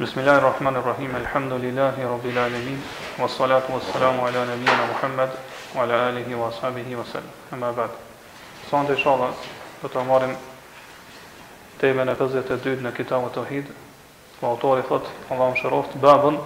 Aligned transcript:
Bismillahirrahmanirrahim 0.00 1.08
rrahmani 1.08 1.26
Alhamdulillahi 1.26 2.02
rabbil 2.04 2.38
alamin. 2.38 2.78
Was 3.18 3.32
salatu 3.32 3.72
ala 3.96 4.44
nabiyina 4.44 4.86
Muhammed 4.92 5.30
wa 5.74 5.82
ala 5.82 6.08
alihi 6.12 6.34
wa 6.36 6.52
sahbihi 6.52 6.92
wa 6.94 7.02
sallam. 7.04 7.30
Amma 7.50 7.72
ba'd. 7.72 7.90
Sonte 8.68 8.92
inshallah 8.92 9.32
do 9.82 9.88
të 9.88 10.02
marrim 10.04 10.34
temën 11.80 12.08
e 12.08 12.14
52-të 12.18 12.74
në 12.84 12.92
kitab 12.98 13.24
ut 13.24 13.32
tauhid. 13.38 13.64
Po 14.40 14.46
autori 14.50 14.82
thot, 14.84 15.08
Allahu 15.30 15.56
mëshiroft 15.56 15.96
babun 16.04 16.36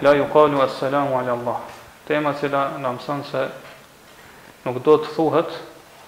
la 0.00 0.14
yuqalu 0.22 0.62
assalamu 0.64 1.18
ala 1.20 1.36
Allah. 1.36 1.60
Tema 2.08 2.32
cila 2.40 2.64
na 2.80 2.94
mëson 2.96 3.20
se 3.28 3.44
nuk 4.64 4.80
do 4.88 4.96
të 5.04 5.12
thuhet 5.18 5.52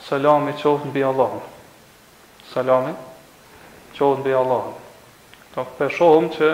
salam 0.09 0.49
i 0.49 0.57
qoftë 0.57 0.89
mbi 0.89 1.05
Allahun. 1.13 1.45
Salamin 2.55 2.97
qoftë 3.93 4.25
mbi 4.25 4.33
Allahun. 4.41 4.86
Pra 5.57 5.65
për 5.77 5.93
shohëm 5.97 6.27
që 6.35 6.49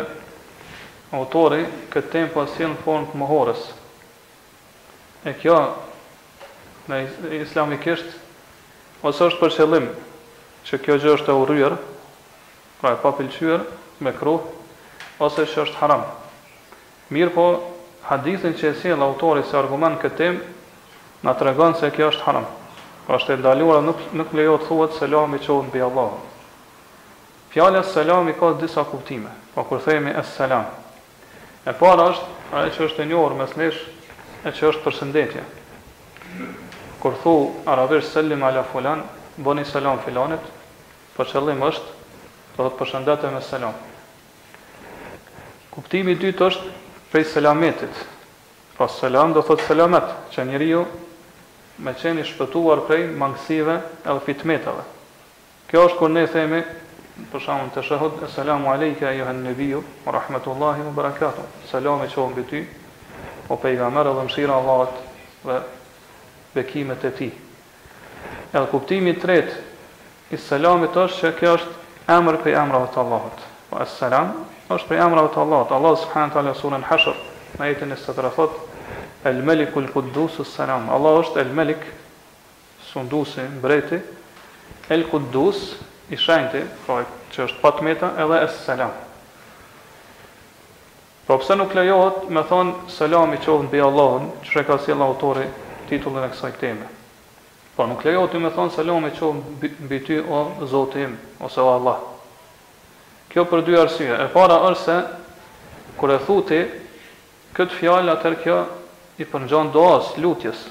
autori 1.19 1.65
këtë 1.91 2.11
tem 2.13 2.29
po 2.31 2.45
në 2.45 2.69
formë 2.85 3.09
të 3.13 3.19
mëhorës. 3.23 3.63
E 5.27 5.33
kjo 5.43 5.57
në 6.93 7.01
islamikisht 7.41 8.13
ose 9.11 9.27
është 9.27 9.41
për 9.43 9.55
qëllim 9.57 9.89
që 10.69 10.79
kjo 10.85 10.99
gjë 11.03 11.17
është 11.17 11.35
e 11.35 11.39
urryer, 11.43 11.75
pra 12.79 12.95
e 12.95 13.61
me 14.07 14.15
kruh 14.21 14.47
ose 15.27 15.49
që 15.51 15.65
është 15.67 15.81
haram. 15.83 16.07
Mirë 17.15 17.35
po 17.35 17.49
hadithin 18.07 18.55
që 18.59 18.71
e 18.71 18.75
sjell 18.83 19.03
autori 19.09 19.43
se 19.51 19.59
argument 19.65 19.99
këtë 20.03 20.17
tem 20.23 20.39
na 21.27 21.35
tregon 21.43 21.75
se 21.83 21.91
kjo 21.99 22.13
është 22.15 22.29
haram. 22.29 22.47
Pra 23.07 23.19
është 23.19 23.35
e 23.35 23.39
ndaluar 23.43 23.83
nuk 23.83 23.99
nuk 24.23 24.31
lejohet 24.33 24.93
se 24.93 25.09
selam 25.09 25.35
i 25.35 25.43
qoftë 25.49 25.75
bëjë 25.75 25.91
Allahun. 25.91 26.29
Fjala 27.53 27.83
selam 27.85 28.29
i 28.29 28.33
ka 28.33 28.53
disa 28.57 28.85
kuptime. 28.85 29.29
Po 29.55 29.65
kur 29.65 29.81
themi 29.85 30.15
selam. 30.25 30.65
E 31.69 31.73
para 31.77 32.07
është 32.11 32.29
ajo 32.57 32.71
që 32.75 32.85
është 32.87 33.03
e 33.03 33.07
njohur 33.11 33.35
mes 33.37 33.51
nesh, 33.61 33.81
e 34.45 34.53
që 34.57 34.69
është 34.71 34.83
përshëndetje. 34.87 35.43
Kur 37.03 37.13
thu 37.23 37.35
arabisht 37.69 38.09
selam 38.17 38.41
ala 38.49 38.65
fulan, 38.65 39.05
bëni 39.37 39.67
selam 39.69 40.01
filanit, 40.01 40.41
po 41.15 41.29
qëllim 41.29 41.61
është 41.61 42.57
do 42.57 42.65
të 42.71 42.79
përshëndetem 42.81 43.37
me 43.37 43.43
selam. 43.45 43.77
Kuptimi 45.77 46.17
i 46.17 46.21
dytë 46.25 46.49
është 46.49 46.73
prej 47.13 47.25
selametit. 47.37 48.01
Po 48.79 48.89
selam 48.89 49.37
do 49.37 49.45
thotë 49.45 49.69
selamet, 49.69 50.09
që 50.33 50.49
njeriu 50.49 50.87
me 51.85 51.93
qenë 52.01 52.25
i 52.25 52.31
shpëtuar 52.33 52.81
prej 52.89 53.05
mangësive 53.21 53.77
edhe 54.09 54.21
fitmetave. 54.27 54.87
Kjo 55.69 55.87
është 55.91 56.01
kur 56.01 56.11
ne 56.13 56.27
themi 56.33 56.59
për 57.31 57.43
shkakun 57.45 57.69
të 57.75 57.83
shahud 57.87 58.15
selam 58.35 58.65
alejka 58.71 59.11
e 59.15 59.21
han 59.25 59.43
nabiu 59.45 59.83
wa 60.07 60.15
rahmatullahi 60.17 60.83
wa 60.87 60.93
barakatuh 60.97 61.69
selam 61.71 62.03
e 62.03 62.09
çon 62.09 62.31
mbi 62.33 62.43
ty 62.51 62.63
o 63.49 63.57
pejgamber 63.57 64.05
dhe 64.05 64.25
mshira 64.27 64.53
Allahut 64.57 64.95
dhe 65.45 65.61
bekimet 66.55 67.05
e 67.05 67.11
ti 67.11 67.31
Edhe 68.55 68.67
kuptimi 68.71 69.11
i 69.11 69.19
tret 69.21 69.55
i 70.31 70.37
selamit 70.37 70.95
është 70.97 71.19
se 71.21 71.31
kjo 71.39 71.55
është 71.57 72.13
emër 72.19 72.37
prej 72.43 72.57
emrave 72.63 72.91
të 72.95 73.01
Allahut 73.05 73.39
e 73.39 73.71
po, 73.71 73.85
salam 73.89 74.33
është 74.73 74.89
prej 74.89 75.01
emrave 75.07 75.33
të 75.35 75.41
Allahut 75.45 75.71
Allah 75.79 75.95
subhanahu 76.03 76.31
wa 76.31 76.35
taala 76.35 76.55
sura 76.55 76.81
hasr 76.91 77.17
na 77.59 77.67
jeten 77.71 77.93
e 77.93 77.97
sadrafot 77.97 78.51
el 79.25 79.43
malik 79.43 79.77
el 79.77 79.89
quddus 79.95 80.41
salam 80.53 80.91
Allah 80.91 81.23
është 81.23 81.41
el 81.47 81.55
malik 81.61 81.87
sundusi 82.93 83.47
mbreti 83.59 84.01
el 84.91 85.07
quddus 85.09 85.79
i 86.13 86.19
shenjti, 86.21 86.61
pra 86.85 87.03
që 87.33 87.47
është 87.47 87.61
patmeta 87.63 88.11
edhe 88.21 88.43
es 88.45 88.57
selam. 88.67 88.93
Po 91.25 91.39
pse 91.41 91.55
nuk 91.57 91.73
lejohet 91.79 92.27
me 92.35 92.43
thon 92.49 92.75
selam 92.93 93.33
i 93.33 93.39
qoftë 93.41 93.71
mbi 93.71 93.81
Allahun, 93.81 94.29
që 94.47 94.61
e 94.61 94.67
ka 94.69 94.77
sjell 94.85 95.01
autori 95.07 95.47
titullin 95.89 96.27
e 96.27 96.33
kësaj 96.35 96.53
teme. 96.61 96.91
Po 97.77 97.87
nuk 97.89 98.05
lejohet 98.05 98.35
të 98.37 98.43
me 98.45 98.51
thon 98.53 98.69
selam 98.75 99.07
i 99.09 99.15
qoftë 99.17 99.75
mbi 99.87 100.03
ty 100.05 100.19
o 100.21 100.43
Zoti 100.69 101.07
im 101.07 101.17
ose 101.47 101.65
o 101.65 101.73
Allah. 101.79 102.03
Kjo 103.33 103.47
për 103.49 103.63
dy 103.65 103.79
arsye. 103.81 104.11
E 104.13 104.29
para 104.35 104.59
është 104.69 104.83
se 104.85 105.01
kur 105.97 106.13
e 106.13 106.21
thuti 106.27 106.61
këtë 107.57 107.79
fjalë 107.81 108.17
atë 108.19 108.35
kjo 108.45 108.59
i 109.17 109.25
përngjon 109.29 109.73
doas 109.73 110.13
lutjes. 110.21 110.67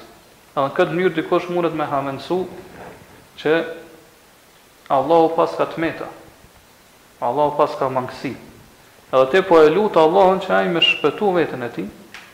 Edhe 0.54 0.70
këtë 0.78 0.94
mënyrë 0.94 1.18
dikush 1.18 1.50
mundet 1.50 1.74
me 1.78 1.90
hamendsu 1.90 2.44
që 3.40 3.56
Allahu 4.92 5.32
pas 5.36 5.48
ka 5.56 5.64
të 5.66 5.80
meta. 5.80 6.06
Allahu 7.24 7.56
pas 7.56 7.72
ka 7.80 7.88
mangësi. 7.88 8.32
Edhe 9.12 9.24
te 9.32 9.40
po 9.46 9.58
e 9.64 9.70
lutë 9.72 10.00
Allahun 10.02 10.40
që 10.44 10.52
ajë 10.58 10.72
me 10.74 10.82
shpëtu 10.84 11.30
vetën 11.36 11.64
e 11.64 11.68
ti, 11.74 11.84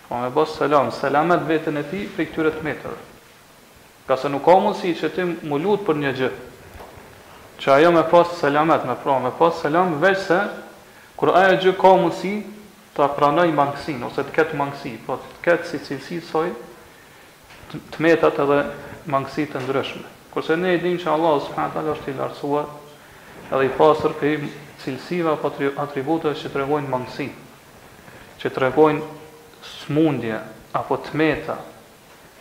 po 0.08 0.18
me 0.18 0.30
bësë 0.34 0.56
selam, 0.64 0.90
selamet 0.94 1.46
vetën 1.46 1.78
e 1.80 1.84
ti 1.90 2.02
për 2.14 2.28
këtyre 2.32 2.52
të 2.56 2.64
metërë. 2.66 2.98
Ka 4.08 4.16
se 4.18 4.30
nuk 4.32 4.44
ka 4.46 4.56
mundësi 4.62 4.92
që 4.98 5.10
ti 5.16 5.26
mu 5.46 5.58
lutë 5.62 5.86
për 5.88 5.98
një 6.02 6.12
gjë, 6.20 6.30
që 7.62 7.72
ajo 7.76 7.90
me 7.94 8.04
pas 8.10 8.34
selamet, 8.40 8.86
me 8.86 8.94
pra, 9.04 9.18
me 9.22 9.34
pas 9.38 9.58
selam, 9.62 9.96
veç 10.02 10.18
se, 10.30 10.40
kur 11.20 11.34
ajo 11.38 11.56
gjë 11.64 11.76
ka 11.80 11.94
mundësi, 12.02 12.34
të 12.98 13.10
pranoj 13.14 13.48
mangësin, 13.54 14.02
ose 14.06 14.24
të 14.26 14.34
ketë 14.38 14.58
mangësi, 14.58 14.96
po 15.06 15.18
të 15.22 15.42
ketë 15.46 15.70
si 15.74 15.82
cilësi 15.88 16.22
soj, 16.30 16.48
të 17.74 18.02
metat 18.06 18.40
edhe 18.46 18.62
mangësit 19.12 19.52
të 19.54 19.62
ndryshme. 19.66 20.06
Kurse 20.38 20.54
po 20.54 20.62
ne 20.62 20.76
dim 20.78 20.94
që 21.02 21.08
Allah 21.10 21.34
subhanahu 21.42 21.74
taala 21.74 21.94
është 21.98 22.12
i 22.12 22.14
lartësuar, 22.14 22.66
edhe 23.50 23.64
i 23.66 23.70
pastër 23.74 24.12
për 24.20 24.44
cilësive 24.84 25.32
apo 25.34 25.48
atributeve 25.82 26.36
që 26.38 26.50
tregojnë 26.54 26.90
mangësi, 26.92 27.26
që 28.38 28.52
tregojnë 28.54 29.00
smundje 29.72 30.38
apo 30.78 30.98
tmeta, 31.08 31.56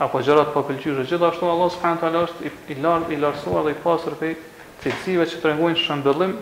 apo 0.05 0.21
gjëra 0.21 0.43
të 0.45 0.53
papëlqyeshme. 0.59 0.97
Po 0.99 1.07
Gjithashtu 1.09 1.49
Allah 1.49 1.71
subhanahu 1.73 2.03
taala 2.03 2.21
është 2.27 2.75
i 2.75 2.77
lartë, 2.85 3.09
i 3.09 3.17
lartësuar 3.23 3.65
dhe 3.65 3.73
i 3.73 3.79
pastër 3.81 4.17
për 4.21 4.37
cilësive 4.83 5.25
që 5.33 5.41
tregojnë 5.47 5.81
shëndollim 5.87 6.37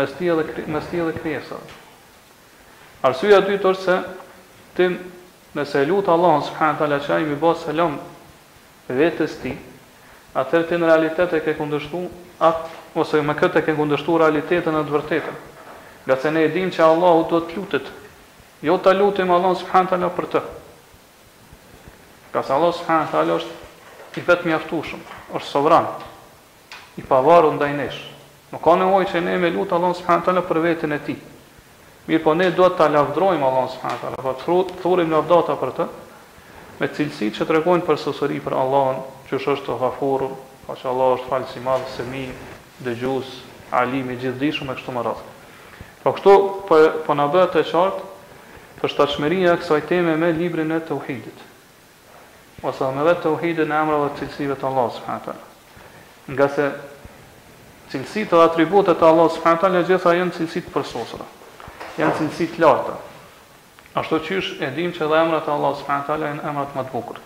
mes 0.00 0.18
tij 0.18 0.34
dhe 0.40 0.66
mes 0.74 0.90
tij 0.90 1.04
dhe 1.06 1.14
krijesave. 1.20 1.62
Arsyeja 3.06 3.38
e 3.44 3.46
dytë 3.52 3.72
është 3.72 3.84
se 3.84 3.96
tim 4.80 4.98
nëse 5.54 5.86
lutë 5.86 6.14
Allah 6.18 6.34
subhanahu 6.50 6.82
taala 6.82 6.98
që 7.06 7.20
ai 7.20 7.30
më 7.30 7.54
selam 7.62 7.94
vetes 8.90 9.38
ti, 9.42 9.54
atëherë 10.36 10.68
ti 10.68 10.76
në 10.76 10.88
realitet 10.90 11.32
e 11.36 11.40
ke 11.44 11.54
kundërshtuar 11.56 12.42
atë 12.44 12.98
ose 13.00 13.20
me 13.24 13.34
këtë 13.36 13.60
e 13.60 13.64
ke 13.66 13.74
kundërshtuar 13.78 14.22
realitetën 14.26 14.74
e 14.76 14.82
të 14.84 14.92
vërtetën. 14.94 15.38
Gjatë 16.06 16.32
ne 16.34 16.42
e 16.46 16.50
dimë 16.54 16.72
që 16.76 16.84
Allahu 16.84 17.24
do 17.30 17.40
të 17.46 17.56
lutet. 17.56 17.86
Jo 18.64 18.76
ta 18.84 18.92
lutim 18.96 19.32
Allahun 19.34 19.56
subhanallahu 19.62 20.14
për 20.16 20.26
të. 20.34 20.42
Ka 22.32 22.40
Allah 22.40 22.54
Allahu 22.56 22.78
subhanallahu 22.80 23.38
është 23.40 24.20
i 24.20 24.24
vetë 24.26 24.46
mjaftushëm, 24.48 25.00
është 25.36 25.48
sovran, 25.50 25.88
i 26.96 27.02
pavarur 27.04 27.56
ndaj 27.58 27.72
nesh. 27.76 27.98
Nuk 28.52 28.62
ka 28.64 28.76
nevoj 28.80 29.04
që 29.12 29.20
ne 29.24 29.34
me 29.40 29.50
lutë 29.52 29.76
Allah 29.76 29.92
s.a. 29.96 30.20
për 30.20 30.62
vetën 30.68 30.94
e 30.96 31.00
ti. 31.06 31.16
Mirë 32.06 32.22
po 32.22 32.34
ne 32.38 32.50
do 32.54 32.68
të 32.70 32.86
lafdrojmë 32.94 33.44
Allah 33.44 33.66
s.a. 33.72 34.16
Po 34.20 34.36
të 34.62 34.78
thurim 34.82 35.12
lafdata 35.12 35.56
për 35.60 35.72
të, 35.80 35.88
me 36.80 36.88
cilësi 36.94 37.30
që 37.32 37.44
të 37.48 37.56
regojnë 37.58 37.84
për 37.88 37.98
sësëri 38.04 38.40
për 38.44 38.54
Allah 38.54 39.04
që 39.30 39.38
është 39.56 39.76
gafurur, 39.80 40.36
pa 40.66 40.74
që 40.78 40.88
Allah 40.90 41.14
është 41.16 41.30
falë 41.30 41.48
si 41.52 41.62
madhë, 41.62 41.88
se 41.96 42.04
mi, 42.10 42.24
dhe 42.84 42.92
gjus, 43.00 43.32
alimi, 43.74 44.16
gjithë 44.20 44.38
dishëm 44.42 44.70
e 44.72 44.76
kështu 44.78 44.94
më 44.96 45.04
rrëtë. 45.06 45.32
Po 46.02 46.12
kështu, 46.16 46.34
për, 46.68 46.68
po, 46.68 46.78
për 46.78 47.00
po 47.06 47.16
në 47.18 47.26
bëhet 47.34 47.58
e 47.60 47.64
qartë, 47.70 48.10
për 48.80 48.92
shtashmeria 48.94 49.54
kësaj 49.62 49.82
teme 49.90 50.16
me 50.20 50.32
librin 50.36 50.74
e 50.76 50.80
të 50.86 50.98
uhidit. 50.98 51.44
Ose 52.66 52.90
me 52.96 53.06
vetë 53.06 53.24
të 53.26 53.34
uhidit 53.34 53.68
në 53.70 53.78
emra 53.82 54.00
dhe 54.06 54.12
cilësive 54.20 54.56
të 54.60 54.68
Allah, 54.70 54.90
së 54.96 55.04
fëhatër. 55.06 55.40
Nga 56.34 56.48
se 56.56 56.66
cilësit 57.92 58.34
dhe 58.36 58.44
atributet 58.46 58.98
të 59.00 59.08
Allah, 59.10 59.30
së 59.34 59.42
fëhatër, 59.44 59.74
në 59.76 59.84
gjitha 59.90 60.14
jenë 60.20 60.36
cilësit 60.38 60.70
përsosra. 60.74 61.26
Janë 61.98 62.18
cilësit 62.22 62.58
larta. 62.62 62.98
Ashtu 63.96 64.18
që 64.26 64.38
është 64.42 64.66
edhim 64.70 64.90
që 64.92 65.06
dhe 65.08 65.22
emrat 65.24 65.46
të 65.48 65.56
Allah, 65.56 65.78
së 65.80 66.02
janë 66.28 66.50
emrat 66.52 66.74
më 66.76 66.84
të 66.88 66.94
bukurë 66.96 67.24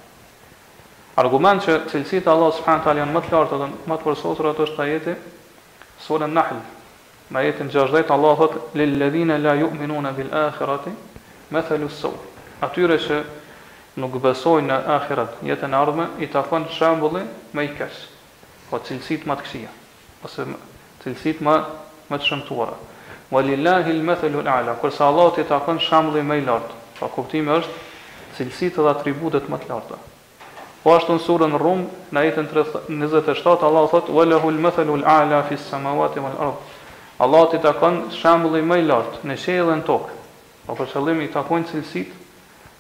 argument 1.20 1.61
që 1.64 1.72
cilësitë 1.90 2.28
e 2.28 2.32
Allahut 2.32 2.56
subhanahu 2.58 2.84
taala 2.87 3.02
janë 3.02 3.14
më 3.17 3.20
të 3.25 3.32
larta 3.34 3.56
dhe 3.61 3.67
më 3.90 3.96
të 4.00 4.05
përsosur 4.06 4.46
ato 4.50 4.64
është 4.67 4.82
ajeti 4.87 5.14
sura 6.05 6.25
An-Nahl. 6.28 6.61
Me 7.32 7.40
ajetin 7.43 7.69
60 7.75 8.12
Allah 8.17 8.38
thot 8.40 8.55
lil 8.81 8.94
ladhina 9.02 9.37
la 9.38 9.52
yu'minuna 9.58 10.12
bil 10.17 10.31
akhirati 10.43 10.93
mathalu 11.52 11.90
as-saw. 11.90 12.14
Atyre 12.64 12.96
që 13.05 13.19
nuk 14.00 14.17
besojnë 14.22 14.67
në 14.70 14.78
akhirat, 14.96 15.37
jetën 15.50 15.75
e 15.75 15.76
ardhme, 15.82 16.06
i 16.25 16.26
takon 16.32 16.64
shembulli 16.72 17.23
më 17.56 17.66
i 17.66 17.70
keq. 17.76 18.00
Po 18.70 18.81
cilësitë 18.87 19.28
më 19.28 19.37
të 19.40 19.44
këqija 19.46 19.75
ose 20.25 20.44
cilësitë 21.02 21.44
më 21.46 21.56
më 22.11 22.16
të 22.19 22.28
shëmtuara. 22.31 22.76
lillahi 23.49 23.90
al-mathalu 23.93 24.38
al-a'la. 24.40 24.73
Kurse 24.81 25.05
Allahu 25.05 25.40
i 25.40 25.44
takon 25.44 25.78
shembulli 25.81 26.23
më 26.25 26.34
i 26.40 26.44
lartë. 26.49 26.75
Po 27.00 27.06
kuptimi 27.14 27.52
është 27.58 27.75
cilësitë 28.37 28.81
dhe 28.84 28.90
atributet 28.96 29.49
më 29.50 29.58
të 29.58 29.69
larta. 29.69 29.99
Po 30.81 30.94
ashtu 30.97 31.12
në 31.19 31.25
surën 31.27 31.56
Rum, 31.61 31.82
në 32.15 32.21
ajetin 32.23 32.47
27, 32.49 33.67
Allah 33.69 33.88
thot: 33.93 34.06
"Wa 34.17 34.25
lahul 34.25 34.56
mathalu 34.65 34.94
al-a'la 34.97 35.43
fi 35.49 35.55
as-samawati 35.59 36.23
wal-ard." 36.25 36.71
Allah 37.21 37.43
i 37.55 37.59
takon 37.61 37.99
shembullin 38.17 38.65
më 38.65 38.79
i 38.81 38.85
lart 38.88 39.19
në 39.29 39.37
qiell 39.43 39.69
në 39.77 39.85
tokë. 39.85 40.12
Po 40.67 40.75
për 40.75 41.21
i 41.23 41.27
takon 41.35 41.65
cilësit 41.69 42.12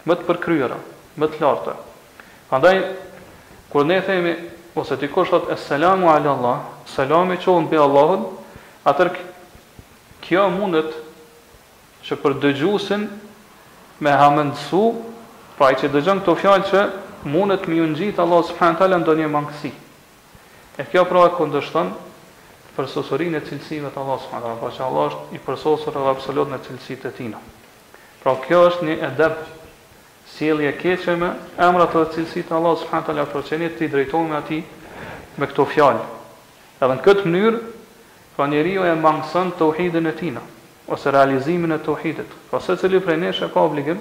më 0.08 0.14
të 0.16 0.26
përkryera, 0.30 0.78
më 1.20 1.26
të 1.28 1.42
larta. 1.44 1.74
Prandaj 2.48 2.78
kur 3.72 3.84
ne 3.84 4.00
themi 4.02 4.32
ose 4.80 4.96
ti 4.96 5.08
kush 5.12 5.28
thot 5.28 5.50
"Assalamu 5.52 6.08
ala 6.08 6.30
Allah", 6.32 6.56
salami 6.86 7.34
i 7.34 7.36
qon 7.44 7.64
mbi 7.66 7.76
Allahun, 7.76 8.24
atë 8.88 9.10
kjo 10.24 10.48
mundet 10.56 10.96
që 12.08 12.16
për 12.22 12.32
dëgjusin 12.42 13.04
me 14.00 14.10
hamendësu, 14.16 14.86
pra 15.58 15.68
i 15.72 15.74
që 15.76 15.92
dëgjën 15.92 16.24
këto 16.24 16.34
fjallë 16.40 16.64
që 16.70 16.88
mundet 17.22 17.66
mi 17.66 17.80
ungjit 17.80 18.18
Allah 18.18 18.44
subhanahu 18.46 18.78
taala 18.78 18.96
ndonjë 19.00 19.26
mangësi. 19.28 19.70
E 20.78 20.84
kjo 20.88 21.04
pra 21.04 21.26
e 21.28 21.32
kundërshton 21.36 21.92
përsosurinë 22.76 23.40
e 23.40 23.44
cilësive 23.48 23.90
të 23.92 24.00
Allah 24.00 24.18
subhanahu 24.24 24.46
taala, 24.48 24.60
pra 24.62 24.70
që 24.72 24.84
Allah 24.86 25.06
është 25.10 25.36
i 25.36 25.40
përsosur 25.46 25.96
edhe 26.00 26.12
absolut 26.12 26.48
në 26.52 26.58
cilësitë 26.68 27.08
e 27.08 27.12
tina. 27.16 27.40
Pra 28.22 28.36
kjo 28.46 28.62
është 28.70 28.86
një 28.88 28.96
edep 29.10 29.42
sjellje 30.34 30.70
e 30.72 30.76
keqe 30.80 31.16
me 31.20 31.30
emrat 31.60 31.92
të 31.92 32.04
cilësit 32.14 32.48
të 32.48 32.56
Allah 32.58 32.76
subhanahu 32.82 33.06
taala 33.10 33.24
për 33.24 33.36
pra 33.36 33.44
çeni 33.48 33.68
ti 33.76 33.88
drejton 33.88 34.30
me 34.30 34.62
me 35.38 35.46
këto 35.46 35.64
fjalë. 35.74 36.02
Edhe 36.80 36.94
në 36.94 37.04
këtë 37.04 37.26
mënyrë 37.26 37.58
pra 38.36 38.46
njeriu 38.46 38.84
e 38.84 38.94
mangëson 38.96 39.52
tauhidin 39.58 40.06
e 40.06 40.12
tina 40.16 40.40
ose 40.90 41.10
realizimin 41.10 41.72
e 41.72 41.78
tauhidit. 41.78 42.26
Pra 42.50 42.60
secili 42.60 43.00
prej 43.00 43.16
nesh 43.18 43.42
ka 43.54 43.60
obligim 43.62 43.98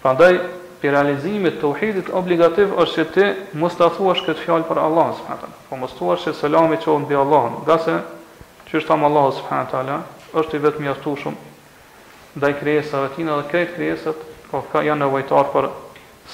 Pra 0.01 0.13
ndaj, 0.15 0.39
për 0.81 0.91
realizimit 0.95 1.59
të 1.61 1.67
uhidit 1.69 2.07
obligativ 2.17 2.71
është 2.81 2.95
që 2.95 3.11
ti 3.13 3.27
mos 3.61 3.75
të 3.77 3.91
thuash 3.97 4.23
këtë 4.25 4.41
fjallë 4.41 4.65
për 4.69 4.81
Allah, 4.81 5.11
së 5.13 5.21
përhatë 5.27 5.51
të 5.53 5.67
Po 5.69 5.77
mos 5.81 5.93
të 5.93 5.99
thuash 6.01 6.25
që 6.27 6.33
selami 6.41 6.79
që 6.81 6.91
unë 6.95 7.07
bi 7.09 7.19
Allah, 7.19 7.51
nga 7.61 7.77
se 7.85 7.95
që 8.71 8.77
është 8.81 8.87
tamë 8.89 9.09
Allah, 9.09 9.29
së 9.31 9.47
përhatë 9.49 9.99
është 10.41 10.55
i 10.57 10.63
vetë 10.67 10.81
mjaftu 10.83 11.35
ndaj 12.35 12.51
krejesave 12.59 13.07
tina 13.15 13.37
dhe 13.39 13.45
krejt 13.47 13.69
krejeset, 13.77 14.17
po 14.51 14.59
ka 14.73 14.81
janë 14.83 15.05
nevojtar 15.05 15.45
për 15.53 15.69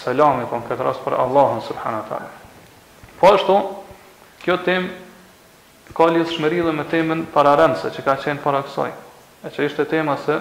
selami, 0.02 0.48
po 0.50 0.58
në 0.58 0.66
këtë 0.66 0.82
rast 0.88 1.04
për 1.06 1.14
Allah, 1.22 1.60
së 1.68 1.76
përhatë 1.78 2.22
Po 3.20 3.30
ashtu, 3.36 3.58
kjo 4.42 4.56
temë 4.66 5.01
ka 5.94 6.08
lidh 6.08 6.32
shmëri 6.32 6.62
dhe 6.64 6.72
me 6.72 6.84
temën 6.88 7.26
para 7.34 7.56
që 7.58 8.02
ka 8.06 8.16
qenë 8.18 8.42
para 8.44 8.64
kësoj. 8.64 8.92
E 9.44 9.48
që 9.50 9.66
ishte 9.68 9.86
tema 9.90 10.18
se 10.26 10.38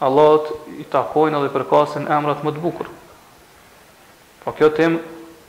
Allahot 0.00 0.50
i 0.80 0.84
takojnë 0.88 1.40
dhe 1.46 1.50
përkasin 1.54 2.08
emrat 2.08 2.42
më 2.44 2.54
të 2.56 2.60
bukur. 2.64 2.88
Po 4.44 4.52
kjo 4.56 4.70
temë, 4.72 4.98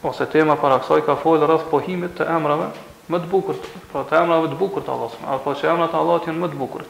ose 0.03 0.25
tema 0.27 0.55
para 0.59 0.79
ka 0.83 1.15
fojlë 1.21 1.47
rrës 1.47 1.69
pohimit 1.71 2.17
të 2.17 2.27
emrave 2.29 2.67
më 3.11 3.17
të 3.21 3.27
bukur. 3.31 3.55
Po 3.63 3.85
pra 3.91 4.03
të 4.11 4.21
emrave 4.23 4.51
të 4.51 4.57
bukur 4.59 4.83
të 4.83 4.91
Allahot, 4.91 5.15
apo 5.27 5.53
që 5.55 5.69
emrat 5.71 5.93
Allahot 5.95 6.27
janë 6.27 6.39
më 6.43 6.47
të 6.51 6.57
bukur. 6.59 6.83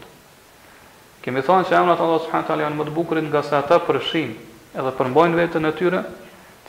Kemi 1.21 1.42
thonë 1.45 1.68
që 1.69 1.77
emrat 1.77 2.00
Allahot 2.01 2.25
s.a. 2.25 2.57
janë 2.57 2.75
më 2.81 2.88
të 2.89 2.95
bukur 2.95 3.21
nga 3.21 3.44
se 3.45 3.53
ata 3.59 3.77
përshim 3.86 4.33
edhe 4.74 4.94
përmbojnë 4.98 5.38
vetën 5.38 5.68
e 5.69 5.74
tyre 5.77 6.01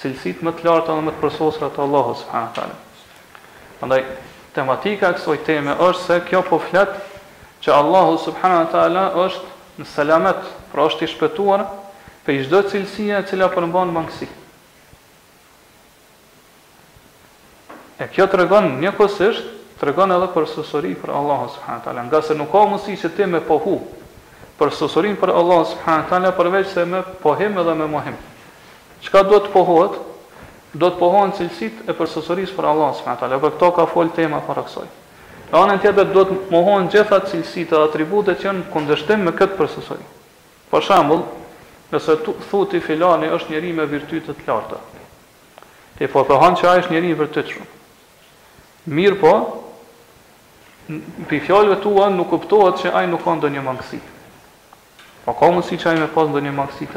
cilësit 0.03 0.43
më 0.45 0.53
të 0.59 0.69
lartë 0.69 0.93
dhe 0.93 1.07
më 1.09 1.15
të 1.17 1.23
përsosrat 1.25 1.79
Allahot 1.81 2.21
s.a. 2.21 2.45
Andaj, 3.83 4.05
tematika 4.57 5.09
e 5.13 5.17
kësaj 5.17 5.41
teme 5.47 5.75
është 5.81 6.05
se 6.07 6.19
kjo 6.29 6.43
po 6.49 6.59
flet 6.61 6.93
që 7.65 7.73
Allahu 7.75 8.19
subhanahu 8.23 8.65
wa 8.65 8.71
taala 8.73 9.05
është 9.25 9.81
në 9.81 9.87
selamet, 9.89 10.41
pra 10.73 10.85
është 10.89 11.07
i 11.09 11.13
shpëtuar 11.13 11.63
për 12.27 12.43
çdo 12.47 12.61
cilësi 12.69 13.07
e 13.17 13.23
cila 13.29 13.49
përmban 13.53 13.93
mangësi. 13.95 14.29
E 18.03 18.09
kjo 18.13 18.27
të 18.29 18.41
regon 18.43 18.69
një 18.83 18.93
kësisht, 18.99 19.49
të 19.79 19.89
regon 19.91 20.13
edhe 20.15 20.29
për 20.35 20.47
sësori 20.53 20.93
për 21.01 21.15
Allah 21.17 21.47
s.w.t. 21.51 21.95
Nga 21.97 22.21
se 22.29 22.37
nuk 22.39 22.53
ka 22.53 22.67
mësi 22.71 22.99
që 23.01 23.13
ti 23.17 23.27
me 23.31 23.41
pohu 23.47 23.79
për 24.61 24.73
sësorin 24.79 25.17
për 25.19 25.33
Allah 25.35 25.65
s.w.t. 25.71 26.37
përveç 26.39 26.71
se 26.77 26.85
me 26.87 27.01
pohim 27.25 27.57
edhe 27.63 27.75
me 27.81 27.89
mohim. 27.97 28.19
Qka 29.03 29.25
do 29.31 29.41
të 29.43 29.51
pohuat? 29.55 29.97
do 30.73 30.89
të 30.89 30.99
pohon 31.01 31.33
cilësit 31.37 31.83
e 31.91 31.95
përsosëris 31.97 32.53
për 32.57 32.69
Allah, 32.71 32.95
së 32.97 33.05
më 33.05 33.35
e 33.37 33.41
për 33.43 33.55
këto 33.57 33.69
ka 33.77 33.87
fol 33.93 34.11
tema 34.17 34.41
për 34.47 34.63
aksoj 34.65 34.89
Në 35.53 35.61
anën 35.67 35.81
tjetër 35.85 36.07
do 36.15 36.23
të 36.25 36.35
mohon 36.51 36.87
gjitha 36.89 37.19
cilësit 37.29 37.73
e 37.77 37.81
atributet 37.85 38.39
që 38.41 38.55
në 38.57 38.63
kondështim 38.73 39.21
me 39.27 39.35
këtë 39.37 39.59
përsosëri. 39.59 40.07
Për 40.73 40.85
shambull, 40.87 41.27
nëse 41.93 42.15
thuti 42.49 42.81
filani 42.81 43.29
është 43.29 43.53
njeri 43.53 43.73
me 43.77 43.85
virtytet 43.91 44.41
larta, 44.49 44.79
e 46.01 46.09
po 46.09 46.25
pohon 46.25 46.57
që 46.57 46.69
a 46.71 46.79
është 46.81 46.95
njeri 46.97 47.11
i 47.13 47.19
shumë. 47.51 47.69
Mirë 48.97 49.19
po, 49.21 49.35
për 51.29 51.45
fjallëve 51.45 51.83
tua 51.85 52.09
nuk 52.17 52.33
uptohet 52.39 52.81
që 52.87 52.95
a 52.97 53.05
i 53.05 53.13
nuk 53.13 53.21
ka 53.25 53.37
ndë 53.43 53.53
një 53.53 53.67
mangësi. 53.69 54.01
Po 55.29 55.37
ka 55.37 55.53
mësi 55.53 55.77
që 55.77 55.91
a 55.91 55.93
i 55.93 56.01
me 56.01 56.09
pas 56.17 56.29
ndë 56.33 56.47
një 56.49 56.57
mangësi 56.57 56.89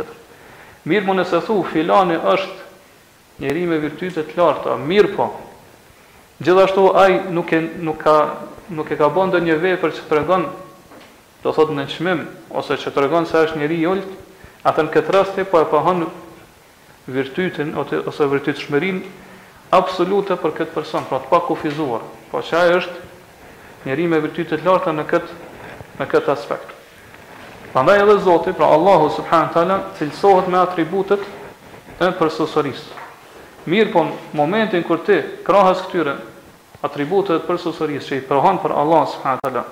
Mirë 0.88 1.04
të 1.04 1.26
të 1.28 1.60
të 1.60 1.84
të 1.84 2.16
të 2.24 2.65
njeri 3.44 3.66
me 3.68 3.80
virtyte 3.82 4.24
të 4.30 4.38
larta, 4.40 4.78
mirë 4.80 5.14
po. 5.16 5.26
Gjithashtu 6.44 6.86
ai 7.00 7.18
nuk 7.34 7.52
e 7.56 7.60
nuk 7.84 7.98
ka 8.06 8.14
nuk 8.74 8.90
e 8.92 8.98
ka 9.00 9.10
bën 9.14 9.30
ndonjë 9.32 9.58
vepër 9.62 9.94
që 10.00 10.06
tregon 10.10 10.48
do 11.44 11.54
thotë 11.54 11.76
në 11.78 11.86
çmim 11.94 12.24
ose 12.58 12.78
që 12.82 12.92
tregon 12.96 13.28
se 13.30 13.44
është 13.46 13.60
njeri 13.62 13.78
i 13.84 13.88
ulët, 13.88 14.12
atë 14.66 14.86
në 14.88 14.94
këtë 14.96 15.14
rast 15.16 15.40
po 15.52 15.62
e 15.62 15.68
pohon 15.72 16.06
virtytin 17.14 17.76
ose 17.80 18.00
ose 18.10 18.28
virtytshmërinë 18.32 19.24
absolute 19.78 20.38
për 20.42 20.56
këtë 20.62 20.74
person, 20.76 21.04
pra 21.10 21.20
të 21.24 21.30
pakufizuar. 21.34 22.04
Po 22.32 22.40
pa 22.40 22.44
çaj 22.48 22.78
është 22.80 23.88
njeri 23.88 24.08
me 24.10 24.24
virtyte 24.24 24.58
të 24.58 24.68
larta 24.68 24.96
në 24.96 25.06
këtë 25.12 25.42
në 26.00 26.10
këtë 26.12 26.32
aspekt. 26.34 26.72
Prandaj 27.74 28.02
edhe 28.06 28.20
Zoti, 28.24 28.54
pra 28.56 28.72
Allahu 28.76 29.10
subhanahu 29.18 29.52
taala, 29.54 29.80
cilësohet 30.00 30.48
me 30.52 30.58
atributet 30.64 31.24
e 32.02 32.12
përsosorisë. 32.20 33.04
Mirë 33.66 33.90
po 33.94 34.02
në 34.06 34.14
momentin 34.38 34.84
kër 34.86 35.00
ti 35.08 35.16
krahës 35.46 35.80
këtyre 35.88 36.12
atributet 36.86 37.46
për 37.48 37.58
sësërisë 37.64 38.12
që 38.12 38.20
i 38.20 38.26
përhon 38.30 38.60
për 38.62 38.74
Allah 38.78 39.08
s.w.t. 39.10 39.64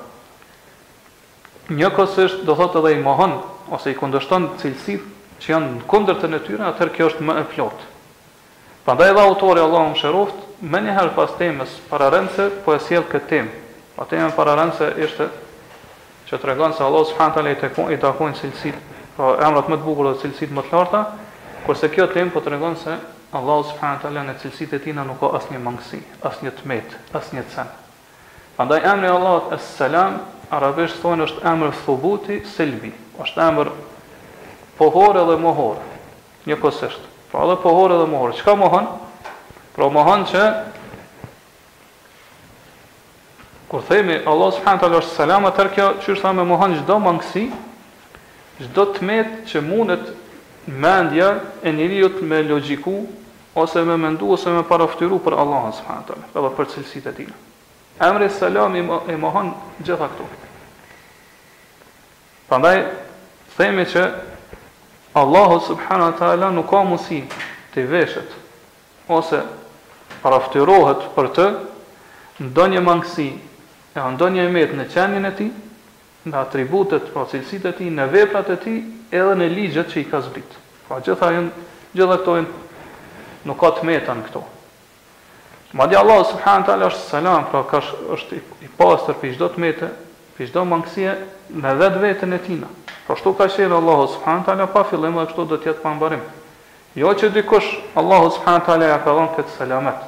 Një 1.77 1.91
kësështë 1.95 2.41
do 2.47 2.55
thotë 2.57 2.79
edhe 2.81 2.93
i 2.95 3.03
mahon 3.05 3.35
ose 3.77 3.93
i 3.93 3.97
kundështon 3.99 4.49
cilësit 4.63 5.05
që 5.43 5.53
janë 5.53 5.69
në 5.75 5.83
kunder 5.91 6.17
të 6.19 6.31
në 6.31 6.39
tyre, 6.47 6.65
atër 6.73 6.91
kjo 6.97 7.11
është 7.11 7.27
më 7.29 7.37
e 7.43 7.45
flotë. 7.53 7.85
Pandaj 8.87 9.13
edhe 9.13 9.23
autori 9.27 9.61
Allah 9.63 9.85
më 9.91 10.01
shëroft, 10.01 10.41
me 10.63 10.81
njëherë 10.83 11.13
pas 11.15 11.37
temës 11.39 11.77
pararense, 11.91 12.49
po 12.65 12.73
e 12.75 12.81
sjellë 12.83 13.11
këtë 13.13 13.29
temë. 13.29 13.61
A 14.01 14.07
temën 14.09 14.33
pararense 14.35 14.89
ishte 15.05 15.29
që 16.31 16.41
të 16.41 16.49
regonë 16.49 16.77
se 16.79 16.83
Allah 16.87 17.05
s.w.t. 17.05 17.45
i, 17.45 17.57
të, 17.61 17.73
i 17.95 18.01
takojnë 18.01 18.41
cilësit, 18.41 18.93
pra 19.15 19.29
po 19.31 19.33
emrat 19.45 19.69
më 19.69 19.77
të 19.79 19.85
bukur 19.87 20.09
dhe 20.11 20.21
cilësit 20.25 20.53
më 20.57 20.65
të 20.67 20.79
larta, 20.79 21.05
kurse 21.67 21.91
kjo 21.93 22.09
temë 22.13 22.33
po 22.35 22.41
të 22.43 22.57
regonë 22.57 22.81
se 22.83 22.99
Allah 23.33 23.63
subhanahu 23.65 23.97
wa 23.97 24.01
taala 24.05 24.23
në 24.29 24.33
cilësitë 24.43 24.77
e 24.77 24.81
tij 24.83 24.93
nuk 24.93 25.17
ka 25.19 25.29
asnjë 25.39 25.57
mangësi, 25.65 25.99
asnjë 26.29 26.51
tmet, 26.61 26.91
asnjë 27.17 27.43
cen. 27.49 27.69
Prandaj 28.55 28.83
emri 28.85 29.07
i 29.09 29.13
Allahut 29.17 29.55
es-salam 29.55 30.19
arabisht 30.53 30.99
thonë 31.01 31.25
është 31.25 31.41
emër 31.49 31.73
thubuti 31.81 32.37
selbi, 32.53 32.91
është 33.25 33.41
emër 33.47 33.71
pohor 34.77 35.17
edhe 35.23 35.37
mohor. 35.41 35.79
Një 36.45 36.59
kusht. 36.61 36.99
Po 37.31 37.31
pra 37.39 37.47
edhe 37.47 37.57
pohor 37.63 37.95
edhe 37.95 38.05
mohor. 38.11 38.35
Çka 38.37 38.53
mohon? 38.59 38.87
Pra 39.73 39.89
mohon 39.89 40.27
që 40.29 40.43
kur 43.73 43.81
themi 43.89 44.19
Allah 44.29 44.53
subhanahu 44.53 44.77
wa 44.77 44.85
taala 44.87 45.01
është 45.01 45.15
selam 45.17 45.49
atë 45.49 45.67
kjo 45.73 45.87
çfarë 46.05 46.21
thamë 46.27 46.45
mohon 46.51 46.77
çdo 46.83 46.99
mangësi, 47.09 47.47
çdo 48.61 48.85
tmet 48.93 49.41
që 49.49 49.65
mundet 49.65 50.05
mendja 50.69 51.39
e 51.65 51.73
të 51.73 52.21
me 52.21 52.43
logiku 52.45 52.93
ose 53.53 53.81
me 53.83 53.95
mendu 53.95 54.27
ose 54.31 54.49
me 54.49 54.63
paraftyru 54.67 55.19
për 55.21 55.35
Allah 55.37 55.69
subhanahu 55.77 56.17
edhe 56.25 56.51
për 56.57 56.69
cilësitë 56.73 57.09
e 57.11 57.17
tij. 57.17 57.27
Emri 58.01 58.29
Salam 58.33 58.75
i, 58.75 58.81
mohon 59.13 59.51
gjitha 59.79 60.07
këto. 60.09 60.25
Prandaj 62.49 62.79
themi 63.55 63.85
që 63.85 64.03
Allahu 65.13 65.59
subhanahu 65.67 66.17
taala 66.17 66.49
nuk 66.55 66.69
ka 66.71 66.81
mundësi 66.87 67.21
të 67.75 67.85
veshët 67.91 68.33
ose 69.19 69.43
paraftyrohet 70.25 71.05
për 71.15 71.29
të 71.37 71.45
ndonjë 72.49 72.81
mangësi 72.87 73.27
e 73.93 74.07
ndonjë 74.15 74.47
emet 74.49 74.73
në 74.79 74.87
qenjën 74.93 75.29
e 75.29 75.33
tij, 75.37 75.51
në 76.25 76.37
atributet, 76.39 77.09
për 77.13 77.27
cilësitë 77.33 77.69
e 77.69 77.77
tij, 77.77 77.89
në 77.99 78.09
veprat 78.13 78.49
e 78.49 78.57
tij, 78.65 78.79
edhe 79.13 79.37
në 79.37 79.49
ligjet 79.53 79.91
që 79.93 79.99
i 80.01 80.05
ka 80.09 80.23
zbrit. 80.25 80.53
Pra 80.87 80.97
gjitha 81.05 81.29
janë 81.35 82.53
nuk 83.43 83.59
ka 83.59 83.71
të 83.77 83.87
metën 83.87 84.23
këto. 84.27 84.41
Madje 85.77 85.97
Allah 85.97 86.19
subhanahu 86.29 86.67
taala 86.67 86.89
është 86.91 87.07
selam, 87.09 87.47
pra 87.51 87.63
ka 87.69 87.81
është 88.15 88.39
i 88.65 88.69
pastër 88.77 89.17
për 89.21 89.35
çdo 89.35 89.47
të 89.55 89.63
metë, 89.63 89.89
për 90.37 90.51
çdo 90.51 90.63
mangësie 90.69 91.15
në 91.63 91.75
vetë 91.81 92.03
vetën 92.03 92.35
e 92.35 92.39
tina. 92.45 92.69
Pra 93.07 93.17
shto 93.19 93.33
ka 93.37 93.47
qenë 93.51 93.79
Allah 93.79 94.03
subhanahu 94.13 94.45
taala 94.47 94.67
pa 94.73 94.83
fillim 94.89 95.17
dhe 95.19 95.25
kështu 95.29 95.47
do 95.51 95.57
të 95.57 95.71
jetë 95.71 95.83
pa 95.83 95.95
mbarim. 95.97 96.21
Jo 96.95 97.13
që 97.17 97.31
dikush 97.35 97.71
Allah 97.99 98.21
subhanahu 98.37 98.67
taala 98.67 98.91
ja 98.93 98.99
ka 99.03 99.15
dhonë 99.17 99.33
këtë 99.37 99.57
salamet, 99.57 99.99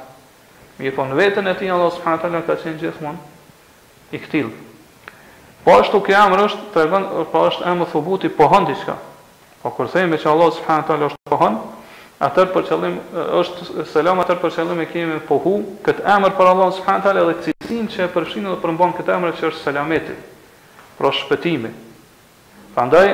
mi 0.78 0.90
po 0.94 1.02
në 1.08 1.18
vetën 1.18 1.50
e 1.50 1.56
tij 1.58 1.70
Allah 1.74 1.90
subhanahu 1.98 2.22
taala 2.22 2.44
ka 2.46 2.56
qenë 2.62 2.78
gjithmonë 2.84 4.14
i 4.14 4.20
kthill. 4.22 4.52
Po 5.66 5.74
ashtu 5.82 5.98
që 6.06 6.14
emri 6.22 6.44
është 6.46 6.70
tregon, 6.76 7.08
po 7.32 7.48
e 7.50 7.72
më 7.80 7.86
thubuti 7.90 8.28
pohon 8.30 8.68
diçka. 8.70 8.94
Po 9.64 9.72
kur 9.74 9.88
themi 9.90 10.14
që 10.14 10.30
Allah 10.30 10.52
subhanahu 10.54 10.86
taala 10.86 11.08
është 11.10 11.26
pohon, 11.34 11.54
atër 12.22 12.48
për 12.54 12.64
qëllim 12.70 12.94
është 13.36 13.84
selam 13.92 14.20
atër 14.22 14.38
për 14.40 14.54
qëllim 14.54 14.78
e 14.80 14.86
kemi 14.88 15.16
pohu 15.28 15.52
këtë 15.84 16.04
emër 16.14 16.32
për 16.38 16.50
Allah 16.54 16.70
subhanahu 16.78 17.04
taala 17.04 17.24
dhe 17.28 17.34
cilësinë 17.44 17.90
që 17.92 18.04
e 18.06 18.10
përfshin 18.14 18.46
dhe 18.48 18.54
përmban 18.62 18.94
këtë 18.96 19.12
emër 19.18 19.34
që 19.40 19.50
është 19.50 19.64
selameti, 19.66 20.14
Pro 20.96 21.10
shpëtimi. 21.12 21.68
Prandaj 22.72 23.10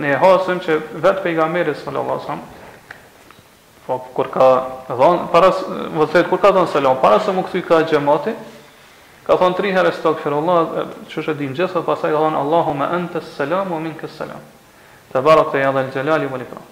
ne 0.00 0.08
e 0.10 0.16
hasim 0.18 0.58
që 0.64 0.80
vet 1.04 1.20
pejgamberi 1.22 1.76
sallallahu 1.78 2.18
alaihi 2.18 2.24
wasallam 2.24 2.48
po 3.86 3.98
kur 4.16 4.28
ka 4.30 4.48
dhon 4.90 5.28
para 5.30 5.52
vetë 5.54 6.24
kur 6.30 6.42
ka 6.42 6.50
dhon 6.56 6.66
selam 6.68 6.98
para 7.02 7.20
se 7.22 7.30
mu 7.32 7.46
kthy 7.46 7.62
ka 7.62 7.78
xhamati 7.86 8.34
ka 9.26 9.38
thon 9.38 9.54
tri 9.54 9.70
herë 9.74 9.94
astaghfirullah 9.94 10.58
çu 11.12 11.22
është 11.22 11.36
din 11.38 11.54
gjithë 11.56 11.84
pastaj 11.86 12.10
ka 12.12 12.24
thon 12.26 12.36
allahumma 12.42 12.90
antas 12.98 13.30
salam 13.38 13.70
wa 13.72 13.78
minkas 13.80 14.18
salam 14.18 14.42
tabarakta 15.14 15.62
ya 15.62 15.70
dhal 15.72 15.88
jalali 15.94 16.26
wal 16.30 16.42
ikram 16.44 16.66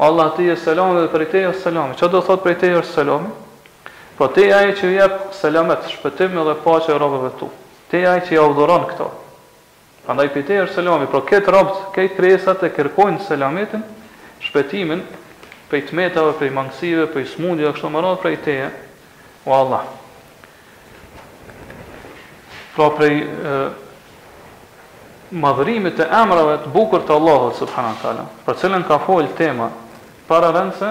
Allah 0.00 0.30
të 0.32 0.46
jetë 0.48 0.62
selam 0.64 0.94
dhe 0.96 1.08
për 1.08 1.12
po 1.12 1.26
i 1.26 1.28
teja 1.34 1.50
selam. 1.62 1.90
Që 1.98 2.08
do 2.14 2.20
thot 2.24 2.40
për 2.44 2.54
i 2.54 2.58
teja 2.62 2.80
selam? 2.88 3.26
Po 4.16 4.28
te 4.32 4.46
aje 4.52 4.72
që 4.78 4.88
jep 4.94 5.16
selamet, 5.36 5.86
shpëtim 5.92 6.38
dhe 6.44 6.54
pache 6.64 6.94
robëve 7.00 7.34
tu. 7.40 7.48
Te 7.92 8.00
aje 8.08 8.22
që 8.30 8.38
ja 8.38 8.46
udhuron 8.48 8.86
këto. 8.88 9.08
Andaj 10.10 10.26
për 10.32 10.40
i 10.42 10.46
teja 10.48 10.66
selam. 10.72 11.04
Pro 11.12 11.20
këtë 11.28 11.52
robët, 11.52 11.82
këtë 11.96 12.16
kresat 12.16 12.64
e 12.64 12.70
kërkojnë 12.76 13.20
selametin, 13.26 13.82
shpëtimin, 14.46 15.02
për 15.68 15.80
i 15.80 15.84
të 15.90 15.98
metave, 16.00 16.32
për 16.40 16.48
i 16.48 16.54
mangësive, 16.56 17.04
për 17.12 17.24
i 17.24 17.28
smundi 17.34 17.68
dhe 17.68 17.74
kështë 17.76 17.92
të 17.92 18.00
rrët 18.06 18.24
për 18.24 18.34
i 18.38 18.40
teja. 18.48 18.70
O 19.48 19.54
Allah. 19.56 19.84
Pro 22.72 22.88
për 22.96 23.10
i 23.10 23.20
madhërimit 25.44 26.00
e 26.04 26.10
emrave 26.22 26.56
të 26.64 26.72
bukur 26.72 27.04
të 27.08 27.16
Allahot, 27.20 27.54
subhanën 27.60 28.26
për 28.46 28.58
cilën 28.64 28.84
ka 28.88 28.96
fol 29.04 29.26
tema, 29.38 29.68
para 30.30 30.52
vendse 30.54 30.86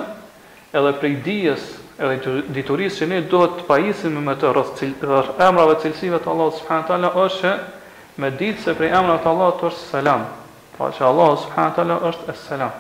edhe 0.75 0.91
prej 1.00 1.13
dijes 1.24 1.63
edhe 1.96 2.43
diturisë 2.51 2.98
që 3.00 3.05
ne 3.08 3.19
duhet 3.31 3.53
të 3.62 3.65
pajisim 3.69 4.17
me 4.24 4.36
të 4.36 4.50
rrëth 4.51 4.74
cil, 4.75 4.91
emrave 5.41 5.77
cilësive 5.79 6.19
të 6.22 6.27
Allah 6.34 6.50
subhanahu 6.58 6.88
taala 6.89 7.12
është 7.24 7.53
me 8.19 8.34
ditë 8.39 8.63
se 8.65 8.74
prej 8.75 8.91
emrave 9.00 9.24
të 9.24 9.31
Allah 9.31 9.53
të 9.60 9.67
është 9.69 9.86
selam. 9.93 10.25
Pra 10.75 10.89
që 10.96 11.05
Allah 11.08 11.31
subhanahu 11.46 11.75
taala 11.77 11.98
është 12.10 12.34
es 12.34 12.41
selam. 12.50 12.75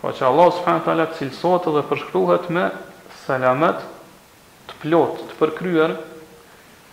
Pra 0.00 0.14
po 0.14 0.16
që 0.16 0.24
Allah 0.30 0.48
subhanahu 0.56 0.84
taala 0.88 1.08
cilësohet 1.20 1.68
dhe 1.76 1.84
përshkruhet 1.90 2.48
me 2.56 2.64
selamet 3.26 3.84
të 4.70 4.80
plot, 4.80 5.26
të 5.28 5.38
përkryer 5.42 5.96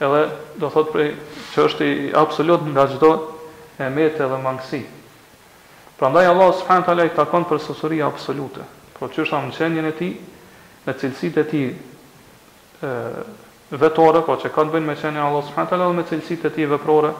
edhe 0.09 0.21
do 0.59 0.73
thot 0.75 0.91
prej 0.91 1.07
që 1.53 1.67
është 1.69 1.89
i 1.95 2.11
absolut 2.23 2.67
nga 2.73 2.83
çdo 2.97 3.15
metë 3.95 4.27
edhe 4.27 4.43
mangësi. 4.43 4.83
Prandaj 5.95 6.25
Allah 6.27 6.51
subhanahu 6.53 6.85
taala 6.85 7.05
i 7.07 7.11
takon 7.15 7.43
për 7.47 7.59
sosuri 7.63 8.01
absolute. 8.03 8.63
Po 8.99 9.07
çështja 9.07 9.39
në 9.45 9.53
qenjën 9.55 9.85
e 9.87 9.93
tij, 9.95 10.15
në 10.83 10.95
cilësitë 11.01 11.39
e 11.39 11.45
tij 11.51 11.63
ë 12.83 13.77
vetore, 13.79 14.19
po 14.27 14.35
që 14.41 14.51
ka 14.55 14.65
të 14.67 14.73
bëjnë 14.73 14.87
me 14.89 14.97
qenjën 14.99 15.21
e 15.21 15.23
Allah 15.23 15.47
subhanahu 15.47 15.71
taala 15.71 15.87
dhe 15.87 15.95
me 16.01 16.05
cilësitë 16.11 16.49
e 16.51 16.53
tij 16.57 16.67
veprore, 16.73 17.13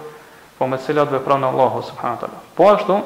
po 0.59 0.67
me 0.67 0.79
cilat 0.83 1.07
vepron 1.13 1.47
Allah 1.47 1.77
subhanahu 1.87 2.21
taala. 2.25 2.41
Po 2.55 2.67
ashtu 2.75 2.99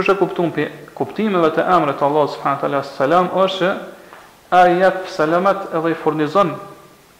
është 0.00 0.14
e 0.16 0.18
kuptuam 0.22 0.52
për 0.56 0.72
kuptimeve 0.96 1.52
të 1.52 1.68
emrit 1.76 2.00
të 2.00 2.08
Allah 2.08 2.24
subhanahu 2.32 2.64
teala 2.64 2.82
selam 2.96 3.28
është 3.44 3.72
i 4.56 4.56
ai 4.56 4.92
për 5.02 5.08
selamet 5.18 5.66
edhe 5.76 5.92
i 5.92 5.98
furnizon 6.00 6.56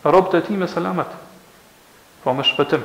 robët 0.09 0.41
e 0.41 0.47
tij 0.49 0.57
me 0.61 0.71
selamet. 0.73 1.13
Po 2.25 2.33
me 2.33 2.45
shpëtim. 2.49 2.81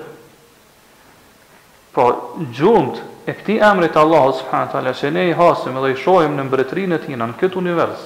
Po 1.96 2.06
gjumt 2.54 3.00
e 3.28 3.34
këti 3.36 3.58
emrit 3.62 3.92
Allah, 4.00 4.30
subhanët 4.40 4.76
ala, 4.80 4.94
që 4.96 5.10
ne 5.12 5.26
i 5.28 5.34
hasim 5.36 5.76
edhe 5.78 5.90
i 5.92 5.98
shohim 6.00 6.38
në 6.40 6.46
mbretrinë 6.48 6.96
e 6.96 7.02
tina, 7.04 7.26
në 7.28 7.34
këtë 7.42 7.60
univers. 7.60 8.06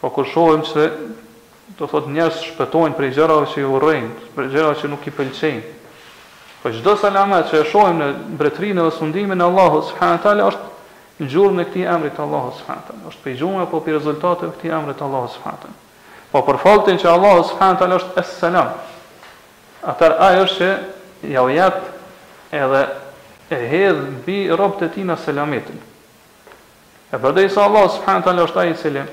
Po 0.00 0.10
kur 0.14 0.26
shohim 0.26 0.64
që 0.66 0.86
do 1.78 1.86
thot 1.86 2.08
njerës 2.10 2.40
shpetojnë 2.48 2.96
prej 2.98 3.12
gjerave 3.20 3.44
që 3.52 3.62
i 3.62 3.68
urejnë, 3.70 4.10
prej 4.34 4.48
gjerave 4.56 4.80
që 4.82 4.90
nuk 4.92 5.06
i 5.06 5.14
pëlqenjë. 5.14 5.76
Po 6.64 6.72
qdo 6.74 6.96
salamat 6.98 7.52
që 7.52 7.60
e 7.60 7.68
shojmë 7.70 7.98
në 8.00 8.10
mbretrinë 8.34 8.82
dhe 8.88 8.96
sundimin 8.98 9.44
e 9.46 9.46
Allah, 9.46 9.78
subhanët 9.92 10.26
ala, 10.32 10.48
është 10.52 11.22
në 11.22 11.30
gjurë 11.36 11.54
në 11.60 11.68
këti 11.70 11.86
emrit 11.94 12.18
Allah, 12.26 12.48
subhanët 12.58 12.90
ala. 12.96 13.02
është 13.14 13.22
për 13.26 13.38
gjurë 13.38 13.62
apo 13.66 13.84
për 13.86 13.94
rezultate 14.00 14.46
në 14.50 14.56
këti 14.56 14.74
emrit 14.74 15.02
Allah, 15.06 15.28
subhanët 15.36 15.66
ala. 15.70 15.82
Po 16.34 16.42
për 16.48 16.58
faltin 16.66 16.96
që 16.98 17.12
Allah, 17.14 17.36
subhanët 17.52 17.84
ala, 17.86 18.00
është 18.02 18.18
es-salam. 18.24 18.74
Atër 19.92 20.18
ajo 20.26 20.46
është 20.48 20.56
që 20.66 20.72
jaujat 21.36 21.78
edhe 22.58 22.82
e 23.48 23.56
hedh 23.56 24.00
mbi 24.12 24.34
robët 24.60 24.82
e 24.84 24.88
tij 24.92 25.04
në 25.08 25.14
selametin. 25.24 25.78
E 27.10 27.16
përdej 27.16 27.48
sa 27.50 27.64
Allah 27.64 27.86
subhanahu 27.90 28.24
taala 28.26 28.42
është 28.44 28.60
ai 28.60 28.70
i 28.70 28.76
cili 28.76 29.04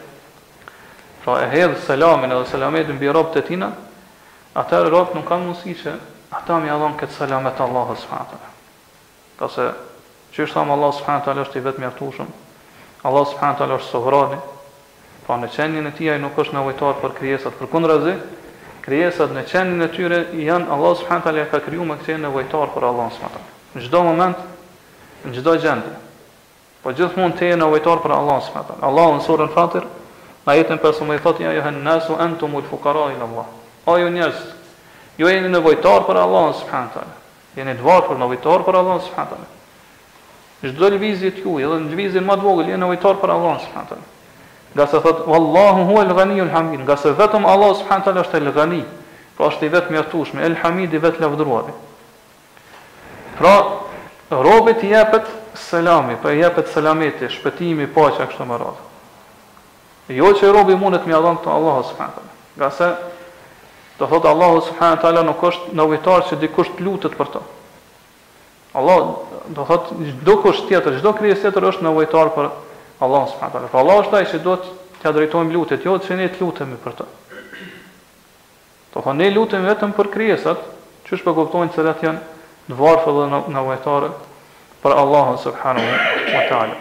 pra 1.23 1.37
e 1.43 1.47
hedh 1.53 1.77
selamin 1.85 2.31
edhe 2.35 2.49
selametin 2.51 2.97
mbi 2.99 3.07
robët 3.13 3.39
e 3.39 3.45
tij, 3.47 3.61
atë 4.59 4.81
robët 4.91 5.15
nuk 5.15 5.27
kanë 5.29 5.47
mundësi 5.47 5.75
që 5.83 5.93
ata 6.35 6.57
më 6.59 6.75
dhon 6.79 6.97
këtë 6.99 7.17
selamet 7.19 7.59
Allah 7.63 7.87
subhanahu 8.03 8.33
taala. 8.33 8.51
Qase 9.39 9.65
që 10.33 10.43
është 10.43 10.53
thamë 10.57 10.73
Allah 10.77 10.91
subhanahu 10.99 11.25
taala 11.27 11.45
është 11.47 11.57
i 11.59 11.65
vetëm 11.69 11.85
i 11.87 11.89
aftushëm. 11.91 12.29
Allah 13.07 13.23
subhanahu 13.31 13.57
taala 13.59 13.79
është 13.79 13.91
sovrani. 13.95 14.39
Pra 15.25 15.39
në 15.41 15.47
çënjen 15.55 15.87
e 15.87 15.93
tij 15.97 16.09
ai 16.11 16.19
nuk 16.19 16.35
është 16.37 16.53
nevojtar 16.57 16.99
për 17.03 17.15
krijesat, 17.21 17.53
përkundrazi, 17.59 18.15
krijesat 18.85 19.31
në 19.33 19.45
çënjen 19.49 19.81
e 19.81 19.87
tyre 19.95 20.19
janë 20.49 20.67
Allah 20.73 20.95
subhanahu 20.99 21.23
taala 21.29 21.49
ka 21.51 21.59
krijuar 21.65 21.87
me 21.93 22.01
këtë 22.03 22.19
nevojtar 22.27 22.67
për 22.75 22.83
Allah 22.91 23.07
subhanahu 23.15 23.37
taala 23.39 23.51
në 23.75 23.81
gjdo 23.85 24.01
moment, 24.03 24.37
në 25.25 25.33
gjdo 25.35 25.53
gjendje. 25.59 25.93
Po 26.83 26.93
gjithë 26.95 27.19
mund 27.19 27.35
të 27.35 27.47
e 27.51 27.57
në 27.59 27.67
vajtar 27.73 28.01
për 28.03 28.13
Allah 28.15 28.39
së 28.45 28.53
fatër. 28.55 28.77
Allah 28.85 29.07
në 29.17 29.23
surën 29.25 29.51
fatër, 29.55 29.87
në 30.45 30.55
jetën 30.59 30.79
për 30.83 30.93
së 30.95 31.07
më 31.07 31.15
i 31.17 31.21
thotë, 31.23 31.43
ja 31.47 31.53
johen 31.57 31.79
nësu, 31.83 32.15
entu 32.25 32.47
të 32.59 32.67
fukara 32.69 33.07
i 33.11 33.17
Allah. 33.27 33.47
O 33.85 33.97
ju 33.97 34.09
njërës, 34.13 34.39
ju 35.17 35.27
e 35.27 35.37
në 35.49 35.61
vajtar 35.65 36.05
për 36.07 36.19
Allah 36.23 36.51
së 36.59 36.67
fatër. 36.71 37.09
Jeni 37.55 37.73
të 37.77 37.83
varfër 37.87 38.17
në 38.19 38.29
vajtar 38.33 38.63
për 38.67 38.75
Allah 38.79 38.97
së 39.05 39.13
fatër. 39.15 39.43
Gjdo 40.65 40.89
lëvizje 40.93 41.31
të 41.35 41.43
juj, 41.45 41.63
edhe 41.65 41.79
në 41.83 41.91
lëvizin 41.91 42.23
më 42.25 42.37
të 42.39 42.45
vogël, 42.45 42.69
jeni 42.71 42.81
në 42.83 42.87
vajtar 42.93 43.17
për 43.21 43.33
Allah 43.35 43.57
së 43.61 43.73
fatër. 43.73 43.99
Nga 44.75 44.85
se 44.91 45.01
thotë, 45.03 45.25
Wallahu 45.31 45.83
hu 45.89 45.99
el 46.01 46.13
ghani 46.17 46.39
ul 46.43 46.49
hamin, 46.51 46.81
nga 46.85 46.95
se 46.99 47.11
vetëm 47.15 47.45
Allah 47.47 47.73
së 47.79 47.85
fatër 47.89 48.17
është 48.23 48.39
el 48.41 48.51
ghani, 48.55 48.81
pra 49.37 49.49
është 49.51 49.65
i 49.67 49.71
vetë 49.73 49.93
mjërtushme, 49.95 50.41
el 50.43 50.55
hamidi 50.63 50.97
i 50.99 51.03
vetë 51.03 51.21
lavdruarit. 51.23 51.84
Pra, 53.37 53.63
robit 54.29 54.81
i 54.83 54.87
jepet 54.89 55.23
selami, 55.53 56.07
pra 56.13 56.17
po 56.29 56.35
i 56.35 56.39
jepet 56.39 56.69
selameti, 56.71 57.27
shpëtimi, 57.29 57.87
paqja 57.91 58.27
kështu 58.31 58.45
më 58.47 58.59
radhë. 58.61 60.13
Jo 60.15 60.29
që 60.37 60.51
robi 60.53 60.75
mundet 60.79 61.07
më 61.09 61.15
adhan 61.17 61.39
të 61.43 61.49
Allahu 61.51 61.83
subhanahu 61.89 62.15
taala. 62.15 62.33
Nga 62.59 62.69
se 62.77 62.89
do 63.99 64.07
thotë 64.11 64.29
Allahu 64.31 64.61
subhanahu 64.67 65.01
taala 65.03 65.23
nuk 65.27 65.41
është 65.49 65.73
novitar 65.79 66.23
që 66.29 66.37
dikush 66.43 66.69
të 66.77 66.85
lutet 66.85 67.15
për 67.19 67.31
to. 67.33 67.41
Allah 68.75 69.23
do 69.55 69.63
thot 69.67 69.91
çdo 70.11 70.35
kush 70.43 70.63
tjetër, 70.69 70.97
çdo 70.99 71.13
krijesë 71.15 71.45
tjetër 71.47 71.67
është 71.71 71.85
novitar 71.87 72.31
për 72.35 72.49
Allah 73.03 73.23
subhanahu 73.33 73.57
taala. 73.57 73.71
Pra 73.73 73.81
Allah 73.81 74.01
është 74.03 74.19
ai 74.19 74.29
që 74.31 74.39
do 74.47 74.55
të 74.63 74.79
të 75.01 75.11
drejtojmë 75.17 75.53
lutjet, 75.53 75.83
jo 75.85 75.97
që 76.05 76.15
ne 76.17 76.29
të 76.33 76.39
lutemi 76.43 76.77
për 76.83 76.93
to. 77.01 77.05
Do 78.93 79.03
thonë 79.05 79.21
ne 79.23 79.27
lutemi 79.35 79.67
vetëm 79.69 79.91
për 79.97 80.07
krijesat, 80.13 80.61
çu 81.05 81.19
shpë 81.19 81.33
po 81.37 81.63
se 81.75 81.81
ato 81.91 82.05
janë 82.07 82.34
në 82.69 82.77
varfë 82.79 83.11
dhe 83.13 83.41
në 83.53 83.61
vajtare 83.67 84.07
për 84.81 84.95
Allah 84.97 85.27
subhanahu 85.41 86.29
wa 86.33 86.43
ta'ala. 86.49 86.77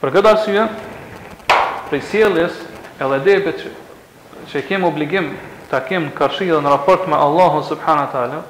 Për 0.00 0.12
këtë 0.16 0.30
arsye, 0.34 0.64
për 1.88 1.98
i 1.98 2.02
sielis 2.08 2.56
e 2.98 3.08
dhe 3.12 3.18
debit 3.26 3.60
që, 3.62 3.70
që 4.50 4.64
kemë 4.70 4.88
obligim 4.88 5.32
të 5.70 5.80
kemë 5.90 6.08
në 6.10 6.16
kërshi 6.18 6.48
dhe 6.50 6.60
në 6.64 6.72
raport 6.74 7.06
me 7.10 7.18
Allahën 7.26 7.62
subhanahu 7.68 8.06
wa 8.06 8.12
ta'ala, 8.14 8.40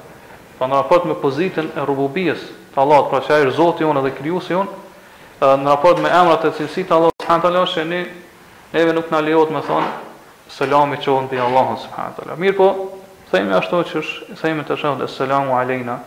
për 0.57 0.61
po 0.61 0.69
në 0.71 0.79
raport 0.81 1.09
me 1.09 1.17
pozitin 1.21 1.69
e 1.77 1.85
rububies 1.89 2.41
të 2.73 2.79
Allahët, 2.81 3.09
pra 3.11 3.21
që 3.27 3.35
a 3.35 3.43
i 3.43 3.49
rëzoti 3.49 3.87
unë 3.89 4.03
dhe 4.07 4.13
kryusi 4.17 4.55
unë, 4.57 4.79
në 5.43 5.69
raport 5.69 6.01
me 6.01 6.13
emrat 6.17 6.45
e 6.49 6.53
cilësi 6.59 6.85
të 6.87 6.95
Allah 6.97 7.11
subhanahu 7.19 7.43
wa 7.43 7.49
ta'ala, 7.49 7.67
që 7.73 7.85
ne, 7.89 8.01
neve 8.73 8.93
nuk 8.97 9.09
në 9.13 9.23
lehot 9.29 9.51
me 9.53 9.61
thonë, 9.67 9.93
Selamu 10.51 10.97
qoftë 10.99 11.23
mbi 11.29 11.39
Allahun 11.39 11.77
subhanallahu. 11.79 12.39
Mirpo, 12.43 12.69
themi 13.31 13.53
ashtu 13.55 13.79
që 13.93 14.01
themi 14.41 14.65
të 14.67 14.77
shohim 14.81 14.97
dhe 14.99 15.07
selamun 15.09 15.55
alejna 15.55 16.01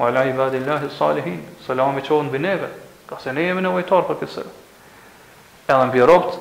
wa 0.00 0.08
ala 0.08 0.24
ibadillahi 0.24 0.88
salihin, 0.96 1.42
salam 1.68 1.92
i 2.00 2.02
qohën 2.02 2.30
bë 2.32 2.38
neve, 2.40 2.68
ka 3.04 3.18
se 3.20 3.34
ne 3.36 3.42
jemi 3.44 3.60
në 3.60 3.74
vajtarë 3.76 4.06
për 4.08 4.18
këtë 4.22 4.44
Edhe 5.70 5.82
në 5.86 5.92
bjerobët, 5.94 6.38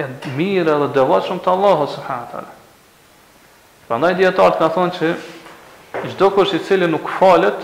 e 0.00 0.04
mirë 0.38 0.72
edhe 0.78 0.86
dëvaqëm 0.94 1.40
të 1.44 1.50
Allahu 1.52 1.88
subhanët 1.96 2.36
ala. 2.38 2.52
Pra 3.88 3.98
ndaj 4.00 4.14
djetarët 4.20 4.56
ka 4.62 4.68
thonë 4.76 4.94
që 5.00 5.10
gjdo 6.12 6.30
kësh 6.38 6.54
i 6.56 6.62
cili 6.68 6.88
nuk 6.88 7.10
falet, 7.18 7.58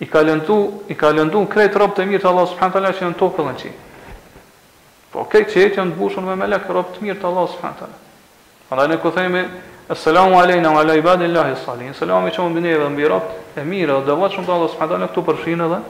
i 0.00 0.06
ka 0.08 0.22
lëndu, 0.24 0.56
i 0.92 0.94
ka 0.96 1.10
lëndu 1.12 1.42
në 1.44 1.50
krejt 1.52 1.76
e 1.98 2.08
mirë 2.14 2.22
të 2.22 2.30
Allahu 2.30 2.52
subhanët 2.54 2.94
që 2.94 3.04
janë 3.08 3.18
tokë 3.20 3.42
dhe 3.44 3.50
në 3.50 3.60
qi. 3.64 3.74
Po 5.12 5.26
okej 5.26 5.42
okay, 5.44 5.50
që 5.52 5.60
jetë 5.66 5.80
janë 5.82 5.96
të 5.96 5.98
bushën 6.00 6.28
me 6.30 6.38
melek 6.40 6.70
robët 6.70 7.02
mirë 7.04 7.18
të 7.20 7.28
Allahu 7.32 7.50
subhanët 7.58 7.84
ala. 7.88 8.00
ndaj 8.78 8.88
në 8.94 9.02
këthejme, 9.04 9.42
Assalamu 9.86 10.38
alejna 10.40 10.70
wa 10.72 10.80
ala 10.80 10.96
ibadillahi 10.96 11.56
salih. 11.62 11.92
Salam 11.92 12.24
i 12.24 12.30
qëmë 12.32 12.54
bë 12.56 12.60
neve 12.64 12.86
mbi 12.88 13.04
rapt 13.04 13.58
e 13.60 13.64
mirë 13.68 13.98
dhe 14.08 14.14
vaqë 14.16 14.40
më 14.40 14.46
të 14.48 14.52
Allah 14.54 14.70
s.a. 14.72 14.86
këtu 14.88 15.24
përshin 15.26 15.60
edhe 15.60 15.80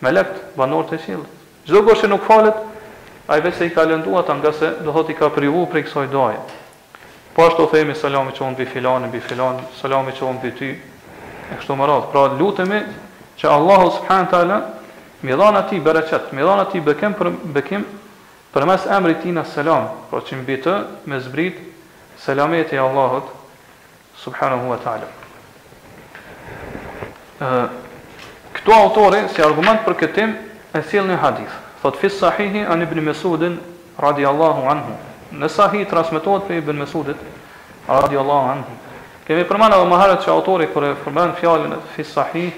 me 0.00 0.12
lekt 0.16 0.38
banor 0.56 0.86
të 0.88 0.96
qilë. 1.02 1.26
Gjdo 1.68 1.82
gërë 1.84 2.00
që 2.00 2.08
nuk 2.14 2.24
falet, 2.24 2.62
a 3.28 3.36
i 3.36 3.44
vese 3.44 3.68
i 3.68 3.74
ka 3.74 3.84
lënduar 3.84 4.22
ata 4.24 4.38
nga 4.38 4.52
se 4.56 4.70
do 4.80 4.94
thot 4.96 5.12
i 5.12 5.18
ka 5.20 5.28
privu 5.36 5.66
për 5.68 5.82
i 5.82 5.84
kësoj 5.84 6.06
doje. 6.08 6.40
Po 7.36 7.44
ashtu 7.50 7.68
themi 7.74 7.92
salam 8.00 8.32
i 8.32 8.34
qëmë 8.38 8.56
bë 8.62 8.66
filan, 8.72 9.10
bi 9.12 9.20
filan, 9.20 9.60
salam 9.76 10.08
i 10.08 10.16
qëmë 10.16 10.40
bë 10.46 10.54
ty, 10.58 10.72
e 11.52 11.60
kështu 11.60 11.76
më 11.76 11.90
radh 11.92 12.08
Pra 12.14 12.24
lutemi 12.32 12.80
që 13.36 13.52
Allah 13.52 13.88
s.a. 13.92 14.60
mi 15.20 15.34
dhanë 15.36 15.60
ati 15.66 15.82
bereqet, 15.84 16.32
mi 16.32 16.48
dhanë 16.48 16.64
ati 16.64 16.80
bekim 16.80 17.12
për, 17.20 17.34
bekim 17.60 17.84
për 18.56 18.68
mes 18.72 18.88
emri 18.88 19.20
tina 19.20 19.44
salam, 19.44 19.90
pra 20.08 20.24
çim 20.24 20.46
bi 20.48 20.56
të 20.64 20.80
me 21.12 21.20
zbrit 21.20 21.66
selameti 22.24 22.74
i 22.76 22.78
Allahut 22.78 23.22
subhanahu 24.16 24.70
wa 24.70 24.78
taala. 24.82 25.08
Ë 27.40 27.68
këtu 28.54 28.72
autori 28.74 29.22
si 29.34 29.42
argument 29.42 29.84
për 29.86 29.94
këtë 30.00 30.14
tim 30.14 30.34
e 30.74 30.82
sjell 30.90 31.06
një 31.06 31.20
hadith. 31.22 31.52
Thot 31.82 31.96
fi 32.00 32.10
sahihi 32.10 32.64
an 32.66 32.82
ibn 32.82 33.00
Mesudin 33.06 33.58
radiallahu 33.98 34.66
anhu. 34.68 34.96
Në 35.32 35.48
sahih 35.48 35.86
transmetohet 35.90 36.48
për 36.48 36.58
ibn 36.58 36.78
Mesudit 36.82 37.18
radiallahu 37.88 38.50
anhu. 38.56 38.72
Kemi 39.28 39.44
përmanë 39.44 39.76
edhe 39.78 39.86
më 39.90 39.98
që 40.16 40.24
se 40.24 40.30
autori 40.30 40.66
kur 40.72 40.84
e 40.84 40.94
fjallin 41.04 41.36
fjalën 41.40 41.76
fi 41.94 42.04
sahih 42.04 42.50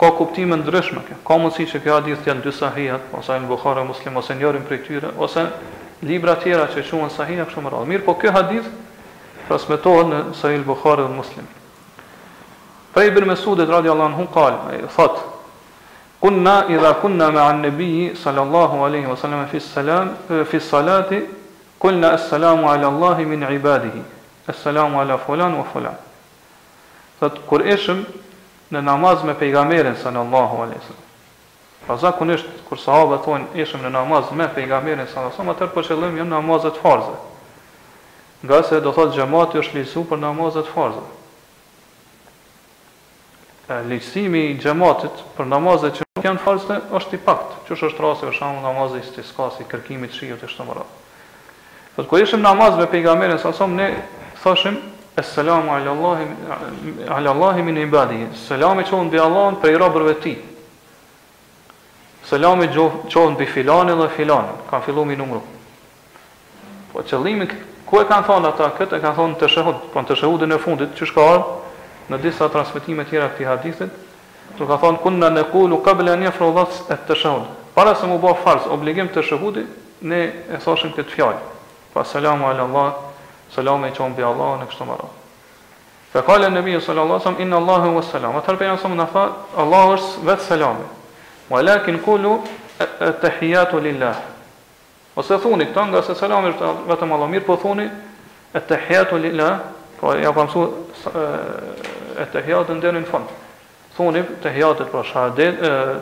ka 0.00 0.10
kuptime 0.16 0.56
ndryshme 0.56 1.00
Ka 1.26 1.34
mundësi 1.36 1.66
që 1.70 1.80
kjo 1.82 1.94
hadith 1.98 2.26
janë 2.26 2.42
dy 2.42 2.52
sahihat, 2.52 3.00
ose 3.12 3.32
në 3.38 3.46
Bukhara 3.50 3.84
Muslim 3.84 4.16
ose 4.16 4.34
njërin 4.38 4.62
prej 4.66 4.82
tyre, 4.88 5.08
ose 5.18 5.44
libra 6.02 6.34
tjera 6.38 6.66
që 6.70 6.82
quhen 6.86 7.10
sahiha 7.10 7.44
kështu 7.44 7.62
më 7.64 7.70
radhë. 7.74 7.86
Mirë, 7.90 8.04
po 8.06 8.14
ky 8.14 8.30
hadith 8.32 8.66
transmetohet 9.48 10.10
në 10.12 10.18
Sahih 10.38 10.62
Buhari 10.66 11.06
dhe 11.06 11.14
Muslim. 11.14 11.46
Fa 12.94 13.02
ibn 13.06 13.26
Mas'ud 13.28 13.60
radhiyallahu 13.60 14.12
anhu 14.12 14.26
qal, 14.34 14.56
ai 14.70 14.80
fat. 14.94 15.18
Kunna 16.20 16.64
idha 16.68 16.90
kunna 17.02 17.30
ma'a 17.30 17.48
an-nabiy 17.52 18.14
sallallahu 18.22 18.82
alaihi 18.84 19.06
wa 19.06 19.16
sallam 19.16 19.46
fi 19.50 19.60
salam 19.60 20.10
fi 20.50 20.60
salati 20.60 21.20
kunna 21.78 22.12
as-salamu 22.14 22.68
ala 22.70 22.86
Allah 22.88 23.18
min 23.18 23.40
ibadihi, 23.42 24.02
As-salamu 24.48 25.00
ala 25.00 25.18
fulan 25.18 25.54
wa 25.54 25.64
fulan. 25.72 25.96
Sot 27.20 27.38
kur 27.46 27.62
në 28.68 28.82
namaz 28.84 29.22
me 29.24 29.32
pejgamberin 29.34 29.94
sallallahu 29.96 30.56
alaihi 30.62 30.80
wasallam. 30.80 31.06
Pra 31.86 31.96
zakonisht 31.96 32.46
kur 32.68 32.76
sahabët 32.76 33.24
thonë 33.24 33.44
ishim 33.62 33.80
në 33.80 33.88
namaz 33.94 34.24
me 34.32 34.44
pejgamberin 34.52 35.06
sallallahu 35.06 35.32
alaihi 35.32 35.38
wasallam, 35.38 35.54
atëherë 35.54 35.72
për 35.76 35.86
qëllim 35.88 36.18
janë 36.20 36.30
namazet 36.34 36.76
farze 36.82 37.14
nga 38.42 38.62
se 38.62 38.78
do 38.80 38.92
thotë 38.94 39.16
xhamati 39.18 39.58
është 39.58 39.80
lisu 39.80 40.04
për 40.06 40.20
namazet 40.22 40.68
farzë. 40.70 41.02
E, 43.68 43.80
lisimi 43.90 44.44
i 44.52 44.58
xhamatit 44.62 45.24
për 45.36 45.48
namazet 45.50 45.98
që 45.98 46.06
nuk 46.12 46.28
janë 46.28 46.42
farza 46.44 46.78
është 46.94 47.18
i 47.18 47.22
pakt, 47.26 47.56
që 47.66 47.74
është 47.74 48.04
rasti 48.04 48.28
për 48.28 48.36
shamë 48.38 48.62
namazet 48.64 49.08
së 49.08 49.16
të 49.18 49.24
skasi, 49.32 49.66
kërkimit 49.68 50.14
shio 50.14 50.38
të 50.38 50.48
shtë 50.52 50.68
mëra. 50.68 50.84
Dhe 51.96 52.06
të 52.06 52.20
ishim 52.22 52.44
namazve 52.46 52.86
për 52.86 53.00
i 53.00 53.02
gamerin, 53.08 53.40
sa 53.42 53.50
ne 53.66 53.88
thoshim, 54.42 54.78
ala 55.18 55.80
alallahi 57.18 57.62
min 57.66 57.80
ibadi, 57.82 58.20
selami 58.46 58.84
që 58.86 58.94
unë 59.00 59.10
bi 59.10 59.18
Allahën 59.18 59.58
për 59.58 59.72
i 59.72 60.14
të 60.14 60.20
ti, 60.22 60.34
selami 62.30 62.70
që 62.70 63.10
unë 63.18 63.36
bi 63.40 63.46
filanin 63.46 63.98
dhe 63.98 64.08
filanin, 64.14 64.62
kam 64.70 64.82
fillu 64.86 65.04
mi 65.04 65.16
numru. 65.16 65.42
Po 66.92 67.02
qëllimi 67.02 67.48
Ku 67.88 67.96
e 68.00 68.04
kanë 68.04 68.26
thonë 68.28 68.48
ata 68.52 68.66
këtë? 68.76 68.98
E 68.98 69.00
kanë 69.00 69.16
thonë 69.16 69.36
të 69.40 69.46
shëhud, 69.54 69.76
pra 69.94 70.02
të 70.04 70.16
shëhudin 70.20 70.52
e 70.52 70.58
fundit, 70.60 70.90
që 70.98 71.06
shka 71.08 71.22
arë, 71.24 71.54
në 72.12 72.18
disa 72.20 72.48
transmitime 72.52 73.04
tjera 73.08 73.30
këti 73.32 73.46
hadithit, 73.48 73.94
të 74.58 74.66
ka 74.68 74.76
thonë, 74.82 75.00
kunë 75.04 75.22
në 75.22 75.30
nëkullu, 75.38 75.78
ka 75.86 75.94
bële 75.96 76.18
një 76.20 76.34
frodhës 76.36 76.82
e 76.92 76.98
të 77.08 77.16
shëhud. 77.22 77.46
Para 77.74 77.94
se 77.96 78.04
mu 78.10 78.18
bo 78.20 78.34
farz, 78.42 78.68
obligim 78.74 79.08
të 79.14 79.24
shëhudit, 79.30 79.72
ne 80.04 80.20
e 80.52 80.60
thoshim 80.66 80.92
këtë 80.98 81.14
fjallë. 81.16 81.56
Pa 81.96 82.04
salamu 82.04 82.50
ala 82.52 82.66
Allah, 82.68 82.94
salamu 83.56 83.88
e 83.88 83.94
qonë 83.96 84.18
bi 84.20 84.26
Allah, 84.34 84.58
në 84.60 84.68
kështë 84.68 84.84
të 84.84 84.90
marat. 84.92 85.18
Fe 86.12 86.24
në 86.48 86.62
bëjë 86.64 86.80
sallallahu 86.84 87.22
alaihi 87.24 87.24
wasallam 87.24 87.40
inna 87.44 87.56
Allahu 87.62 87.94
was 87.96 88.08
salam. 88.12 88.36
Atëher 88.36 88.56
pejgamberi 88.60 88.76
janë 88.76 88.80
alaihi 88.84 89.12
wasallam 89.16 89.70
na 89.70 89.76
tha 89.76 89.84
është 89.94 90.24
vetë 90.28 90.44
salami. 90.50 91.98
kullu 92.04 92.32
tahiyatu 93.22 93.76
lillah. 93.80 94.16
Ose 95.18 95.34
thoni 95.42 95.66
këta 95.66 95.82
nga 95.90 96.00
se 96.06 96.14
selamir 96.14 96.54
të 96.60 96.68
vetëm 96.86 97.10
Allah 97.16 97.30
mirë, 97.32 97.46
po 97.48 97.56
thoni 97.58 97.88
po 97.90 98.58
e 98.58 98.60
të 98.68 98.76
hjetu 98.86 99.18
lila, 99.18 99.48
ja 100.22 100.30
kam 100.34 100.46
su 100.52 100.62
e 102.22 102.26
të 102.30 102.44
hjetu 102.46 102.76
në 102.94 103.02
fund. 103.10 103.32
Thoni 103.96 104.22
të 104.44 104.52
hjetu 104.54 104.86
për, 104.92 105.10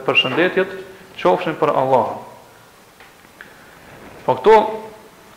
për 0.04 0.20
shëndetjet 0.20 0.74
që 1.16 1.32
për 1.62 1.72
Allah. 1.80 2.10
Po 4.26 4.36
këto, 4.36 4.58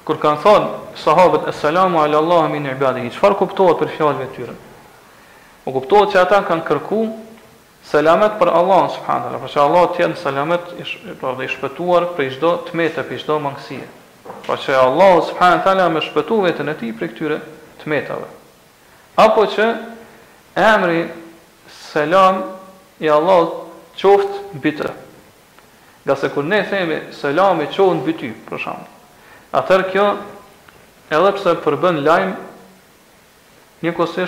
kër 0.09 0.19
kanë 0.25 0.43
thonë 0.43 0.69
sahabët 0.99 1.47
e 1.47 1.55
salamu 1.55 2.03
ala 2.03 2.19
Allah 2.19 2.49
min 2.51 2.67
i 2.67 2.73
ibadihi, 2.75 3.13
qëfar 3.15 3.37
kuptohet 3.39 3.79
për 3.79 3.95
fjallëve 3.95 4.27
tyre? 4.35 4.35
tyren? 4.35 4.59
kuptohet 5.71 6.11
që 6.15 6.21
ata 6.25 6.43
kanë 6.47 6.63
kërkuar 6.67 7.11
Selamet 7.87 8.33
për 8.39 8.51
Allah, 8.53 8.87
subhanëra, 8.95 9.39
për 9.43 9.51
që 9.53 9.59
Allah 9.63 9.85
tjenë 9.95 10.19
selamet 10.21 10.65
pra, 11.21 11.31
dhe 11.37 11.45
i 11.47 11.53
shpëtuar 11.53 12.09
për 12.17 12.25
i 12.25 12.33
shdo 12.35 12.51
të 12.67 12.75
metë, 12.79 13.05
për 13.07 13.15
i 13.15 13.21
shdo 13.21 13.39
mangësie. 13.45 13.85
Për 14.47 14.59
që 14.65 14.75
Allah, 14.77 15.13
subhanët 15.29 15.63
tala, 15.65 15.87
me 15.89 16.03
shpëtu 16.05 16.41
vetën 16.45 16.69
e 16.69 16.75
ti 16.79 16.89
për 16.99 17.11
këtyre 17.13 17.39
të 17.79 17.89
metëve. 17.93 18.27
Apo 19.19 19.45
që 19.55 19.69
emri 20.59 21.03
selam 21.79 22.43
i 23.03 23.09
Allah 23.09 23.49
qoftë 23.99 24.59
bitë. 24.63 24.91
Nga 26.05 26.15
se 26.21 26.29
kur 26.33 26.43
ne 26.47 26.61
themi 26.69 27.01
selam 27.15 27.59
i 27.65 27.69
qoftë 27.71 27.97
mbi 28.03 28.13
ty, 28.21 28.29
për 28.47 28.61
shumë. 28.65 28.89
Atër 29.59 29.87
kjo 29.91 30.05
edhe 31.09 31.31
pse 31.37 31.55
përbën 31.65 32.03
lajmë, 32.05 32.35
një 33.83 33.95
kusht 33.97 34.19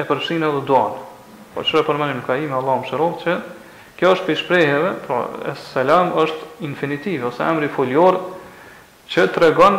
e 0.00 0.06
përshinë 0.08 0.46
edhe 0.48 0.60
doanë. 0.70 1.02
Po 1.52 1.60
që 1.64 1.82
e 1.82 1.84
përmenim 1.84 2.22
ka 2.24 2.36
ime, 2.40 2.54
Allah 2.56 2.78
më 2.80 2.88
shërof 2.88 3.16
që 3.24 3.32
kjo 3.98 4.10
është 4.16 4.24
për 4.26 4.38
shprejheve, 4.40 4.92
pra 5.06 5.18
salam 5.60 6.14
është 6.22 6.46
infinitiv, 6.66 7.26
ose 7.28 7.44
emri 7.46 7.68
foljor 7.70 8.16
që 9.12 9.26
të 9.34 9.42
regon, 9.44 9.76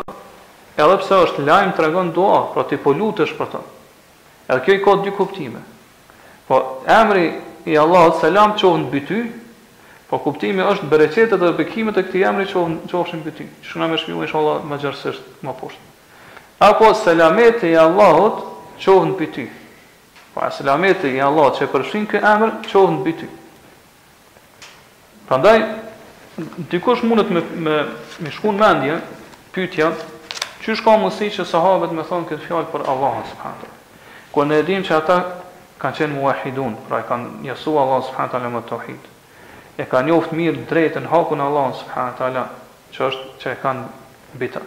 edhe 0.78 0.98
pse 1.02 1.18
është 1.28 1.46
lajmë 1.48 1.74
të 1.78 1.86
regon 1.88 2.12
dua, 2.16 2.44
pra 2.54 2.64
të 2.70 2.78
i 2.78 2.82
polutësh 2.86 3.34
për 3.40 3.50
ta. 3.56 3.64
Edhe 4.48 4.62
kjo 4.68 4.78
i 4.78 4.84
ka 4.86 4.96
dy 5.06 5.16
kuptime. 5.18 5.64
Po 6.48 6.62
emri 6.94 7.26
i 7.74 7.78
Allah 7.82 8.06
të 8.14 8.22
salam 8.28 8.54
qohë 8.62 8.84
në 8.84 8.92
bity, 8.94 9.22
po 10.12 10.20
kuptimi 10.24 10.62
është 10.70 10.88
bereqetet 10.92 11.42
dhe 11.42 11.52
bekimet 11.58 11.98
e 11.98 12.04
këti 12.06 12.22
emri 12.30 12.46
qohë 12.54 13.18
në 13.18 13.26
bëty. 13.26 13.48
Shuna 13.66 13.88
me 13.90 13.98
shmiu 13.98 14.22
e 14.22 14.28
shë 14.30 14.38
Allah 14.40 14.68
më 14.70 14.80
gjërësështë 14.84 15.44
më 15.48 15.56
poshtë. 15.58 15.92
Apo 16.70 16.94
salamet 16.96 17.66
i 17.68 17.74
Allahot 17.82 18.44
qohë 18.84 19.10
në 19.10 19.18
bity. 19.24 19.48
Pa 20.34 20.50
selameti 20.52 21.12
i 21.14 21.22
Allah 21.22 21.52
që 21.54 21.68
përshin 21.70 22.08
kë 22.10 22.22
emër, 22.26 22.54
qohën 22.66 22.96
bi 23.06 23.12
ty. 23.20 23.28
Prandaj, 25.30 25.60
dikush 26.74 27.04
mundet 27.06 27.30
me, 27.30 27.44
me, 27.62 27.76
me 28.26 28.32
shkun 28.34 28.58
mendje, 28.58 28.96
pyetja, 29.54 29.92
që 30.64 30.78
ka 30.82 30.96
mësi 31.04 31.30
që 31.38 31.46
sahabet 31.46 31.94
me 31.94 32.06
thonë 32.10 32.32
këtë 32.32 32.46
fjallë 32.48 32.72
për 32.74 32.86
Allah, 32.94 33.20
subhanët. 33.30 33.78
Ku 34.34 34.46
ne 34.50 34.58
edhim 34.64 34.82
që 34.88 34.96
ata 34.98 35.20
kanë 35.84 36.00
qenë 36.00 36.18
muahidun, 36.18 36.80
pra 36.90 37.04
e 37.04 37.08
kanë 37.12 37.30
njësu 37.46 37.76
Allah, 37.84 38.02
subhanët, 38.10 38.34
alë 38.40 38.52
më 38.56 38.64
të 38.72 38.78
uhid. 38.80 39.10
E 39.78 39.86
kanë 39.92 40.10
njoft 40.10 40.34
mirë 40.40 40.66
drejtën, 40.72 41.08
hakun 41.14 41.46
Allah, 41.46 41.70
subhanët, 41.84 42.58
që 42.98 43.06
është 43.12 43.30
që 43.46 43.54
e 43.54 43.62
kanë 43.62 43.86
bita. 44.42 44.66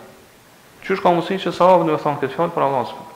Që 0.87 1.00
ka 1.02 1.16
mësi 1.18 1.40
që 1.42 1.57
sahabet 1.59 1.90
me 1.90 1.98
thonë 2.07 2.22
këtë 2.22 2.38
fjallë 2.38 2.55
për 2.55 2.68
Allah, 2.70 2.87
subhanët. 2.92 3.15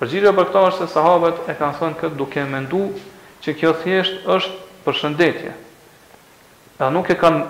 Përgjigjja 0.00 0.30
për 0.32 0.46
këtë 0.48 0.60
është 0.66 0.80
se 0.88 0.94
sahabët 0.96 1.40
e 1.44 1.54
kanë 1.58 1.74
thënë 1.78 1.96
këtë 2.02 2.16
duke 2.18 2.42
menduar 2.50 3.00
që 3.44 3.52
kjo 3.58 3.72
thjesht 3.82 4.22
është 4.36 4.54
përshëndetje. 4.86 5.50
Ja 6.78 6.88
nuk 6.94 7.10
e 7.12 7.16
kanë 7.20 7.42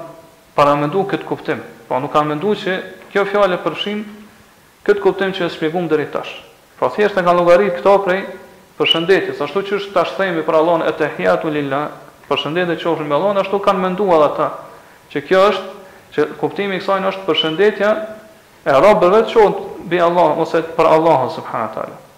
paramendu 0.57 1.05
këtë 1.13 1.29
kuptim, 1.29 1.61
po 1.87 2.01
nuk 2.03 2.11
kanë 2.17 2.31
menduar 2.33 2.59
që 2.65 2.75
kjo 3.13 3.23
fjalë 3.31 3.61
përfshin 3.63 4.01
këtë 4.89 5.05
kuptim 5.07 5.37
që 5.39 5.47
e 5.47 5.53
shpjegum 5.55 5.87
deri 5.95 6.09
tash. 6.17 6.33
Po 6.81 6.91
thjesht 6.97 7.23
e 7.23 7.23
kanë 7.29 7.37
llogarit 7.39 7.79
këto 7.79 7.95
prej 8.09 8.19
përshëndetjes, 8.81 9.39
ashtu 9.47 9.63
siç 9.71 9.87
tash 9.95 10.19
themi 10.19 10.43
për 10.49 10.59
Allahun 10.63 10.89
e 10.91 10.97
tehiatu 10.99 11.55
lilla, 11.55 11.85
përshëndetje 12.27 12.81
qofshin 12.83 13.07
me 13.07 13.15
Allahun, 13.21 13.39
ashtu 13.45 13.63
kanë 13.69 13.87
menduar 13.87 14.27
ata 14.27 14.51
që 15.15 15.23
kjo 15.31 15.47
është 15.53 15.81
që 16.19 16.29
kuptimi 16.43 16.81
i 16.81 16.83
kësaj 16.83 17.01
është 17.15 17.29
përshëndetja 17.31 17.95
e 18.75 18.79
robëve 18.87 19.23
të 19.31 19.49
bi 19.95 20.03
Allah, 20.11 20.33
ose 20.43 20.65
për 20.81 20.97
Allahun 20.99 21.31
subhanallahu 21.39 22.09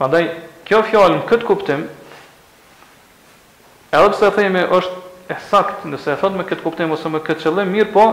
Prandaj 0.00 0.30
kjo 0.64 0.78
fjalë 0.88 1.16
në 1.18 1.24
këtë 1.28 1.44
kuptim 1.44 1.80
edhe 3.92 4.08
pse 4.14 4.30
themi 4.32 4.62
është 4.72 5.34
e 5.34 5.36
sakt 5.50 5.82
nëse 5.92 6.14
e 6.14 6.16
thot 6.22 6.38
me 6.38 6.46
këtë 6.48 6.64
kuptim 6.64 6.94
ose 6.96 7.10
me 7.12 7.20
këtë 7.26 7.42
qëllim 7.44 7.68
mirë 7.74 7.90
po 7.92 8.06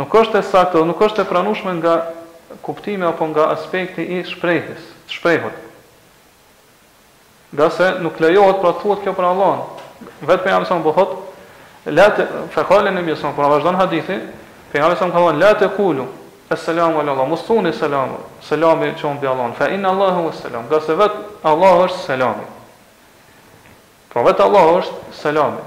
nuk 0.00 0.16
është 0.22 0.40
e 0.40 0.46
sakt 0.48 0.74
dhe 0.74 0.82
nuk 0.88 0.98
është 1.06 1.22
e 1.22 1.28
pranueshme 1.30 1.76
nga 1.78 1.94
kuptimi 2.66 3.06
apo 3.06 3.28
nga 3.30 3.46
aspekti 3.54 4.08
i 4.18 4.24
shprehjes 4.26 4.88
shprehut 5.14 5.60
nga 7.54 7.70
se 7.78 7.92
nuk 8.02 8.18
lejohet 8.26 8.58
pra 8.64 8.74
thuhet 8.82 9.06
kjo 9.06 9.14
për 9.14 9.30
Allahun 9.30 10.10
vetë 10.26 10.44
pejgamberi 10.48 10.72
sa 10.72 10.80
më 10.80 10.86
po 10.88 10.96
thot 10.98 11.90
la 11.94 12.10
të 12.18 12.26
fakalen 12.58 12.98
e 12.98 13.06
mëson 13.06 13.38
por 13.38 13.46
vazhdon 13.54 13.78
hadithi 13.78 14.18
pejgamberi 14.72 14.98
sa 14.98 15.06
më 15.06 15.14
thon 15.14 15.38
la 15.44 15.54
të 15.62 15.70
kulu 15.78 16.10
Esselamu 16.52 16.98
ala 17.00 17.12
Allah, 17.12 17.26
mos 17.28 17.42
thoni 17.46 17.70
selam, 17.72 18.10
selami 18.42 18.88
që 18.98 19.04
unë 19.06 19.20
bi 19.22 19.26
Allah, 19.30 19.52
fa 19.54 19.68
inna 19.70 19.92
Allahu 19.92 20.24
hu 20.26 20.30
selam, 20.34 20.64
nga 20.66 20.80
se 20.82 20.96
vetë 20.98 21.20
Allah 21.46 21.76
është 21.86 21.98
selami. 22.08 22.46
Pra 24.10 24.24
vetë 24.26 24.42
Allah 24.48 24.64
është 24.80 25.12
selami. 25.20 25.62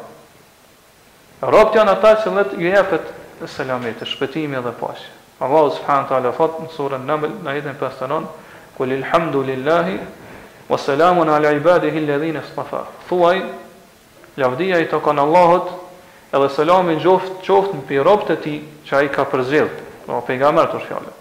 Rabët 1.43 1.77
janë 1.79 1.93
ata 1.95 2.11
që 2.23 2.33
letë 2.37 2.59
ju 2.59 2.73
jepet 2.73 3.13
selamit, 3.55 4.03
Shpëtimi 4.03 4.59
dhe 4.59 4.73
pashë. 4.81 5.07
Allah 5.39 5.69
subhanahu 5.77 6.09
taala 6.11 6.31
fat 6.35 6.59
në 6.63 6.67
surën 6.75 7.07
Naml 7.07 7.31
në 7.47 7.49
ajetin 7.53 7.79
59, 7.79 8.27
"Kul 8.75 8.91
ilhamdu 8.97 9.43
lillahi 9.43 9.97
wa 10.69 10.77
salamun 10.77 11.29
ala 11.29 11.51
ibadihi 11.55 11.97
alladhina 12.03 12.43
istafa." 12.43 12.83
Thuaj, 13.09 13.39
lavdia 14.35 14.79
i 14.79 14.87
takon 14.89 15.19
Allahut, 15.19 15.71
edhe 16.33 16.49
selami 16.49 16.99
qoft 16.99 17.39
qoft 17.47 17.71
mbi 17.73 17.97
robët 18.03 18.29
e 18.29 18.37
tij 18.39 18.59
që 18.87 18.93
ai 18.99 19.07
ka 19.09 19.23
përzjell. 19.31 19.82
Do 20.05 20.19
po, 20.19 20.35
mërë 20.35 20.71
të 20.73 20.81
shkjale 20.85 21.11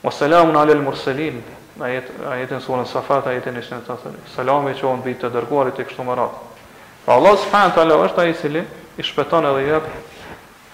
Wa 0.00 0.10
salamun 0.12 0.56
alel 0.56 0.80
mursalin. 0.82 1.42
A 1.80 1.88
ai 1.90 2.44
surën 2.48 2.60
sura 2.64 2.84
Safat 2.88 3.26
ai 3.28 3.40
tani 3.44 3.60
shënon 3.62 3.82
të 3.86 3.94
thënë. 4.02 4.22
Selam 4.34 4.66
i 4.68 4.74
çon 4.78 5.00
bitë 5.04 5.28
të 5.28 5.30
dërguarit 5.34 5.78
e 5.80 5.84
kështu 5.88 6.04
me 6.06 6.14
radhë. 6.16 6.40
Pra 7.04 7.16
Allah 7.18 7.36
subhanahu 7.40 7.68
wa 7.70 7.76
taala 7.76 7.98
është 8.06 8.20
ai 8.24 8.30
i 8.30 8.34
cili 8.40 8.62
i 8.96 9.02
shpëton 9.04 9.46
edhe 9.48 9.62
jep 9.68 9.86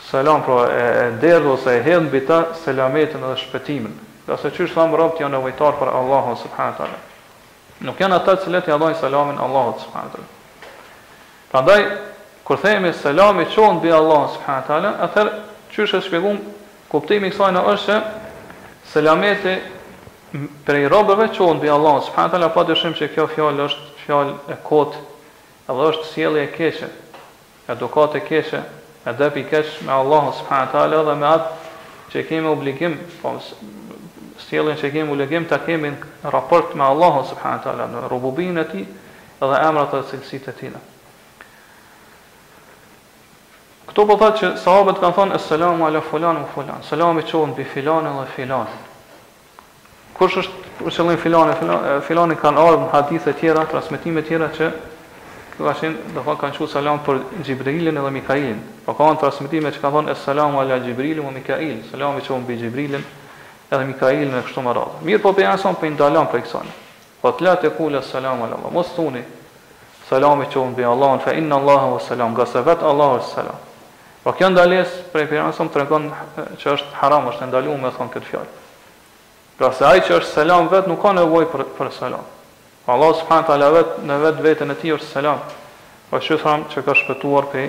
selam 0.08 0.42
pra 0.46 0.60
e 0.70 0.86
derdh 1.22 1.50
ose 1.52 1.74
e 1.76 1.82
hedhën 1.82 2.06
mbi 2.08 2.22
ta 2.26 2.38
selametin 2.64 3.22
edhe 3.26 3.36
shpëtimin. 3.44 3.94
Do 4.26 4.36
se 4.38 4.50
çysh 4.50 4.74
thamë 4.74 4.98
robt 4.98 5.20
janë 5.22 5.34
nevojtar 5.36 5.78
për 5.78 5.92
Allahun 5.94 6.38
subhanahu 6.42 6.74
wa 6.74 6.78
taala. 6.80 6.98
Nuk 7.86 8.00
janë 8.02 8.18
ata 8.20 8.36
cilët 8.46 8.66
i 8.70 8.74
dhajnë 8.74 9.00
selamën 9.04 9.40
Allahut 9.46 9.84
subhanahu 9.86 10.10
wa 10.10 10.18
taala. 10.18 10.28
Prandaj 11.52 11.86
kur 12.46 12.56
themi 12.62 12.92
selam 12.92 13.40
i 13.40 13.46
çon 13.54 13.78
Allah 13.78 13.96
Allahun 14.02 14.28
subhanahu 14.34 14.62
wa 14.66 14.66
taala, 14.66 14.94
atëherë 15.06 15.32
çysh 15.70 15.94
e 15.94 16.00
kuptimi 16.92 17.30
kësaj 17.32 17.52
në 17.56 17.62
është 17.72 17.92
se 17.92 17.96
selameti 18.92 19.54
prej 20.66 20.84
robëve 20.92 21.28
unë 21.46 21.62
bëj 21.64 21.72
Allah, 21.76 21.98
së 22.06 22.14
përhatë 22.14 22.38
ala 22.40 22.50
pa 22.54 22.64
dëshim 22.68 22.94
që 22.98 23.08
kjo 23.14 23.26
fjallë 23.34 23.66
është 23.68 23.86
fjallë 24.04 24.34
e 24.54 24.58
kotë, 24.66 24.98
edhe 25.70 25.86
është 25.90 26.08
sjellë 26.12 26.42
e 26.44 26.50
keshë, 26.54 26.90
edukat 27.74 28.16
e 28.20 28.24
keshë, 28.28 28.60
e 29.08 29.14
dhe 29.20 29.30
pi 29.34 29.44
keshë 29.50 29.86
me 29.88 29.94
Allah, 29.98 30.28
së 30.36 30.46
përhatë 30.50 31.04
dhe 31.10 31.14
me 31.20 31.30
atë 31.34 31.54
që 32.12 32.26
kemi 32.30 32.52
obligim, 32.52 32.98
po 33.22 33.34
sjellën 34.46 34.76
që 34.82 34.92
kemi 34.98 35.14
obligim 35.16 35.46
ta 35.50 35.58
kemi 35.64 35.94
në 35.94 36.34
raport 36.34 36.74
me 36.78 36.84
Allah, 36.90 37.22
së 37.30 37.38
përhatë 37.40 37.72
ala, 37.72 37.88
në 37.94 38.04
rububin 38.12 38.60
e 38.62 38.66
ti, 38.70 38.84
edhe 39.42 39.64
emrat 39.70 39.96
e 39.96 40.04
cilësit 40.12 40.52
e 40.52 40.56
tina. 40.62 40.82
Kto 43.86 44.02
po 44.02 44.16
thotë 44.18 44.38
që 44.40 44.48
sahabët 44.58 44.98
kanë 44.98 45.14
thënë 45.14 45.38
selam 45.42 45.82
ala 45.86 46.00
fulan 46.02 46.40
u 46.40 46.46
fulan, 46.54 46.80
selam 46.82 47.20
i 47.20 47.22
çon 47.22 47.52
bi 47.54 47.64
filan 47.64 48.06
edhe 48.10 48.24
filan. 48.34 48.66
Kush 50.18 50.38
është 50.42 50.62
kur 50.82 50.90
qëllim 50.96 51.20
filan 51.22 51.52
e 51.52 51.98
filani 52.06 52.34
kanë 52.40 52.58
ardhur 52.58 52.82
në 52.82 52.88
hadithe 52.94 53.30
të 53.30 53.36
tjera, 53.38 53.62
transmetime 53.70 54.24
të 54.24 54.28
tjera 54.28 54.48
që 54.56 54.66
kuashin 55.56 55.94
do 56.16 56.20
të 56.26 56.34
kanë 56.40 56.54
thënë 56.56 56.70
selam 56.72 56.98
për 57.06 57.20
Xhibrilin 57.46 58.00
edhe 58.02 58.10
Mikailin. 58.16 58.56
Po 58.84 58.96
ka 58.98 59.06
transmetime 59.22 59.70
që 59.72 59.80
ka 59.84 59.90
thënë 59.94 60.16
selam 60.24 60.58
ala 60.60 60.80
Xhibrilin 60.82 61.22
u 61.22 61.30
Mikail. 61.36 61.84
Selami 61.90 62.24
i 62.24 62.26
çon 62.26 62.42
bi 62.46 62.58
Xhibrilin 62.58 63.06
edhe 63.70 63.84
Mikailin 63.92 64.34
në 64.34 64.42
këtë 64.48 64.66
rrugë. 64.66 65.04
Mirë 65.06 65.22
po 65.24 65.32
bëjmë 65.38 65.60
sa 65.62 65.70
po 65.78 65.86
i 65.86 65.92
ndalon 65.94 66.26
për 66.32 66.42
ikson. 66.42 66.66
Po 67.22 67.30
të 67.32 67.46
lutë 67.46 67.70
kula 67.78 68.02
selam 68.02 68.42
ala. 68.48 68.58
Mos 68.74 68.90
thuni 68.98 69.22
selami 70.10 70.50
i 70.50 70.52
çon 70.54 70.74
bi 70.76 70.84
Allahun 70.84 71.22
fa 71.24 71.36
inna 71.38 71.54
Allahu 71.62 71.94
wa 71.94 72.00
salam 72.00 72.34
gasavat 72.34 72.82
Allahu 72.82 73.22
salam. 73.34 73.65
Po 74.26 74.32
kjo 74.34 74.48
ndales 74.50 74.90
për 75.12 75.28
pejgamberin 75.30 75.68
të 75.70 75.78
rëkon 75.84 76.06
që 76.58 76.72
është 76.72 76.96
haram, 76.98 77.28
është 77.30 77.46
ndaluar 77.46 77.76
me 77.78 77.92
thon 77.94 78.08
këtë 78.10 78.26
fjalë. 78.32 78.54
Pra 79.54 79.68
se 79.70 79.84
ai 79.86 80.00
që 80.02 80.16
është 80.16 80.32
selam 80.32 80.66
vet 80.72 80.88
nuk 80.90 80.98
ka 81.04 81.12
nevojë 81.14 81.46
për 81.52 81.62
për 81.76 81.90
selam. 81.94 82.24
Po 82.82 82.96
Allah 82.96 83.12
subhanahu 83.20 83.46
taala 83.52 83.68
vet 83.76 83.92
në 84.02 84.16
vet 84.24 84.40
veten 84.48 84.74
e 84.74 84.76
tij 84.82 84.96
është 84.96 85.12
selam. 85.12 85.38
Po 86.10 86.18
ju 86.18 86.40
thon 86.42 86.66
që 86.74 86.82
ka 86.88 86.96
shpëtuar 87.04 87.46
pe 87.54 87.68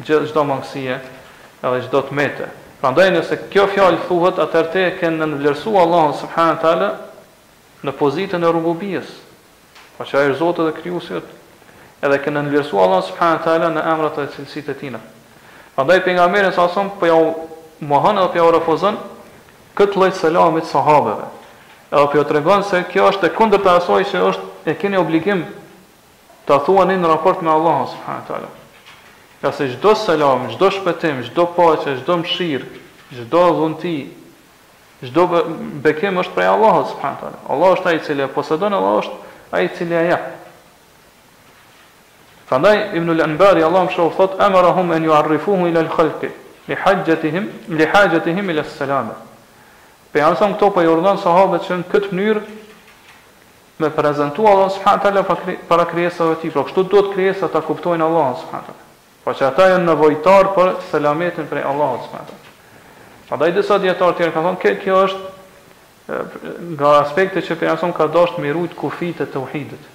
gjithë 0.00 0.32
çdo 0.32 0.42
mangësie 0.50 0.96
edhe 1.62 1.78
çdo 1.86 2.02
tmete. 2.10 2.50
Prandaj 2.82 3.08
nëse 3.14 3.38
kjo 3.52 3.68
fjalë 3.76 4.02
thuhet 4.10 4.42
atëherë 4.48 4.72
te 4.74 4.84
kanë 4.98 5.20
nënvlerësuar 5.22 5.80
Allahun 5.86 6.16
subhanahu 6.26 6.62
taala 6.66 6.90
në 7.86 7.94
pozitën 8.02 8.42
e 8.48 8.56
rububies. 8.56 9.14
Po 9.94 10.02
që 10.02 10.18
ai 10.24 10.28
është 10.34 10.42
Zoti 10.42 10.66
dhe 10.66 10.74
krijuesi 10.82 11.20
edhe 11.22 12.18
kanë 12.26 12.40
nënvlerësuar 12.42 12.84
Allahun 12.88 13.08
subhanahu 13.14 13.44
taala 13.46 13.70
në 13.78 13.90
emrat 13.94 14.18
e 14.26 14.32
cilësitë 14.34 14.74
e 14.74 14.80
tina. 14.82 15.02
Andaj 15.76 16.04
pejgamberi 16.06 16.52
sa 16.54 16.68
sa 16.70 16.84
po 17.00 17.06
ja 17.06 17.18
mohon 17.82 18.18
apo 18.22 18.38
ja 18.38 18.46
refuzon 18.50 18.94
kët 19.74 19.94
lloj 19.98 20.12
selamit 20.14 20.64
të 20.64 20.70
sahabeve. 20.70 21.26
Edhe 21.90 22.06
po 22.12 22.24
tregon 22.28 22.62
se 22.62 22.84
kjo 22.92 23.08
është 23.10 23.26
e 23.26 23.34
kundërta 23.34 23.72
e 23.74 23.80
asaj 23.80 24.04
që 24.10 24.20
është 24.30 24.70
e 24.70 24.74
keni 24.78 24.96
obligim 25.00 25.42
ta 26.46 26.60
thuani 26.62 26.94
në 26.98 27.10
raport 27.10 27.42
me 27.42 27.50
Allahun 27.50 27.88
subhanahu 27.90 28.22
wa 28.22 28.28
taala. 28.28 28.50
Ja 29.42 29.50
se 29.52 29.66
çdo 29.74 29.94
selam, 29.98 30.46
çdo 30.54 30.70
shpëtim, 30.72 31.18
çdo 31.28 31.44
paqe, 31.56 31.96
çdo 32.00 32.14
mëshirë, 32.22 32.64
çdo 33.18 33.42
dhunti, 33.58 33.96
çdo 35.02 35.26
bekim 35.84 36.22
është 36.22 36.34
prej 36.36 36.52
Allahut 36.54 36.94
subhanahu 36.94 37.18
wa 37.18 37.24
taala. 37.26 37.42
Allah 37.52 37.74
është 37.76 37.88
ai 37.90 37.96
i 37.96 38.04
cili 38.06 38.22
e 38.22 38.26
posedon, 38.36 38.72
Allah 38.78 39.02
është 39.02 39.14
ai 39.52 39.64
i 39.64 39.70
cili 39.78 39.94
e 39.98 40.06
ja. 40.12 40.20
Prandaj 42.48 42.94
Ibn 42.96 43.08
al-Anbari 43.08 43.62
Allahu 43.62 43.90
shoh 43.90 44.10
thot 44.10 44.38
amarahum 44.38 44.94
an 44.94 45.02
yu'arrifuhu 45.02 45.66
ila 45.70 45.80
al-khalq 45.80 46.22
li 46.68 46.74
hajjatihim 46.74 47.48
li 47.70 47.84
hajjatihim 47.86 48.50
ila 48.50 48.60
al 48.60 48.68
salam 48.68 49.10
Pe 50.12 50.18
jam 50.18 50.34
këto 50.36 50.70
po 50.74 50.82
i 50.82 50.86
urdhon 50.88 51.16
sahabët 51.18 51.64
që 51.66 51.78
në 51.78 51.84
këtë 51.92 52.10
mënyrë 52.18 52.42
me 53.82 53.88
prezantuar 53.90 54.52
Allahu 54.52 54.74
subhanahu 54.74 55.02
taala 55.02 55.56
para 55.68 55.84
krijesave 55.86 56.34
të 56.36 56.40
tij. 56.40 56.50
Pra 56.52 56.62
kështu 56.68 56.84
duhet 56.92 57.08
krijesa 57.14 57.48
ta 57.50 57.60
kuptojnë 57.64 58.04
Allah 58.06 58.36
subhanahu 58.36 58.68
taala. 58.68 58.84
Po 59.24 59.32
që 59.34 59.46
ata 59.48 59.66
janë 59.72 59.88
nevojtar 59.88 60.52
për 60.58 60.70
selametin 60.90 61.48
prej 61.50 61.64
Allahut 61.72 62.04
subhanahu 62.04 62.28
taala. 62.28 62.52
Prandaj 63.28 63.56
disa 63.56 63.78
dietar 63.82 64.12
të 64.12 64.20
tjerë 64.20 64.34
kanë 64.36 64.52
thonë 64.52 64.74
kjo 64.84 65.00
është 65.08 66.70
nga 66.78 66.92
aspekti 67.00 67.42
që 67.48 67.58
pejgamberi 67.64 67.98
ka 67.98 68.06
dashur 68.20 68.36
të 68.38 68.46
mirujt 68.46 68.78
kufit 68.78 69.18
të 69.24 69.32
tauhidit. 69.34 69.90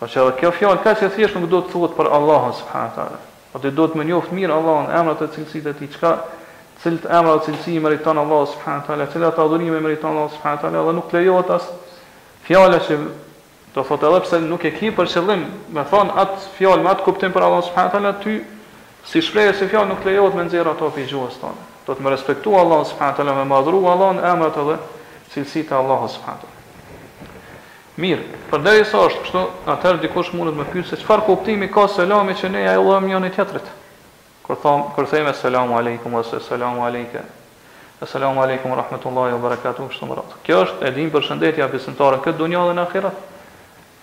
Po 0.00 0.08
çka 0.08 0.22
do 0.24 0.32
kjo 0.40 0.48
fjalë 0.56 0.78
ka 0.80 0.94
se 0.96 1.10
thjesht 1.12 1.34
nuk 1.36 1.50
do 1.52 1.58
të 1.60 1.74
thuhet 1.74 1.92
për 1.96 2.08
Allahun 2.18 2.52
subhanallahu 2.56 2.96
teala. 2.98 3.18
Po 3.52 3.58
ti 3.60 3.68
duhet 3.78 3.90
të 3.92 3.98
më 4.00 4.04
njoft 4.08 4.30
mirë 4.36 4.54
Allahun, 4.56 4.86
emrat 5.00 5.24
e 5.26 5.26
cilësitë 5.34 5.72
e 5.74 5.74
tij, 5.80 5.88
çka 5.96 6.12
cilët 6.84 7.04
emra 7.18 7.34
ose 7.36 7.50
cilësi 7.50 7.74
meriton 7.84 8.20
Allahu 8.22 8.46
subhanallahu 8.54 8.86
teala, 8.86 9.06
çela 9.12 9.30
ta 9.36 9.44
adhurojmë 9.44 9.82
meriton 9.86 10.14
Allahu 10.14 10.32
subhanallahu 10.38 10.64
teala, 10.64 10.80
edhe 10.86 10.94
nuk 11.00 11.12
lejohet 11.16 11.50
as 11.58 11.66
fjala 12.46 12.78
që 12.86 12.96
do 13.74 13.84
thotë 13.90 14.08
edhe 14.10 14.20
pse 14.24 14.40
nuk 14.48 14.64
e 14.64 14.70
ke 14.78 14.88
për 14.98 15.10
qëllim, 15.14 15.42
me 15.76 15.84
thon 15.92 16.12
atë 16.22 16.48
fjalë 16.56 16.86
me 16.86 16.90
atë 16.94 17.04
kuptim 17.10 17.34
për 17.36 17.46
Allahun 17.48 17.66
subhanallahu 17.68 18.22
teala, 18.22 18.22
ti 18.24 19.10
si 19.10 19.22
shprehje 19.28 19.52
se 19.60 19.68
fjalë 19.68 19.90
nuk 19.92 20.06
lejohet 20.08 20.38
me 20.40 20.46
nxjerr 20.48 20.72
ato 20.72 20.88
pi 20.96 21.04
gjuhës 21.12 21.36
tonë. 21.44 21.68
Do 21.84 21.92
të 21.98 22.08
më 22.08 22.14
respektoj 22.16 22.56
Allahun 22.64 22.88
subhanallahu 22.94 23.20
teala, 23.20 23.36
më 23.36 23.44
madhruaj 23.52 23.90
Allahun 23.96 24.24
emrat 24.32 24.58
edhe 24.64 24.78
cilësitë 25.34 25.76
e 25.76 25.78
Allahut 25.82 26.14
subhanallahu 26.16 26.49
Mirë, 28.00 28.22
përderi 28.48 28.84
sa 28.88 29.02
është 29.10 29.22
kështu, 29.26 29.40
atëherë 29.74 30.00
dikush 30.06 30.30
mundet 30.36 30.56
më 30.56 30.64
pyse, 30.72 30.96
qëfar 31.02 31.20
kuptimi 31.26 31.66
ka 31.72 31.84
selami 31.92 32.32
që 32.38 32.48
ne 32.54 32.62
ja 32.64 32.72
e 32.72 32.80
lojmë 32.80 33.10
njën 33.10 33.26
e 33.26 33.30
tjetërit? 33.34 33.66
Kër, 34.46 34.56
tham, 34.62 34.84
kër 34.96 35.08
theme, 35.10 35.32
selamu 35.36 35.76
alaikum, 35.76 36.14
ose 36.16 36.38
selamu 36.46 36.80
alaikum, 36.86 37.26
ose 38.00 38.08
selamu 38.14 38.40
alaikum, 38.40 38.72
rahmetullahi, 38.78 39.34
o 39.36 39.40
barakatuh, 39.42 39.88
kështu 39.92 40.08
më 40.08 40.16
ratë. 40.20 40.38
Kjo 40.46 40.60
është 40.64 40.88
edhim 40.88 41.10
për 41.12 41.26
shëndetja 41.28 41.66
besimtare, 41.74 42.20
këtë 42.24 42.40
dunja 42.40 42.62
dhe 42.70 42.76
në 42.80 42.84
akhirat. 42.88 43.18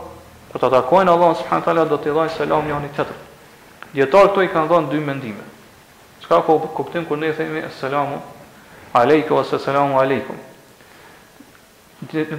kur 0.51 0.59
ta 0.59 0.69
takojnë 0.73 1.11
Allahun 1.15 1.35
subhanahu 1.37 1.61
wa 1.61 1.65
taala 1.65 1.85
do 1.85 1.97
t'i 2.01 2.09
dhajnë 2.17 2.33
selam 2.37 2.65
njëri 2.65 2.89
tjetrit. 2.97 3.21
Djetarë 3.93 4.31
këto 4.31 4.41
i 4.43 4.47
kanë 4.49 4.69
dhënë 4.71 4.89
dy 4.89 4.99
mendime. 5.05 5.43
Çka 6.23 6.39
kuptim 6.73 7.05
kur 7.05 7.17
ne 7.21 7.29
themi 7.37 7.61
selamun 7.79 8.21
alejkum 8.97 9.37
ose 9.37 9.59
selamun 9.59 9.99
aleikum. 10.01 10.37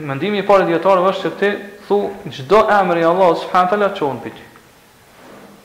Mendimi 0.08 0.42
i 0.42 0.46
parë 0.46 0.66
dietar 0.66 0.98
është 1.12 1.22
se 1.22 1.30
ti 1.38 1.50
thu 1.86 1.98
çdo 2.34 2.64
emri 2.74 3.04
i 3.04 3.08
Allahut 3.08 3.38
subhanahu 3.38 3.70
taala 3.70 3.92
çon 3.94 4.18
pit. 4.24 4.32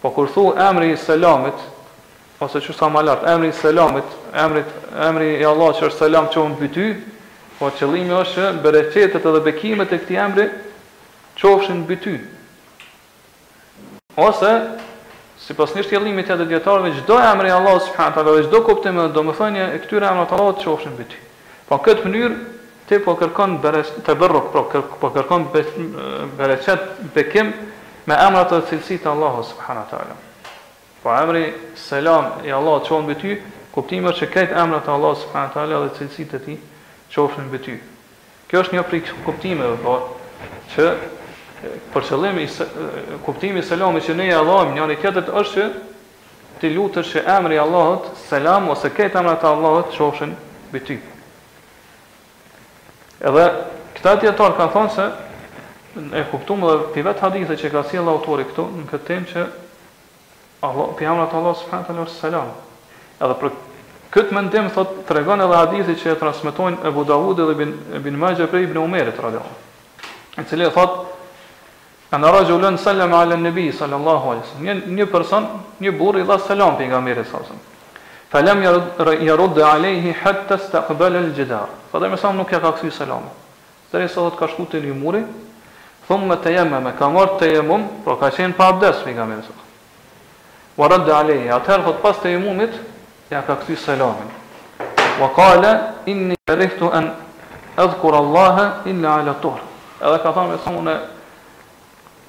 Po 0.02 0.12
kur 0.14 0.28
thu 0.30 0.54
emri 0.70 0.92
i 0.94 0.98
selamit 0.98 1.58
ose 2.40 2.60
që 2.62 2.74
sa 2.78 2.86
më 2.90 3.02
lart, 3.04 3.26
emri 3.28 3.50
i 3.50 3.54
selamit, 3.58 4.10
emri 4.46 4.62
emri 5.10 5.32
i 5.42 5.46
Allahut 5.50 5.80
që 5.82 5.90
është 5.90 6.04
selam 6.06 6.30
çon 6.34 6.54
mbi 6.54 6.70
ty, 6.72 6.88
po 7.58 7.68
qëllimi 7.80 8.14
është 8.22 8.36
që 8.38 8.52
bereqetet 8.64 9.26
edhe 9.26 9.42
bekimet 9.48 9.90
e 9.94 9.98
këtij 10.04 10.22
emri 10.28 10.46
qofshin 11.42 11.82
mbi 11.82 11.98
ty. 12.00 12.14
Ose 14.18 14.54
si 15.50 15.56
pas 15.58 15.72
njështë 15.74 15.96
jelimit 15.96 16.30
e 16.30 16.36
dhe 16.38 16.46
djetarëve, 16.52 16.92
gjdo 17.00 17.16
e 17.18 17.26
emri 17.32 17.50
Allah, 17.50 17.80
subhanët 17.82 18.20
dhe 18.22 18.42
gjdo 18.46 18.60
kuptim 18.68 19.00
dhe 19.02 19.08
do 19.16 19.24
më 19.26 19.34
thënje, 19.40 19.64
e 19.74 19.80
këtyre 19.82 20.06
emri 20.06 20.26
Allah 20.38 20.52
të 20.60 20.62
qofshin 20.68 20.94
për 21.00 21.08
ty. 21.10 21.18
Po 21.66 21.80
këtë 21.88 22.04
mënyrë, 22.06 22.38
ti 22.86 23.00
po 23.02 23.16
kërkon 23.18 23.56
të 24.06 24.16
bërruk, 24.22 24.52
po, 24.54 24.62
po, 24.70 25.10
kërkon 25.16 25.48
kërkon 25.50 26.38
bereqet, 26.38 26.86
bekim, 27.18 27.50
me 28.10 28.20
emrat 28.30 28.54
të 28.54 28.62
cilësi 28.70 29.00
të 29.02 29.10
Allah, 29.10 29.40
wa 29.42 29.82
Ta'ala. 29.90 30.20
Po 31.02 31.16
emri 31.18 31.46
selam 31.88 32.46
e 32.46 32.54
Allah 32.54 32.78
të 32.84 32.92
qofshin 32.94 33.10
për 33.10 33.20
ti, 33.26 33.34
koptimër 33.74 34.20
që 34.22 34.30
këtë 34.38 34.62
emrat 34.68 34.86
të 34.86 34.94
Allah, 35.02 35.26
wa 35.34 35.48
Ta'ala 35.56 35.82
dhe 35.88 35.94
cilësi 35.98 36.30
të 36.30 36.44
ti, 36.46 36.60
qofshin 37.10 37.50
për 37.56 37.66
ty. 37.66 37.80
Kjo 38.52 38.64
është 38.68 38.78
një 38.78 38.88
prikë 38.94 39.24
po, 39.82 40.04
që 40.76 40.94
për 41.94 42.06
qëllim 42.08 42.38
i 42.40 42.48
kuptimi 43.26 43.60
i 43.60 43.66
selamit 43.66 44.06
që 44.08 44.16
ne 44.16 44.28
i 44.30 44.34
Allahut, 44.36 44.72
njëri 44.76 44.96
tjetër 45.02 45.32
është 45.42 45.56
që 45.56 46.60
ti 46.62 46.70
lutesh 46.76 47.14
që 47.16 47.24
emri 47.36 47.58
i 47.58 47.62
Allahut, 47.64 48.08
selam 48.28 48.70
ose 48.72 48.92
këta 48.96 49.20
emra 49.22 49.36
të 49.42 49.48
Allahut 49.50 49.92
qofshin 49.96 50.34
mbi 50.70 50.82
ty. 50.88 50.98
Edhe 53.28 53.46
këta 53.98 54.14
dietar 54.24 54.56
kanë 54.58 54.74
thënë 54.76 54.94
se 54.96 55.10
e 56.20 56.24
kuptuam 56.32 56.64
edhe 56.68 56.92
pi 56.96 57.04
vet 57.08 57.24
hadithe 57.26 57.58
që 57.64 57.72
ka 57.76 57.84
sjellë 57.92 58.14
autori 58.16 58.46
këtu 58.48 58.68
në 58.78 58.88
këtë 58.94 59.08
temë 59.12 59.32
që 59.34 59.46
Allah 60.70 60.94
pi 60.98 61.08
emrat 61.12 61.34
Allah 61.36 61.60
subhanahu 61.60 62.06
wa 62.06 62.20
taala 62.22 62.48
Edhe 63.20 63.40
për 63.44 63.56
këtë 64.16 64.38
mendim 64.38 64.72
thotë 64.76 65.04
tregon 65.12 65.44
edhe 65.44 65.60
hadithi 65.64 65.98
që 66.02 66.12
e 66.14 66.18
transmetojnë 66.24 66.84
Abu 66.88 67.04
Dawud 67.12 67.42
dhe 67.42 67.54
Ibn 67.58 67.74
Ibn 68.00 68.20
Majah 68.26 68.48
prej 68.52 68.70
Ibn 68.70 68.80
Umerit 68.86 69.20
radhiyallahu 69.20 69.48
anhu. 69.48 69.48
I 70.40 70.70
thotë 70.72 71.18
Kanë 72.10 72.26
rrugë 72.26 72.54
ulën 72.58 72.78
selam 72.82 73.12
ala 73.14 73.36
nabi 73.38 73.72
sallallahu 73.72 74.30
alaihi 74.34 74.42
wasallam. 74.46 74.64
Një, 74.66 74.74
një 74.98 75.06
person, 75.14 75.44
një 75.80 75.92
burr 75.98 76.18
i 76.18 76.24
dha 76.26 76.38
selam 76.42 76.76
pejgamberit 76.78 77.26
sallallahu 77.30 77.54
alaihi 77.54 77.62
ja 77.62 78.32
Fa 78.32 78.42
lam 78.42 79.28
yurd 79.34 79.58
alayhi 79.58 80.14
hatta 80.24 80.56
istaqbala 80.58 81.18
al-jidar. 81.20 81.70
Fa 81.92 82.00
dhe 82.00 82.10
më 82.10 82.18
sa 82.18 82.32
nuk 82.32 82.50
ka 82.50 82.60
ka 82.60 82.72
kthy 82.74 82.92
selam. 82.92 83.24
Tëri 83.94 84.08
sa 84.10 84.22
do 84.26 84.30
të 84.34 84.38
ka 84.40 84.48
shkuti 84.50 84.78
në 84.86 84.94
murin, 84.94 85.26
thonë 86.08 86.36
te 86.44 86.54
me 86.70 86.94
ka 86.98 87.10
marr 87.10 87.38
te 87.40 87.50
jam, 87.54 87.86
po 88.06 88.16
ka 88.18 88.30
qenë 88.34 88.54
pa 88.58 88.68
abdes 88.74 89.02
pejgamberit 89.06 89.46
sallallahu 89.46 89.70
alaihi 89.70 90.74
wasallam. 90.74 90.78
Wa 90.78 90.90
radd 90.90 91.10
alayhi 91.10 91.50
atar 91.54 91.82
hutpas 91.86 92.18
te 92.24 92.34
imumit, 92.34 92.74
ja 93.32 93.42
ka 93.42 93.56
kthy 93.62 93.76
selamin. 93.78 94.30
Wa 95.22 95.30
qala 95.34 95.96
inni 96.06 96.36
karihtu 96.46 96.90
an 96.94 97.10
adhkura 97.78 98.18
Allah 98.18 98.82
illa 98.86 99.10
ala 99.22 99.34
tuh. 99.42 99.58
Edhe 100.02 100.20
ka 100.22 100.32
thënë 100.34 100.58
se 100.64 100.70
unë 100.74 100.96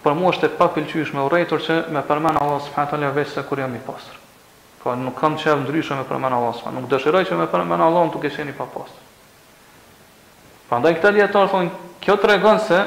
Për 0.00 0.14
mua 0.16 0.30
është 0.32 0.48
e 0.48 0.54
papëlqyeshme 0.56 1.20
urrëtor 1.28 1.60
që 1.64 1.74
më 1.92 2.02
përmend 2.08 2.38
Allah 2.40 2.60
subhanahu 2.64 2.86
wa 2.86 2.92
taala 2.92 3.08
vetë 3.16 3.32
se 3.36 3.42
kur 3.48 3.60
jam 3.60 3.74
i 3.76 3.80
pastër. 3.84 4.16
Po 4.80 4.94
nuk 4.96 5.18
kam 5.20 5.34
çaj 5.36 5.58
ndryshe 5.60 5.94
me 5.98 6.06
përmend 6.08 6.36
Allah 6.36 6.54
subhanahu 6.56 6.80
nuk 6.86 6.92
dëshiroj 6.94 7.20
që 7.28 7.38
më 7.42 7.46
përmend 7.52 7.84
Allah 7.86 8.06
të 8.14 8.22
kesheni 8.24 8.54
pa 8.56 8.64
pastër. 8.64 9.04
Prandaj 10.70 10.94
këta 10.96 11.12
dietar 11.18 11.50
thonë, 11.52 11.70
kjo 12.00 12.16
tregon 12.22 12.60
se 12.64 12.80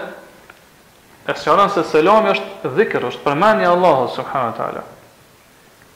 e 1.30 1.38
sqaron 1.38 1.70
se 1.76 1.84
selami 1.94 2.34
është 2.34 2.74
dhikr, 2.80 3.06
është 3.12 3.22
përmendja 3.28 3.68
e 3.70 3.74
Allahut 3.76 4.14
subhanahu 4.18 4.50
wa 4.50 4.58
taala. 4.64 4.84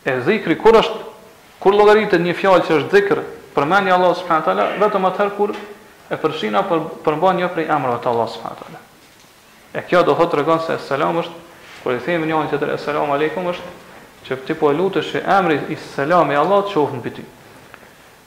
E 0.05 0.19
dhikri 0.27 0.57
kur 0.61 0.77
është 0.77 0.99
kur 1.63 1.73
llogaritet 1.73 2.21
një 2.21 2.35
fjalë 2.37 2.65
që 2.67 2.75
është 2.81 2.93
dhikr, 2.93 3.23
përmendja 3.57 3.95
e 3.95 3.97
Allahut 3.97 4.21
subhanahu 4.21 4.45
wa 4.45 4.51
taala 4.51 4.83
vetëm 4.85 5.09
atëherë 5.09 5.35
kur 5.39 5.55
e 5.57 6.21
përshina 6.27 6.61
për 6.69 6.85
për 7.07 7.23
një 7.41 7.51
prej 7.57 7.71
emrave 7.73 8.03
të 8.05 8.11
Allahut 8.13 8.35
subhanahu 8.37 8.59
wa 8.61 8.61
taala. 8.67 8.81
E 9.73 9.81
kjo 9.87 10.01
do 10.07 10.15
thotë 10.15 10.37
rregon 10.39 10.61
se 10.63 10.77
selam 10.85 11.17
është 11.19 11.45
kur 11.83 11.95
i 11.95 11.99
themi 12.05 12.27
njëri 12.29 12.49
tjetër 12.53 12.71
selam 12.79 13.11
aleikum 13.11 13.49
është 13.51 13.73
që 14.27 14.35
ti 14.47 14.55
po 14.59 14.69
lutesh 14.75 15.15
e 15.19 15.23
emri 15.29 15.59
i 15.73 15.75
selam 15.95 16.31
i 16.31 16.37
Allah 16.39 16.63
të 16.65 16.73
shohë 16.75 16.97
mbi 16.99 17.11
ty. 17.17 17.25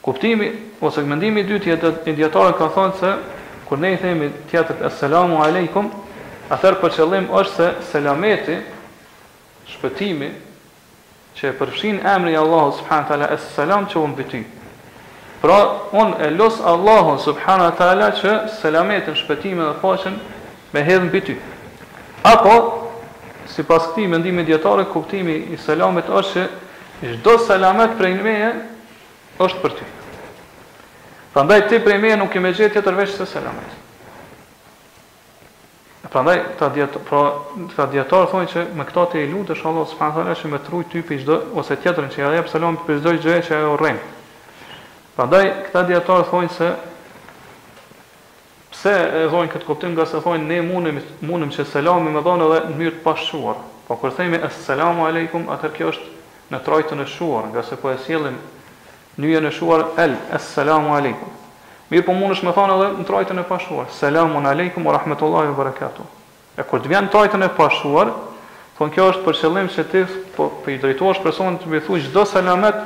Kuptimi 0.05 0.51
ose 0.81 1.01
mendimi 1.05 1.41
i 1.43 1.47
dytë 1.49 1.73
i 1.75 2.09
indiatorëve 2.11 2.53
ka 2.59 2.67
thonë 2.75 2.95
se 2.99 3.11
kur 3.69 3.77
ne 3.81 3.91
i 3.93 3.97
themi 4.01 4.29
tjetër 4.51 4.85
selam 4.99 5.33
aleikum, 5.45 5.89
atër 6.53 6.77
po 6.81 6.89
qëllim 6.93 7.27
është 7.31 7.55
se 7.57 7.69
selameti, 7.91 8.57
shpëtimi 9.73 10.29
që 11.37 11.45
e 11.49 11.53
përfshin 11.59 12.01
emri 12.13 12.33
e 12.35 12.37
Allahu 12.41 12.73
subhanahu 12.79 13.07
taala 13.07 13.29
es 13.37 13.45
selam 13.55 13.85
që 13.89 13.97
un 14.01 14.13
bëti. 14.17 14.43
Pra 15.41 15.57
un 15.97 16.13
e 16.21 16.29
los 16.35 16.59
Allahu 16.61 17.17
subhanahu 17.23 17.73
taala 17.79 18.09
që 18.21 18.31
selametin, 18.59 19.15
shpëtimin 19.17 19.63
dhe 19.71 19.77
paqen 19.81 20.17
me 20.73 20.83
hedhën 20.85 21.09
për 21.11 21.25
ty. 21.27 21.35
Apo, 22.23 22.53
si 23.51 23.63
pas 23.67 23.89
këti 23.91 24.05
mendimi 24.07 24.43
djetare, 24.47 24.85
kuptimi 24.87 25.33
i 25.51 25.57
selamet 25.59 26.09
është 26.09 26.45
që 27.01 27.13
gjdo 27.17 27.37
selamet 27.45 27.97
prej 27.99 28.13
një 28.15 28.23
meje 28.25 28.51
është 29.43 29.61
për 29.63 29.75
ty. 29.79 29.89
Prandaj, 31.35 31.65
ti 31.71 31.79
prej 31.83 31.97
meje 32.03 32.17
nuk 32.19 32.35
i 32.35 32.41
me 32.43 32.51
gjithë 32.51 32.75
tjetër 32.79 32.97
se 33.07 33.25
selamet. 33.33 33.77
Prandaj, 36.11 36.39
ta 36.59 36.67
djetë, 36.75 36.99
pra, 37.07 37.19
ta 37.75 37.85
djetarë 37.87 38.27
thonjë 38.33 38.49
që 38.51 38.63
me 38.75 38.83
këta 38.87 39.05
të 39.13 39.19
i 39.21 39.27
lutë, 39.31 39.55
shë 39.55 39.67
Allah, 39.69 39.85
së 39.87 39.95
përnë 39.99 40.15
thonë 40.17 40.33
që 40.41 40.49
me 40.51 40.59
trujë 40.65 40.87
ty 40.91 41.03
për 41.07 41.21
gjdo, 41.21 41.37
ose 41.55 41.77
tjetërin 41.79 42.09
që 42.11 42.25
ja 42.35 42.41
për 42.43 42.49
selamet 42.51 42.83
për 42.87 42.99
gjdoj 42.99 43.17
gjë 43.23 43.35
që 43.47 43.53
ja 43.55 43.61
jo 43.63 43.77
rrenë. 43.79 44.01
Prandaj, 45.15 45.45
këta 45.69 45.83
djetarë 45.87 46.25
thonjë 46.31 46.51
se 46.57 46.67
Pse 48.71 48.91
e 48.91 49.25
thonë 49.31 49.51
këtë 49.51 49.67
kuptim 49.67 49.93
nga 49.95 50.05
se 50.07 50.21
thonë 50.23 50.45
ne 50.47 50.59
munim 50.63 51.01
munim 51.27 51.51
që 51.51 51.65
selam 51.67 52.05
me 52.07 52.21
dhonë 52.23 52.45
edhe 52.45 52.59
në 52.69 52.75
mënyrë 52.77 52.95
të 52.99 53.03
pashuar. 53.03 53.57
Po 53.87 53.97
kur 53.99 54.13
themi 54.15 54.39
assalamu 54.47 55.03
aleikum, 55.09 55.47
atë 55.51 55.73
kjo 55.75 55.91
është 55.91 56.53
në 56.53 56.61
trajtën 56.67 57.03
e 57.03 57.07
shuar, 57.07 57.49
nga 57.51 57.63
se 57.67 57.75
po 57.79 57.91
e 57.91 57.97
sjellim 58.05 58.37
nyjen 59.19 59.47
e 59.47 59.51
shuar 59.51 59.83
el 59.99 60.15
assalamu 60.35 60.93
aleikum. 60.95 61.33
Mirë 61.91 62.05
po 62.07 62.15
mundesh 62.15 62.45
me 62.47 62.53
thonë 62.55 62.77
edhe 62.77 62.93
në 63.01 63.07
trajtën 63.09 63.41
e 63.41 63.45
pashuar, 63.49 63.89
selamu 63.97 64.39
aleikum 64.49 64.87
wa 64.87 64.95
rahmetullahi 64.95 65.51
wa 65.51 65.57
barakatuh. 65.59 66.07
E 66.55 66.63
kur 66.63 66.79
të 66.83 66.91
vjen 66.93 67.11
trajtën 67.11 67.43
e 67.43 67.51
pashuar, 67.57 68.13
thonë 68.79 68.95
kjo 68.95 69.09
është 69.11 69.25
për 69.27 69.39
qëllim 69.41 69.69
që 69.75 69.87
ti 69.91 70.05
po, 70.37 70.47
po 70.63 70.71
i 70.71 70.79
drejtohesh 70.79 71.19
personit 71.25 71.59
të 71.65 71.71
më 71.75 71.83
thuaj 71.89 72.05
çdo 72.07 72.23
selamet 72.37 72.79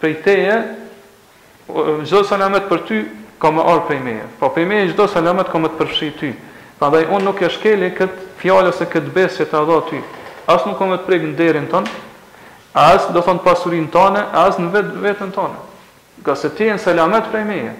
prej 0.00 0.14
teje, 0.24 0.56
çdo 2.08 2.24
selamet 2.28 2.64
për 2.72 2.84
ty 2.88 3.02
ka 3.38 3.52
më 3.52 3.60
ardhur 3.62 3.86
prej 3.88 4.00
meje. 4.02 4.24
Po 4.40 4.48
prej 4.50 4.66
meje 4.66 4.92
çdo 4.92 5.06
selamet 5.12 5.48
ka 5.50 5.58
më 5.60 5.68
të 5.72 5.78
përfshi 5.80 6.08
ty. 6.20 6.30
Prandaj 6.78 7.04
unë 7.08 7.24
nuk 7.24 7.42
e 7.44 7.48
shkeli 7.52 7.90
kët 7.96 8.14
fjalë 8.40 8.72
ose 8.72 8.86
kët 8.92 9.08
besë 9.14 9.46
të 9.50 9.62
dha 9.68 9.78
ty. 9.90 10.00
As 10.48 10.64
nuk 10.68 10.80
më 10.80 10.98
të 11.00 11.06
prek 11.08 11.22
në 11.26 11.36
derën 11.40 11.66
ton, 11.70 11.84
as 12.74 13.06
do 13.12 13.20
thon 13.24 13.38
pasurin 13.44 13.88
tonë, 13.92 14.22
as 14.32 14.58
në 14.60 14.68
vet 14.72 14.90
veten 15.04 15.30
tonë. 15.32 15.64
Ka 16.24 16.34
se 16.36 16.50
ti 16.54 16.68
në 16.70 16.78
selamet 16.80 17.28
prej 17.32 17.44
meje. 17.48 17.74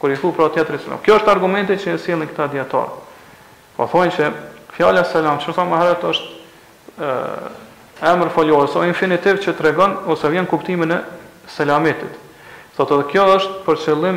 Kur 0.00 0.10
i 0.12 0.16
thu 0.18 0.32
pra 0.34 0.48
ti 0.50 0.60
atë 0.60 0.80
Kjo 1.04 1.14
është 1.20 1.30
argumenti 1.30 1.76
që 1.78 1.92
e 1.94 1.98
sjellin 1.98 2.26
këta 2.28 2.48
diator. 2.52 2.88
Po 3.76 3.86
thon 3.86 4.10
se 4.10 4.30
fjala 4.76 5.04
selam, 5.04 5.38
çu 5.38 5.52
thon 5.52 5.68
maharet 5.68 6.02
është 6.02 6.28
ë 7.00 7.50
Amr 8.02 8.32
foljor, 8.34 8.66
so 8.66 8.80
infinitiv 8.82 9.36
që 9.38 9.52
të 9.54 9.62
regon, 9.62 9.92
ose 10.10 10.26
vjen 10.26 10.46
kuptimin 10.50 10.90
e 10.90 10.96
selametit. 11.46 12.10
Thotë 12.74 12.96
edhe 12.96 13.04
kjo 13.12 13.26
është 13.36 13.60
për 13.62 13.78
qëllim 13.78 14.16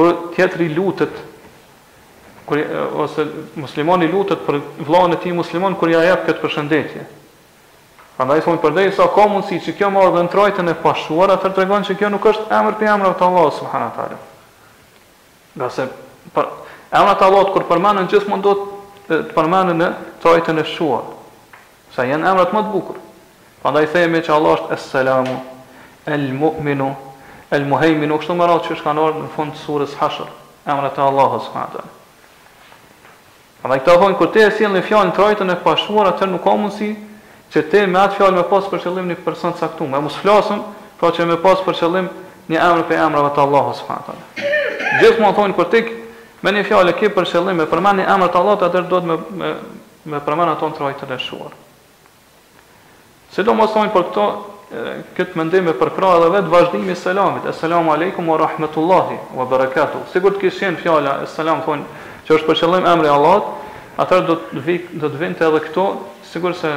kur 0.00 0.14
tjetri 0.36 0.68
lutet 0.74 1.10
kur 2.48 2.58
ose 3.04 3.26
muslimani 3.60 4.08
lutet 4.12 4.40
për 4.46 4.58
vllahën 4.88 5.14
e 5.14 5.18
tij 5.22 5.34
musliman 5.36 5.76
kur 5.78 5.90
ja 5.92 6.00
jep 6.08 6.24
këtë 6.26 6.40
përshëndetje. 6.42 7.02
Prandaj 8.16 8.40
thonë 8.44 8.60
përdej 8.64 8.88
sa 8.96 9.06
ka 9.14 9.26
mundësi 9.30 9.58
që 9.68 9.74
kjo 9.78 9.90
marrë 9.94 10.10
dhe 10.16 10.22
në 10.26 10.32
trajtën 10.32 10.68
e 10.72 10.74
pashuar, 10.82 11.30
atër 11.36 11.52
të 11.54 11.62
regonë 11.62 11.86
që 11.88 11.94
kjo 12.00 12.10
nuk 12.12 12.26
është 12.32 12.50
emër 12.56 12.74
për 12.80 12.88
emër 12.90 13.14
të 13.16 13.24
Allah, 13.28 13.46
subhanë 13.58 13.86
atare. 13.92 14.18
Nga 15.54 15.68
për, 16.36 16.48
emër 17.02 17.18
të 17.20 17.24
Allah, 17.28 17.46
kur 17.54 17.64
përmanden 17.70 18.10
gjithë 18.12 18.28
mund 18.32 18.42
do 18.44 18.54
të 19.06 19.20
përmanden 19.38 19.78
në 19.80 19.88
trajtën 20.24 20.58
e 20.60 20.64
shuar. 20.72 21.04
Sa 21.94 22.04
jenë 22.08 22.26
emrat 22.32 22.50
më 22.56 22.64
të 22.66 22.74
bukur. 22.74 22.98
Prandaj 23.62 23.84
themi 23.94 24.20
që 24.26 24.34
Allah 24.36 24.58
është 24.58 24.74
es-salamu, 24.76 25.36
el-mu'minu, 26.18 26.90
El 27.50 27.64
Muhaymin, 27.66 28.12
kështu 28.14 28.34
më 28.38 28.46
që 28.46 28.56
ç'është 28.68 28.84
kanë 28.86 29.04
në 29.22 29.28
fund 29.34 29.54
të 29.56 29.58
surës 29.64 29.96
Hashr, 29.98 30.28
emrat 30.70 30.98
e 30.98 31.02
Allahut 31.02 31.42
subhanahu 31.42 31.80
wa 31.80 31.82
taala. 31.82 31.88
Ma 33.66 33.78
këto 33.80 33.96
vojnë 34.00 34.18
kur 34.20 34.28
ti 34.32 34.44
e 34.44 34.50
sillni 34.54 34.82
fjalën 34.86 35.10
trojtën 35.16 35.50
e 35.52 35.56
pashuar, 35.64 36.12
atë 36.12 36.28
nuk 36.30 36.44
ka 36.44 36.52
mundësi 36.56 36.92
që 37.50 37.62
ti 37.72 37.80
me 37.90 37.98
atë 38.04 38.18
fjalë 38.20 38.36
me 38.38 38.44
pas 38.52 38.68
për 38.70 38.84
qëllim 38.84 39.10
një 39.10 39.16
person 39.26 39.56
caktuar, 39.58 39.96
e 39.98 40.02
mos 40.06 40.18
flasën, 40.22 40.60
pra 41.00 41.10
që 41.10 41.26
me 41.26 41.40
pas 41.42 41.58
për 41.66 41.78
qëllim 41.80 42.06
një 42.52 42.62
emër 42.68 42.86
për 42.88 43.02
emrat 43.08 43.34
të 43.36 43.42
Allahut 43.42 43.76
subhanahu 43.80 44.06
wa 44.06 44.14
taala. 44.14 44.24
Gjithmonë 45.02 45.36
thonë, 45.40 45.50
në 45.52 45.58
kurtik 45.58 45.90
me 46.46 46.54
një 46.54 46.64
fjalë 46.70 46.94
ke 47.02 47.10
për 47.18 47.28
qëllim 47.34 47.58
me 47.58 47.66
përmendni 47.74 48.06
emrat 48.14 48.38
e 48.38 48.40
Allahut, 48.44 48.62
atë 48.70 48.84
do 48.92 49.02
të 49.02 49.10
me 49.10 49.18
me, 49.42 49.50
me 50.14 50.22
përmendën 50.24 50.54
ato 50.54 50.70
trojtën 50.78 51.16
e 51.18 51.18
shuar. 51.26 51.58
Se 53.34 53.42
do 53.46 53.54
mos 53.58 53.74
thonë 53.74 53.90
për 53.94 54.08
këto 54.14 54.24
këtë 54.70 55.34
mendim 55.34 55.66
e 55.66 55.72
përkra 55.74 56.12
edhe 56.18 56.28
vet 56.36 56.50
vazhdimi 56.52 56.92
i 56.92 56.96
selamit. 56.96 57.46
Asalamu 57.50 57.90
alaykum 57.92 58.28
wa 58.30 58.36
rahmatullahi 58.38 59.16
wa 59.34 59.44
barakatuh. 59.50 60.04
Sigurt 60.12 60.38
që 60.42 60.50
sjen 60.50 60.76
fjala 60.78 61.16
selam 61.26 61.62
thon 61.66 61.82
që 62.26 62.36
është 62.36 62.46
për 62.46 62.60
qëllim 62.60 62.86
emri 62.86 63.08
i 63.10 63.10
Allahut, 63.10 63.48
atë 63.98 64.20
do 64.28 64.36
të 64.38 64.62
vi 64.66 64.76
do 65.00 65.10
të 65.10 65.18
vinte 65.18 65.46
edhe 65.48 65.62
këto, 65.66 65.86
sigurt 66.30 66.56
se 66.62 66.70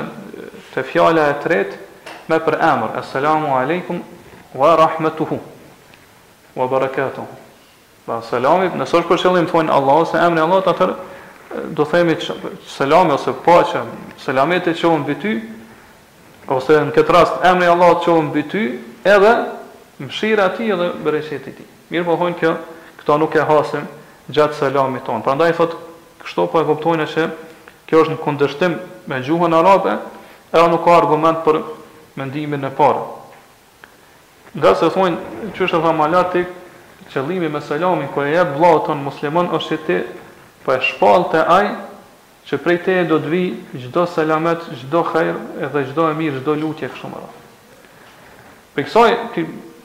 te 0.73 0.81
fjala 0.83 1.27
e 1.29 1.37
tretë 1.45 2.33
me 2.33 2.41
për 2.41 2.57
emër. 2.65 2.97
Asalamu 3.03 3.53
alaykum 3.61 4.01
wa 4.57 4.73
rahmatuhu 4.81 5.37
wa 6.57 6.67
barakatuh. 6.67 7.29
Ba 8.07 8.21
selami, 8.25 8.71
nëse 8.73 8.97
është 8.97 9.07
për 9.11 9.21
qëllim 9.21 9.45
thon 9.51 9.69
Allahu 9.71 10.09
se 10.09 10.17
emri 10.17 10.41
i 10.41 10.43
Allahut 10.43 10.67
atë 10.73 10.89
do 11.77 11.85
themi 11.85 12.17
selam 12.67 13.13
ose 13.13 13.31
paqja, 13.45 13.85
selameti 14.17 14.73
që 14.73 14.89
un 14.89 15.05
mbi 15.05 15.15
ty, 15.21 15.37
ose 16.51 16.79
në 16.89 16.93
këtë 16.95 17.13
rast 17.13 17.45
emri 17.47 17.69
Allahut 17.71 18.03
qohën 18.05 18.25
mbi 18.27 18.43
ty 18.51 18.63
edhe 19.07 19.33
mëshira 20.03 20.49
ti 20.57 20.69
edhe 20.73 20.89
bereqeti 21.03 21.53
ti 21.55 21.67
mirë 21.93 22.05
po 22.07 22.17
hojnë 22.19 22.39
kjo 22.39 22.53
këto 22.99 23.17
nuk 23.21 23.35
e 23.39 23.45
hasim 23.47 23.85
gjatë 24.27 24.57
selamit 24.59 25.05
ton 25.07 25.23
prandaj 25.23 25.53
thot 25.57 25.77
kështu 26.23 26.47
po 26.51 26.61
e 26.63 26.67
kuptojnë 26.67 27.07
se 27.13 27.27
kjo 27.87 28.03
është 28.03 28.15
në 28.15 28.21
kundërshtim 28.25 28.75
me 29.11 29.21
gjuhën 29.25 29.55
arabe 29.59 29.95
edhe 30.51 30.65
nuk 30.73 30.83
ka 30.85 30.97
argument 30.97 31.43
për 31.45 31.61
mendimin 32.19 32.67
e 32.67 32.73
parë 32.77 33.05
nga 34.57 34.75
se 34.77 34.91
thonë 34.93 35.53
që 35.55 35.65
është 35.67 35.79
e 35.79 35.85
thamalati 35.87 36.43
qëllimi 37.13 37.49
me 37.55 37.61
selamin 37.63 38.11
kër 38.13 38.27
e 38.31 38.35
jep 38.35 38.53
vlau 38.59 38.83
ton 38.85 39.07
është 39.07 39.63
që 39.69 39.79
ti 39.87 40.01
për 40.67 40.91
po 40.99 41.15
e 41.21 41.25
të 41.31 41.47
ajë 41.59 41.71
që 42.49 42.57
prej 42.63 42.77
te 42.83 42.93
do 43.07 43.19
të 43.23 43.29
vi 43.31 43.43
gjdo 43.85 44.03
selamet, 44.09 44.65
gjdo 44.83 45.03
kajrë 45.07 45.43
edhe 45.67 45.85
gjdo 45.89 46.09
e 46.11 46.17
mirë, 46.17 46.41
gjdo 46.41 46.55
lutje 46.59 46.89
kështu 46.91 47.11
më 47.11 47.21
rrath. 47.21 47.39
Për 48.75 48.87
kësaj, 48.89 49.11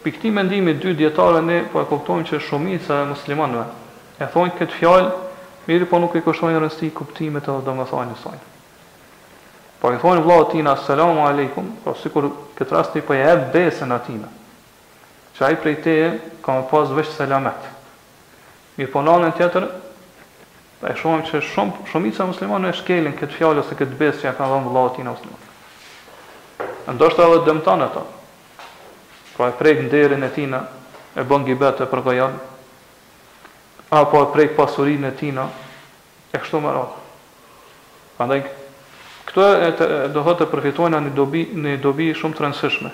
për 0.02 0.12
këti 0.16 0.32
mendimi 0.34 0.74
dy 0.80 0.94
djetare 0.98 1.42
ne 1.44 1.60
po 1.70 1.80
e 1.82 1.88
kuptojmë 1.90 2.26
që 2.30 2.40
shumica 2.48 3.02
e 3.04 3.08
muslimanve 3.12 3.64
e 4.22 4.28
thonjë 4.32 4.56
këtë 4.58 4.78
fjalë, 4.80 5.10
mirë 5.68 5.88
po 5.90 6.00
nuk 6.02 6.16
i 6.18 6.22
kushojnë 6.24 6.62
rësti 6.64 6.88
kuptimet 6.96 7.46
edhe 7.46 7.64
do 7.68 7.74
më 7.78 7.86
thajnë 7.92 8.14
nësajnë. 8.16 8.46
Po 9.78 9.92
e 9.94 10.00
thonjë 10.02 10.24
vla 10.26 10.38
tina, 10.50 10.72
selamu 10.82 11.22
alaikum, 11.28 11.68
po 11.84 11.92
sikur 12.02 12.26
këtë 12.58 12.74
rast 12.74 12.96
një 12.98 13.04
po 13.06 13.14
e 13.14 13.22
ebë 13.28 13.50
besën 13.54 13.94
atina, 13.94 14.32
që 15.38 15.44
ai 15.46 15.58
prej 15.62 15.76
te 15.84 15.96
ka 16.42 16.56
më 16.56 16.64
pas 16.72 16.94
vështë 16.96 17.20
selamet. 17.20 17.68
Mirë 18.78 18.90
po 18.90 19.04
anën 19.04 19.36
tjetër, 19.38 19.68
Pa 20.78 20.92
e 20.92 20.98
shumë 20.98 21.24
që 21.26 21.40
shumë, 21.42 21.80
shumica 21.90 22.24
muslimon 22.28 22.68
e 22.68 22.74
shkelin 22.78 23.16
këtë 23.18 23.34
fjallë 23.34 23.62
ose 23.64 23.76
këtë 23.80 23.96
besë 23.98 24.20
që 24.22 24.32
ka 24.38 24.46
dhënë 24.46 24.66
vëllat 24.68 24.92
tina 24.98 25.14
muslimon. 25.16 25.46
Ndështë 26.94 27.24
edhe 27.26 27.40
dëmton 27.48 27.82
e 27.82 27.88
ta. 27.96 28.02
Pra 29.34 29.48
e 29.50 29.56
prejkë 29.58 29.88
nderin 29.88 30.22
e 30.26 30.28
tina, 30.36 30.60
e 31.18 31.24
bën 31.26 31.46
gibet 31.48 31.82
e 31.82 31.88
përgajan, 31.90 32.36
apo 33.98 34.22
e 34.22 34.28
prejkë 34.36 34.54
pasurin 34.60 35.08
e 35.08 35.10
tina, 35.18 35.48
e 36.30 36.38
kështu 36.38 36.60
më 36.62 36.76
ratë. 36.76 37.02
Prandaj 38.18 38.38
këto 39.28 39.48
e, 39.66 39.72
të, 39.80 39.88
dohet 40.14 40.40
të 40.42 40.48
përfitojnë 40.52 41.02
një 41.08 41.12
dobi, 41.18 41.42
në 41.58 41.74
dobi 41.82 42.06
shumë 42.16 42.38
të 42.38 42.46
rëndësishme. 42.46 42.92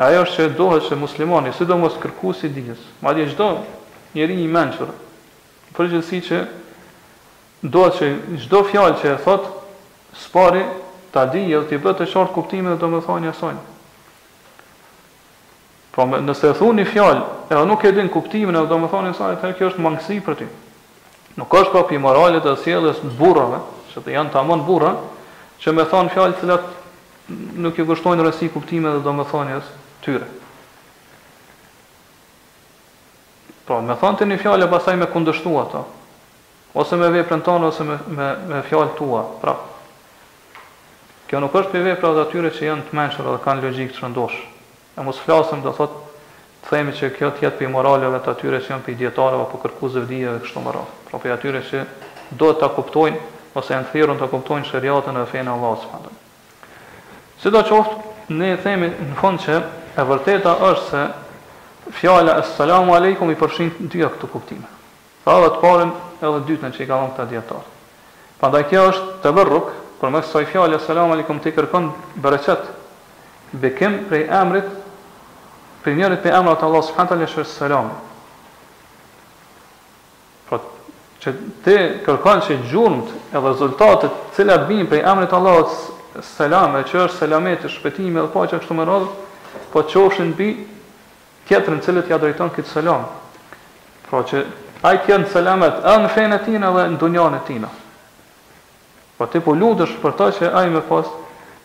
Ajo 0.00 0.24
është 0.24 0.38
që 0.38 0.56
dohet 0.56 0.88
që 0.88 0.96
muslimani, 1.04 1.52
sidomos 1.52 1.92
do 1.92 1.98
mos 2.00 2.00
kërku 2.02 2.32
si 2.40 2.48
dinjës, 2.56 2.80
ma 3.04 3.12
di 3.12 3.28
e 3.28 3.28
i 3.28 3.30
mençur, 3.30 3.58
një 4.16 4.50
menqërë, 4.56 4.96
përgjithësi 5.76 6.18
që 6.28 6.38
do 7.62 7.82
që 7.92 8.06
çdo 8.44 8.62
fjalë 8.70 8.98
që 9.02 9.10
e 9.14 9.18
thot 9.20 9.48
spari 10.16 10.62
ta 11.12 11.26
di 11.28 11.42
edhe 11.52 11.66
ti 11.68 11.76
bëhet 11.82 12.00
të 12.02 12.06
qartë 12.08 12.32
kuptimi 12.34 12.70
dhe 12.72 12.78
domethënia 12.80 13.34
e 13.34 13.36
saj. 13.36 13.58
Po 15.92 16.06
pra, 16.06 16.20
nëse 16.22 16.50
e 16.50 16.56
thuni 16.56 16.84
fjalë, 16.88 17.22
edhe 17.52 17.62
nuk 17.68 17.84
e 17.84 17.92
din 17.92 18.08
kuptimin 18.08 18.56
e 18.56 18.62
domethënies 18.70 19.16
e 19.16 19.18
saj, 19.18 19.36
atëherë 19.36 19.58
kjo 19.58 19.70
është 19.72 19.84
mangësi 19.84 20.20
për 20.24 20.38
ty. 20.40 20.48
Nuk 21.36 21.52
është 21.54 21.74
kopi 21.74 21.98
po 21.98 22.04
moralit 22.08 22.46
të 22.46 22.54
sjelljes 22.64 23.02
në 23.04 23.12
burrave, 23.20 23.60
që 23.92 24.04
të 24.06 24.14
janë 24.16 24.32
tamam 24.34 24.64
burra, 24.66 24.94
që 25.60 25.74
me 25.76 25.84
thon 25.90 26.08
fjalë 26.14 26.36
të 26.38 26.44
cilat 26.46 26.76
nuk 27.62 27.76
i 27.78 27.84
kushtojnë 27.86 28.24
rësi 28.26 28.48
kuptime 28.54 28.94
dhe 28.96 29.04
domethënies 29.04 29.66
tyre. 30.06 30.26
Po 33.66 33.74
pra, 33.76 33.82
me 33.84 33.98
thon 34.00 34.16
ti 34.18 34.26
një 34.30 34.40
fjalë 34.42 34.70
pastaj 34.72 34.96
me 34.98 35.10
kundështua 35.12 35.66
ato, 35.66 35.84
ose 36.74 36.96
me 36.96 37.08
veprën 37.10 37.42
tonë 37.46 37.66
ose 37.70 37.84
me 37.86 37.96
me, 38.14 38.30
me 38.48 38.60
fjalën 38.68 38.92
tua, 38.98 39.24
Pra, 39.40 39.54
kjo 41.30 41.40
nuk 41.42 41.54
është 41.60 41.72
për 41.72 41.82
veprat 41.86 42.18
e 42.18 42.22
atyre 42.26 42.52
që 42.56 42.66
janë 42.66 42.86
të 42.88 42.96
mëshur 42.98 43.26
dhe 43.30 43.40
kanë 43.44 43.64
logjikë 43.68 43.96
të 43.96 44.02
rëndosh. 44.04 44.38
Ne 44.96 45.02
mos 45.06 45.18
flasim, 45.22 45.62
do 45.62 45.72
thotë, 45.74 45.98
të 46.64 46.70
themi 46.74 46.94
se 46.98 47.10
kjo 47.14 47.30
thjet 47.38 47.58
për 47.58 47.70
moralet 47.70 48.22
të 48.26 48.34
atyre 48.34 48.60
që 48.64 48.74
janë 48.74 48.84
për 48.88 48.98
dietar 49.02 49.34
apo 49.38 49.58
kërkuesve 49.62 50.02
dijeve 50.10 50.42
kështu 50.46 50.62
më 50.64 50.72
radh. 50.74 50.94
Pra 51.10 51.20
për 51.22 51.36
atyre 51.36 51.62
që 51.70 51.84
do 52.38 52.52
ta 52.60 52.68
kuptojnë 52.74 53.20
ose 53.58 53.72
janë 53.74 53.90
thirrur 53.92 54.18
të 54.20 54.30
kuptojnë 54.32 54.66
shariatën 54.70 55.20
e 55.22 55.30
fenë 55.30 55.54
Allahut 55.54 55.86
subhanahu. 55.86 56.18
Sidoqoftë, 57.42 58.10
ne 58.36 58.52
themi 58.62 58.90
në 58.92 59.16
fund 59.22 59.40
se 59.42 59.58
e 59.98 60.02
vërteta 60.06 60.58
është 60.70 60.86
se 60.90 61.06
fjala 61.98 62.34
assalamu 62.42 62.94
alaykum 62.98 63.30
i 63.32 63.38
përfshin 63.40 63.72
dy 63.90 64.02
këto 64.04 64.28
kuptime. 64.34 64.68
Pra 65.24 65.36
edhe 65.40 65.50
të 65.52 65.60
parën 65.60 65.90
edhe 66.24 66.38
dytën 66.48 66.72
që 66.76 66.84
i 66.84 66.88
ka 66.88 66.96
dhënë 66.98 67.12
këta 67.14 67.26
dietar. 67.30 67.64
Prandaj 68.40 68.62
kjo 68.70 68.84
është 68.90 69.16
të 69.24 69.32
bërruk, 69.36 69.72
për 70.00 70.12
mes 70.14 70.30
saj 70.32 70.46
fjallë, 70.48 70.78
salam 70.80 71.10
alikum, 71.12 71.40
të 71.44 71.50
i 71.50 71.56
kërkon 71.58 71.90
bereqet, 72.24 72.70
bekim 73.60 73.98
prej 74.08 74.22
emrit, 74.40 74.70
prej 75.84 75.94
njërit 75.98 76.22
prej 76.24 76.32
emrat 76.38 76.64
Allah, 76.64 76.84
së 76.86 76.94
fëntal 76.96 77.24
e 77.26 77.44
salam. 77.50 77.90
Pra, 80.48 80.60
që 81.24 81.34
ti 81.68 81.76
kërkon 82.06 82.40
që 82.48 82.56
gjurmët 82.72 83.12
e 83.36 83.44
rezultatet 83.44 84.16
cila 84.36 84.56
bini 84.70 84.88
prej 84.88 85.02
emrit 85.12 85.36
Allah, 85.36 85.68
salam, 86.32 86.80
e 86.80 86.84
që 86.88 87.04
është 87.04 87.18
salamet, 87.20 87.68
e 87.68 87.74
shpetimi 87.76 88.16
dhe 88.22 88.28
pa 88.32 88.48
që 88.54 88.64
më 88.72 88.88
rodhë, 88.88 89.12
po 89.72 89.84
që 89.84 90.00
është 90.08 90.28
në 90.30 90.34
bi 90.40 90.48
tjetërën 91.50 91.84
cilët 91.84 92.08
ja 92.12 92.16
drejton 92.18 92.48
këtë 92.56 92.72
selam. 92.72 93.04
Pra 94.08 94.24
që 94.26 94.46
ai 94.82 94.98
të 95.04 95.10
jenë 95.12 95.28
selamet 95.32 95.82
e 95.84 95.94
në 96.00 96.10
fejnë 96.14 96.36
e 96.38 96.44
tina 96.46 96.70
dhe 96.72 96.86
në 96.94 96.98
dunjan 97.02 97.34
e 97.36 97.40
tina. 97.46 97.68
Po 99.18 99.26
ti 99.28 99.40
po 99.44 99.52
lutësh 99.52 99.98
për 100.00 100.14
ta 100.16 100.30
që 100.32 100.52
ai 100.56 100.70
me 100.72 100.80
pas 100.88 101.08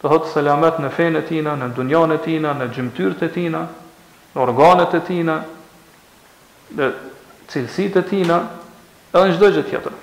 të 0.02 0.12
hëtë 0.12 0.32
selamet 0.34 0.82
në 0.84 0.90
fejnë 0.96 1.22
e 1.22 1.28
tina, 1.30 1.54
në 1.56 1.70
dunjan 1.78 2.12
e 2.16 2.20
tina, 2.26 2.52
në 2.54 2.68
gjimtyrët 2.76 3.24
e 3.24 3.32
tina, 3.32 3.62
në 4.36 4.42
organet 4.44 4.98
e 5.00 5.02
tina, 5.08 5.38
në 6.76 6.90
cilësit 7.54 7.98
e 8.02 8.06
tina, 8.10 8.42
edhe 9.16 9.30
në 9.32 9.38
gjdo 9.38 9.50
gjithë 9.56 9.70
tjetër. 9.70 9.96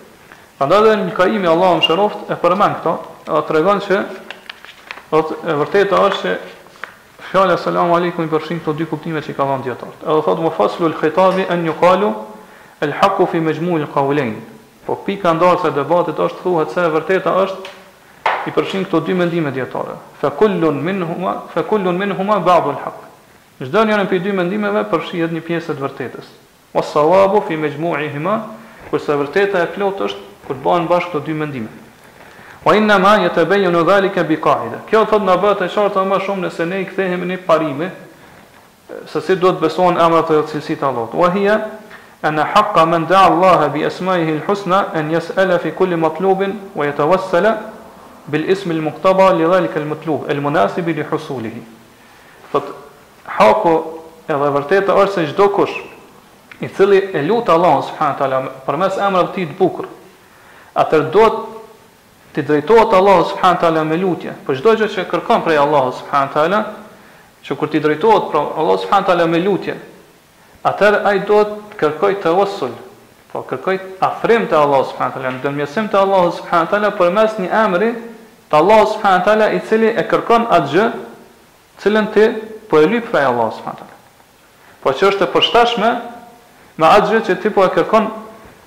Andaj 0.65 0.81
dhe 0.87 0.97
një 1.03 1.15
kaimi 1.17 1.49
Allah 1.51 1.77
më 1.77 1.85
shëroft 1.89 2.31
e 2.33 2.41
përmen 2.43 2.77
këta, 2.81 2.97
e 3.37 3.45
të 3.47 3.57
regon 3.59 3.85
që 3.85 4.01
e 5.13 5.59
vërteta 5.61 6.01
është 6.09 6.21
që 6.23 6.37
fjale 7.29 7.57
salamu 7.61 7.93
alikum 7.99 8.25
i 8.27 8.33
përshim 8.33 8.61
këto 8.63 8.75
dy 8.79 8.87
kuptime 8.89 9.21
që 9.25 9.35
i 9.35 9.37
ka 9.37 9.45
dhënë 9.49 9.67
djetartë. 9.69 10.07
Edhe 10.09 10.23
thotë 10.27 10.45
më 10.47 10.53
faslu 10.57 10.89
l 10.91 10.97
khitabi 10.99 11.47
e 11.51 11.57
një 11.61 11.77
kalu, 11.81 12.13
el 12.85 12.93
haku 13.01 13.25
fi 13.27 13.39
mejmu 13.39 13.79
il 13.79 13.87
kaulejn. 13.95 14.35
Po 14.85 14.97
pika 14.99 15.33
ndarë 15.39 15.61
se 15.63 15.71
debatit 15.77 16.19
është 16.19 16.39
thuhet 16.43 16.71
se 16.75 16.83
e 16.83 16.91
vërteta 16.91 17.33
është 17.45 18.39
i 18.47 18.51
përshin 18.57 18.85
këto 18.89 19.01
dy 19.07 19.15
mendime 19.15 19.51
djetare. 19.55 19.95
Fe 20.19 20.31
kullun 20.39 20.81
min 20.83 20.99
huma, 21.07 21.37
fe 21.55 21.63
kullun 21.69 21.99
min 22.03 22.11
huma 22.19 22.41
ba'du 22.43 22.75
il 22.75 22.81
haku. 22.83 23.05
Gjdo 23.63 23.85
njërën 23.87 24.09
për 24.11 24.23
dy 24.25 24.33
mendimeve 24.39 24.83
përshin 24.91 25.31
një 25.37 25.43
pjesët 25.47 25.79
vërtetës. 25.79 26.27
O 26.75 26.83
sawabu 26.83 27.45
fi 27.47 27.55
mejmu 27.57 27.93
i 28.03 28.09
hima, 28.11 28.41
kërse 28.91 29.15
vërteta 29.21 29.63
e 29.63 29.69
plot 29.77 30.03
është 30.09 30.27
kër 30.49 30.59
banë 30.65 30.91
bashkë 30.91 31.13
këto 31.13 31.23
dy 31.29 31.37
mendime. 31.39 31.69
Wa 32.67 32.75
inna 32.79 32.97
ma 33.03 33.15
yatabayyanu 33.23 33.85
dhalika 33.87 34.25
bi 34.25 34.37
qa'ida. 34.41 34.83
Kjo 34.91 35.05
thot 35.11 35.23
na 35.27 35.37
bëhet 35.37 35.63
e 35.63 35.69
qartë 35.71 36.01
ama 36.01 36.19
shumë 36.23 36.49
nëse 36.49 36.67
ne 36.67 36.83
i 36.83 36.87
kthehemi 36.91 37.27
në 37.31 37.39
parime 37.47 37.89
se 39.11 39.23
si 39.25 39.37
duhet 39.37 39.61
besohen 39.63 39.97
emrat 39.99 40.27
të 40.27 40.83
Allahut. 40.85 41.15
Wa 41.15 41.31
hiya 41.35 41.57
أن 42.25 42.45
حق 42.45 42.79
من 42.79 43.07
دعا 43.07 43.29
الله 43.29 43.67
بأسمائه 43.67 44.29
الحسنى 44.31 44.75
أن 44.75 45.11
يسأل 45.11 45.59
في 45.59 45.71
كل 45.71 45.97
مطلوب 45.97 46.55
ويتوسل 46.77 47.55
بالاسم 48.29 48.71
المقتضى 48.71 49.45
لذلك 49.45 49.77
المطلوب 49.77 50.31
المناسب 50.31 50.89
لحصوله 50.89 51.57
فحقه 52.53 53.85
edhe 54.31 54.49
vërtetë 54.55 54.95
është 55.03 55.13
se 55.13 55.23
çdo 55.33 55.49
kush 55.53 55.73
i 56.65 56.69
cili 56.77 57.01
e 57.13 57.21
lut 57.27 57.49
Allah 57.51 57.81
subhanahu 57.83 58.19
taala 58.21 58.39
përmes 58.69 58.97
emrave 59.03 59.33
të 59.33 59.35
tij 59.43 59.47
të 59.51 59.57
bukur, 59.59 59.89
atëherë 60.79 61.09
duhet 61.17 61.41
të 62.37 62.45
drejtohet 62.49 62.95
Allahu 63.01 63.25
subhanahu 63.33 63.61
teala 63.65 63.83
me 63.85 63.99
lutje. 63.99 64.33
Po 64.47 64.55
çdo 64.57 64.77
gjë 64.79 64.89
që 64.95 65.05
kërkon 65.11 65.43
prej 65.45 65.59
Allahu 65.59 65.91
subhanahu 65.99 66.33
teala, 66.37 66.61
që 67.45 67.59
kur 67.61 67.69
ti 67.75 67.83
drejtohet 67.85 68.31
pra 68.31 68.45
Allahu 68.63 68.79
subhanahu 68.85 69.11
teala 69.11 69.27
me 69.35 69.43
lutje, 69.45 69.75
Atër 70.63 71.03
a 71.03 71.11
i 71.19 71.23
do 71.27 71.41
të 71.51 71.77
kërkoj 71.81 72.13
të 72.23 72.33
osull, 72.39 72.75
po 73.33 73.41
kërkoj 73.49 73.75
të 73.81 74.05
afrim 74.07 74.45
të 74.47 74.59
Allahu 74.59 74.87
s.a. 74.93 75.07
në 75.25 75.41
dërmjësim 75.43 75.89
të 75.91 75.99
Allahu 76.05 76.35
s.a. 76.37 76.91
për 76.99 77.09
mes 77.17 77.33
një 77.43 77.49
emri 77.65 77.89
të 78.53 78.61
Allahu 78.61 78.95
s.a. 78.95 79.49
i 79.59 79.61
cili 79.67 79.89
e 79.91 80.05
kërkon 80.07 80.47
atë 80.55 80.69
gjë, 80.77 80.85
cilën 81.83 82.07
të 82.15 82.27
po 82.71 82.79
e 82.79 82.87
lypë 82.93 83.11
frajë 83.11 83.27
Allahu 83.33 83.57
s.a. 83.57 83.75
Po 84.83 84.93
që 84.95 85.07
është 85.11 85.21
të 85.23 85.29
përshtashme 85.35 85.91
me 86.79 86.87
atë 86.95 87.11
gjë 87.11 87.25
që 87.27 87.37
ti 87.43 87.53
po 87.57 87.65
e 87.67 87.73
kërkon 87.75 88.07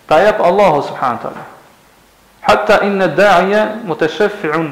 të 0.10 0.18
jepë 0.26 0.48
Allahu 0.50 0.82
s.a. 0.90 1.14
Hatta 2.50 2.82
in 2.90 3.00
në 3.02 3.08
daje 3.18 3.62
mu 3.88 3.96
të 3.98 4.10
shëfi'un 4.18 4.68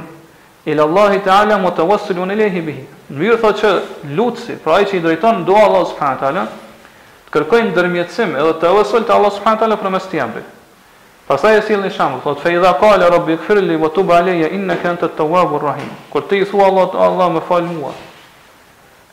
ila 0.74 0.84
Allahi 0.89 1.24
të 1.26 1.32
ala 1.39 1.55
mu 1.57 1.71
të 1.76 1.88
wasëllu 1.89 2.28
në 2.28 2.36
lehi 2.41 2.61
bihi. 2.67 2.84
Në 3.13 3.17
mjërë 3.21 3.39
thot 3.45 3.63
që 3.63 3.71
lutësi, 4.19 4.59
pra 4.65 4.82
i 4.84 4.89
që 4.89 4.99
i 4.99 5.01
drejton, 5.07 5.45
do 5.47 5.55
Allahu 5.55 5.88
s.a 5.88 6.43
kërkojnë 7.34 7.72
ndërmjetësim 7.74 8.36
edhe 8.38 8.52
të 8.62 8.72
vësojnë 8.78 9.08
te 9.10 9.14
Allah 9.16 9.34
subhanahu 9.38 9.62
teala 9.64 9.78
për 9.82 9.92
mes 9.96 10.10
të 10.12 10.20
amrit. 10.22 10.52
Pastaj 11.26 11.58
e 11.58 11.62
sillni 11.66 11.90
shembull, 11.96 12.22
thot 12.26 12.42
fe 12.44 12.52
idha 12.54 12.74
qala 12.82 13.08
rabbi 13.10 13.34
ighfirli 13.38 13.78
wa 13.80 13.90
tub 13.96 14.10
alayya 14.12 14.50
innaka 14.54 14.90
antat 14.90 15.16
tawwabur 15.18 15.64
rahim. 15.64 15.88
Kur 16.12 16.28
ti 16.28 16.44
thua 16.46 16.68
Allah, 16.68 16.92
Allah 16.94 17.30
më 17.38 17.42
fal 17.48 17.64
mua. 17.64 17.94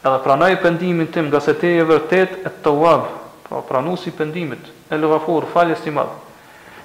Edhe 0.03 0.19
pranoj 0.25 0.51
pendimin 0.63 1.09
tim, 1.13 1.31
gazet 1.31 1.61
te 1.63 1.71
e 1.79 1.87
vërtet 1.87 2.35
et 2.45 2.59
tawwab. 2.65 3.07
Po 3.51 3.61
pranosi 3.69 4.11
pendimin, 4.15 4.61
el 4.95 5.03
ghafur, 5.11 5.47
faljes 5.55 5.83
i 5.87 5.95
madh. 5.95 6.13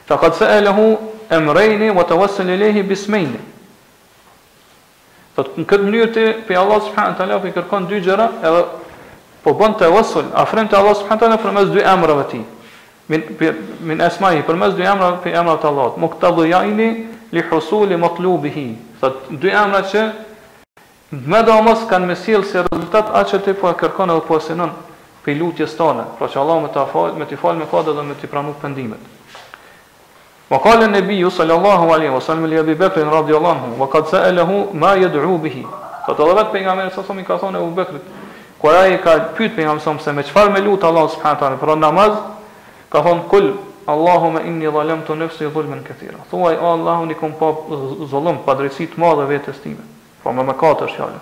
Fa 0.09 0.17
qad 0.21 0.33
sa'alahu 0.37 0.85
amrayn 1.29 1.81
wa 1.97 2.03
tawassal 2.05 2.47
ilayhi 2.49 2.81
bi 2.83 2.93
ismayn. 2.97 3.35
Po 5.35 5.43
në 5.45 5.65
këtë 5.69 5.83
mënyrë 5.89 6.11
ti 6.15 6.25
pe 6.47 6.55
Allah 6.57 6.81
subhanahu 6.87 7.17
teala 7.19 7.37
i 7.49 7.53
kërkon 7.57 7.85
dy 7.89 7.99
gjëra, 8.05 8.29
edhe 8.45 8.63
po 9.45 9.53
bën 9.53 9.75
të 9.77 9.89
vësull, 9.93 10.31
afrim 10.41 10.67
të 10.69 10.77
Allah 10.79 10.95
subhanët 10.97 11.27
të 11.29 11.35
për 11.43 11.51
mes 11.53 11.67
dy 11.75 11.83
emrëve 11.91 12.23
ti, 12.31 12.39
min, 13.13 13.25
min 13.89 13.99
esmaji, 14.07 14.41
për 14.47 14.57
mes 14.57 14.73
dy 14.73 14.87
emrëve 14.89 15.19
për 15.21 15.35
emrëve 15.37 15.61
të 15.61 15.69
Allah, 15.71 15.99
më 16.01 16.09
këtë 16.15 16.31
dhujajni, 16.39 16.87
li 17.35 17.43
husulli 17.51 17.99
më 18.01 18.09
të 18.17 18.25
lubi 18.25 18.51
hi, 18.55 18.63
thët, 19.03 19.19
dy 19.43 19.53
emrë 19.61 19.83
që, 19.91 20.05
me 21.29 21.43
do 21.45 21.59
mos 21.67 21.83
kanë 21.91 22.09
mesil 22.09 22.47
se 22.49 22.63
rezultat 22.71 23.13
a 23.13 23.21
që 23.29 23.43
ti 23.45 23.53
po 23.59 23.69
e 23.69 23.75
kërkon 23.83 24.15
edhe 24.15 24.25
po 24.25 24.39
e 24.41 24.45
sinon 24.47 24.73
për 25.25 25.37
lutjes 25.43 25.77
tone, 25.77 26.07
pra 26.17 26.25
që 26.29 26.41
Allah 26.41 26.57
me 26.65 26.73
të 26.73 26.87
me 27.21 27.29
të 27.29 27.37
falë 27.43 27.61
me 27.61 27.69
kodë 27.69 27.93
dhe 27.99 28.07
me 28.09 28.17
të 28.17 28.31
pranu 28.33 28.55
pëndimet. 28.61 29.11
Më 30.49 30.57
qala 30.61 30.89
an 30.89 31.31
sallallahu 31.37 31.93
alaihi 31.93 32.11
wa 32.13 32.19
sallam 32.21 32.45
li 32.49 32.57
Abi 32.57 32.73
radiallahu, 32.73 33.13
radhiyallahu 33.13 33.57
anhu 33.61 33.77
wa 33.81 33.87
qad 33.89 34.09
sa'alahu 34.11 34.57
ma 34.73 34.91
yad'u 34.95 35.37
bihi. 35.41 35.63
Fa 36.05 36.13
pejgamberi 36.13 36.89
sallallahu 36.93 37.15
alaihi 37.15 37.25
ka 37.25 37.37
thonë 37.41 37.57
Abu 37.57 37.97
Kur 38.61 38.71
ai 38.73 38.97
ka 39.03 39.31
pyet 39.35 39.57
me 39.57 39.65
mëson 39.65 39.99
se 39.99 40.11
me 40.11 40.23
çfarë 40.23 40.51
me 40.53 40.59
lut 40.61 40.83
Allah 40.83 41.09
subhanahu 41.11 41.39
taala 41.39 41.57
për 41.59 41.75
namaz, 41.79 42.15
ka 42.89 43.01
thon 43.03 43.27
kul 43.29 43.51
Allahumma 43.87 44.41
inni 44.41 44.65
zalamtu 44.71 45.15
nafsi 45.15 45.47
zulman 45.53 45.83
katira. 45.83 46.17
Thuaj 46.31 46.57
o 46.59 46.71
Allah 46.73 46.99
unë 47.05 47.19
kam 47.19 47.33
pa 47.37 47.51
zullum 48.09 48.39
pa 48.45 48.55
drejtësi 48.55 48.87
të 48.95 48.97
madhe 49.01 49.27
vetes 49.29 49.59
time. 49.61 49.83
Po 50.23 50.31
me 50.33 50.41
mëkat 50.43 50.81
është 50.87 50.95
fjalë. 50.97 51.19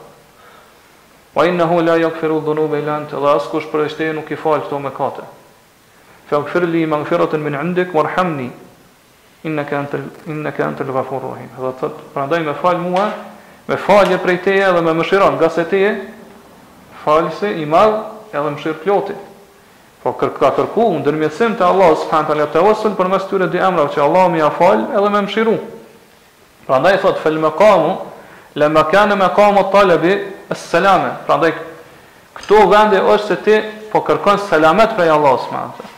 Wa 1.36 1.46
innahu 1.48 1.82
la 1.84 1.98
yaghfiru 1.98 2.40
dhunuba 2.46 2.78
illa 2.80 2.96
anta. 3.02 3.20
Dhe 3.20 3.34
askush 3.36 3.68
për 3.72 3.90
shtë 3.90 4.14
nuk 4.16 4.32
i 4.32 4.36
fal 4.40 4.62
këto 4.64 4.80
mëkate. 4.80 5.26
Faghfir 6.30 6.68
li 6.70 6.86
maghfiratan 6.86 7.44
min 7.44 7.54
indik 7.60 7.92
warhamni 7.94 8.50
innaka 9.44 9.78
antal 9.80 10.06
innaka 10.28 10.64
antal 10.66 10.88
ghafurur 10.96 11.36
rahim. 11.36 11.50
Do 11.60 11.74
thot 11.82 12.00
prandaj 12.14 12.46
më 12.48 12.56
fal 12.62 12.78
mua, 12.80 13.10
me 13.68 13.76
falje 13.76 14.22
prej 14.24 14.40
teje 14.42 14.72
dhe 14.72 14.82
më 14.82 14.94
mëshiron 15.02 15.36
nga 15.36 15.50
se 15.50 15.66
teje 15.68 15.98
falëse 17.04 17.52
i 17.60 17.66
madh 17.68 18.34
edhe 18.34 18.52
mëshirë 18.56 18.80
plotit. 18.84 19.20
Po 20.04 20.14
kërk 20.20 20.38
ka 20.40 20.50
kërku 20.58 20.86
ndërmjetësim 21.02 21.54
të 21.60 21.68
Allahu 21.68 21.96
subhanahu 22.02 22.32
taala 22.32 22.48
të 22.52 22.64
wasul 22.66 22.96
për 22.98 23.12
mes 23.14 23.28
tyre 23.30 23.48
dy 23.52 23.60
emrave 23.64 23.92
që 23.96 24.04
Allahu 24.04 24.34
më 24.34 24.42
ia 24.42 24.50
fal 24.58 24.82
edhe 24.98 25.12
më 25.14 25.22
mëshiron. 25.28 25.60
Prandaj 26.68 26.98
thot 27.04 27.22
fel 27.24 27.38
maqamu 27.44 27.94
la 28.60 28.70
makan 28.70 29.16
maqamu 29.20 29.64
talabi 29.72 30.16
as-salama. 30.52 31.12
Prandaj 31.28 31.54
këto 32.40 32.64
vende 32.72 33.00
është 33.14 33.28
se 33.32 33.38
ti 33.48 33.58
po 33.92 34.04
kërkon 34.08 34.42
selamet 34.50 34.96
prej 34.98 35.12
Allahu 35.16 35.44
subhanahu 35.46 35.78
taala. 35.80 35.92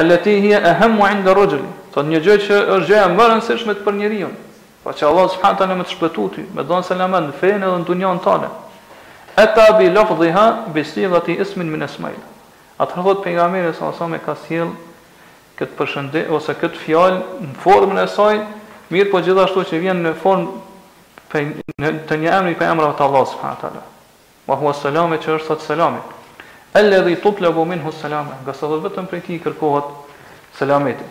Allati 0.00 0.38
hi 0.42 0.54
ahamu 0.58 1.06
'inda 1.10 1.34
rajul. 1.34 1.66
Do 1.94 2.02
një 2.02 2.20
gjë 2.22 2.36
që 2.46 2.54
është 2.76 2.86
gjëja 2.90 3.08
më 3.14 3.22
e 3.22 3.28
rëndësishme 3.32 3.74
për 3.86 3.94
njeriu. 3.98 4.30
Po 4.82 4.90
që 4.92 5.06
Allahu 5.10 5.34
subhanahu 5.34 5.58
taala 5.58 5.74
më 5.78 5.84
të 5.86 5.90
shpëtoj 5.94 6.28
ti, 6.34 6.42
më 6.54 6.62
dhon 6.62 6.82
selamet 6.82 7.22
në 7.26 7.34
fenë 7.40 7.62
edhe 7.66 7.78
në 7.80 7.86
dunjën 7.88 8.22
tonë. 8.26 8.50
Eta 9.36 9.72
bi 9.78 9.90
lafziha 9.90 10.62
bi 10.74 10.84
si 10.84 11.06
dhe 11.06 11.20
ti 11.26 11.32
ismin 11.42 11.66
min 11.70 11.82
esmajl. 11.82 12.18
Atë 12.78 12.94
hrëthot 12.98 13.20
për 13.24 13.32
nga 13.36 13.46
mire, 13.50 13.72
sa 13.74 13.90
asame 13.90 14.18
ka 14.22 14.34
s'jel 14.46 14.70
këtë 15.58 15.74
përshënde, 15.78 16.22
ose 16.34 16.54
këtë 16.58 16.80
fjallë 16.82 17.20
në 17.42 17.50
formën 17.62 18.00
e 18.02 18.06
saj, 18.10 18.38
mirë 18.94 19.10
po 19.12 19.20
gjithashtu 19.22 19.62
që 19.70 19.80
vjen 19.84 20.00
në 20.06 20.12
formë 20.22 21.44
në 21.82 21.92
të 22.08 22.16
një 22.22 22.30
emri 22.36 22.54
për 22.58 22.70
emrave 22.72 22.94
të 22.98 23.06
Allah, 23.06 23.24
s'fa 23.30 23.52
Wa 23.62 23.82
Ma 24.46 24.54
hua 24.60 24.74
selame 24.74 25.16
që 25.22 25.36
është 25.38 25.52
atë 25.54 25.66
selame. 25.66 26.00
Elle 26.74 26.98
dhe 27.02 27.10
i 27.10 27.16
tup 27.22 27.38
le 27.40 27.50
dhe 27.50 28.66
vetëm 28.86 29.06
për 29.10 29.22
ti 29.26 29.34
i 29.34 29.40
kërkohet 29.42 29.88
selameti. 30.58 31.04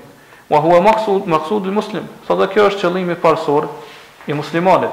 Wa 0.51 0.59
hua 0.61 0.79
maksud, 0.83 1.27
muslim, 1.67 2.07
sa 2.27 2.35
kjo 2.37 2.67
është 2.69 2.83
qëllimi 2.87 3.15
parsor 3.23 3.67
i 4.27 4.33
muslimanit. 4.33 4.91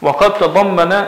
Wa 0.00 0.12
qad 0.20 0.36
tadammana 0.38 1.04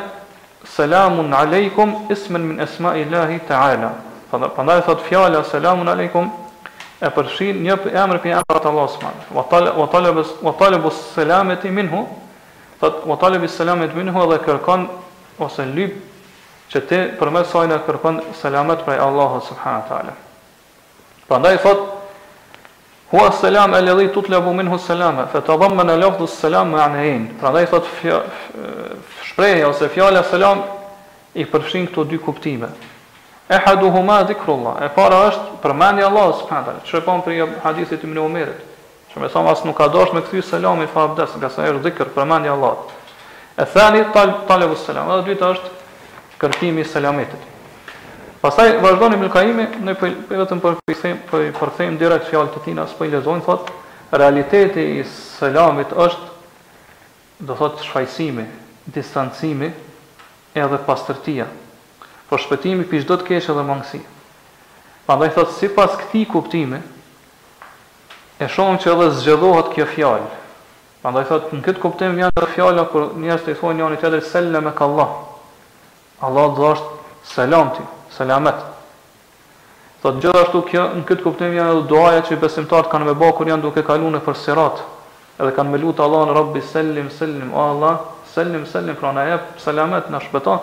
selamun 0.65 1.33
alejkum 1.33 2.07
ismen 2.11 2.41
min 2.47 2.59
esma 2.63 2.95
ilahi 2.97 3.41
ta'ala 3.49 3.93
përndaj 4.33 4.79
e 4.79 4.83
thot 4.87 5.01
fjala 5.09 5.43
selamun 5.45 5.89
alejkum 5.89 6.31
e 7.03 7.07
përshin 7.11 7.59
një 7.67 7.77
për 7.83 7.97
emrë 8.03 8.21
për 8.23 8.31
emrë 8.37 8.57
atë 8.57 8.69
Allah 8.69 8.89
s'ma 8.89 9.11
o 9.37 10.55
talëbu 10.63 10.93
selamet 11.15 11.65
i 11.65 11.71
minhu 11.71 12.07
thot 12.81 13.03
o 13.07 13.17
talëbu 13.25 13.49
selamet 13.53 13.91
i 13.93 13.99
minhu 14.01 14.23
edhe 14.27 14.39
kërkon 14.47 14.87
ose 15.43 15.67
në 15.67 15.75
lyb 15.77 15.97
që 16.73 16.81
ti 16.89 17.01
përmesojnë 17.21 17.75
e 17.77 17.83
kërkon 17.89 18.23
selamet 18.41 18.87
për 18.87 19.03
Allah 19.09 19.41
s'ma 19.49 19.77
përndaj 21.29 21.57
e 21.57 21.59
thot 21.67 21.92
Hua 23.13 23.31
selam 23.33 23.75
e 23.75 23.81
ledhi 23.81 24.09
tut 24.11 24.29
le 24.29 24.41
bumin 24.41 24.69
hu 24.73 24.79
selame, 24.81 25.27
fe 25.29 25.43
të 25.45 25.53
dhamme 25.61 25.85
në 25.85 25.99
lofdu 26.01 26.25
selam 26.33 26.71
me 26.73 26.79
anehin. 26.81 27.27
Pra 27.37 27.51
dhe 27.53 27.67
i 27.67 27.69
thot 27.69 27.85
shprejhe 29.29 29.67
ose 29.69 29.91
fjale 29.93 30.23
selam 30.31 30.63
i 31.37 31.45
përfshin 31.45 31.91
këto 31.91 32.07
dy 32.09 32.17
kuptime. 32.25 32.71
E 33.53 33.59
hadu 33.67 33.91
huma 33.93 34.23
dhikrullah, 34.25 34.79
e 34.87 34.91
para 34.97 35.19
është 35.29 35.61
përmendja 35.61 36.09
Allah 36.09 36.31
së 36.41 36.47
përmendja, 36.55 36.87
që 36.89 36.97
e 36.97 37.05
pon 37.11 37.21
për 37.29 37.53
hadithit 37.69 38.01
i 38.01 38.09
mënë 38.15 38.25
umirit, 38.25 38.65
që 39.13 39.21
me 39.21 39.29
thamë 39.35 39.53
asë 39.55 39.69
nuk 39.69 39.77
ka 39.83 39.91
dosh 39.93 40.17
me 40.17 40.25
këthy 40.25 40.41
selam 40.55 40.81
i 40.81 40.89
fabdes, 40.89 41.37
nga 41.37 41.53
e 41.67 41.71
është 41.77 41.85
dhikr 41.91 42.15
përmendja 42.17 42.57
Allah. 42.57 42.99
E 43.61 43.69
thani 43.77 44.07
talevu 44.49 44.79
selam, 44.89 45.13
edhe 45.19 45.35
dyta 45.35 45.53
është 45.59 45.77
kërkimi 46.41 46.89
selamitit. 46.89 47.52
Pastaj 48.43 48.73
vazhdon 48.83 49.21
me 49.21 49.29
Kaimi, 49.31 49.69
ne 49.87 49.93
po, 49.95 50.03
po 50.11 50.25
për, 50.29 50.41
vetëm 50.41 50.61
po 50.65 50.71
përkthejm 50.89 51.19
po 51.31 51.37
për, 51.37 51.43
përkthejm 51.59 51.99
për, 52.01 52.15
fjalët 52.27 52.57
e 52.73 52.73
as 52.83 52.95
po 52.99 53.07
i 53.07 53.13
lexojmë 53.13 53.45
thotë 53.47 54.17
realiteti 54.19 54.87
i 54.99 55.05
selamit 55.07 55.93
është 55.95 57.47
do 57.47 57.55
thotë 57.61 57.85
shfaqësimi, 57.87 58.43
distancimi 58.97 59.69
edhe 60.59 60.81
pastërtia. 60.91 61.47
Po 62.27 62.41
shpëtimi 62.43 62.89
për 62.91 63.05
çdo 63.07 63.21
të 63.23 63.39
edhe 63.39 63.67
mangësi. 63.71 64.03
Prandaj 65.07 65.31
thotë 65.39 65.57
sipas 65.61 65.95
këtij 66.03 66.27
kuptimi 66.35 66.83
e 68.43 68.51
shohim 68.51 68.83
që 68.83 68.91
edhe 68.97 69.07
zgjedhohet 69.23 69.71
kjo 69.77 69.87
fjalë. 69.95 70.31
Prandaj 71.07 71.29
thotë 71.31 71.55
në 71.61 71.69
këtë 71.69 71.85
kuptim 71.87 72.19
janë 72.19 72.35
edhe 72.41 72.51
fjala 72.59 72.89
kur 72.91 73.11
njerëzit 73.23 73.55
i 73.55 73.59
thonë 73.63 73.79
njëri 73.81 74.03
tjetrit 74.03 74.27
selam 74.35 74.71
ek 74.75 74.83
Allah. 74.91 75.15
Allah 76.27 76.57
do 76.59 76.75
të 76.77 77.37
selam 77.39 77.71
ti 77.79 77.91
selamet. 78.17 78.57
Thot 80.03 80.19
gjithashtu 80.21 80.63
kjo 80.67 80.89
në 80.99 81.05
këtë 81.09 81.25
kuptim 81.25 81.55
janë 81.55 81.77
edhe 81.77 81.89
duaja 81.91 82.25
që 82.27 82.39
besimtarët 82.43 82.91
kanë 82.93 83.07
me 83.09 83.15
bëkur 83.19 83.51
janë 83.53 83.63
duke 83.63 83.85
kaluar 83.87 84.15
nëpër 84.17 84.39
Sirat, 84.41 84.81
edhe 85.39 85.53
kanë 85.57 85.73
me 85.73 85.79
lutë 85.81 86.03
Allahun 86.05 86.35
Rabbi 86.37 86.63
selim 86.73 87.09
selim 87.15 87.53
o 87.55 87.63
Allah, 87.69 88.01
selim 88.33 88.65
selim 88.67 88.99
pra 88.99 89.13
na 89.15 89.27
jap 89.31 89.53
selamet 89.63 90.11
na 90.11 90.21
shpëto. 90.25 90.57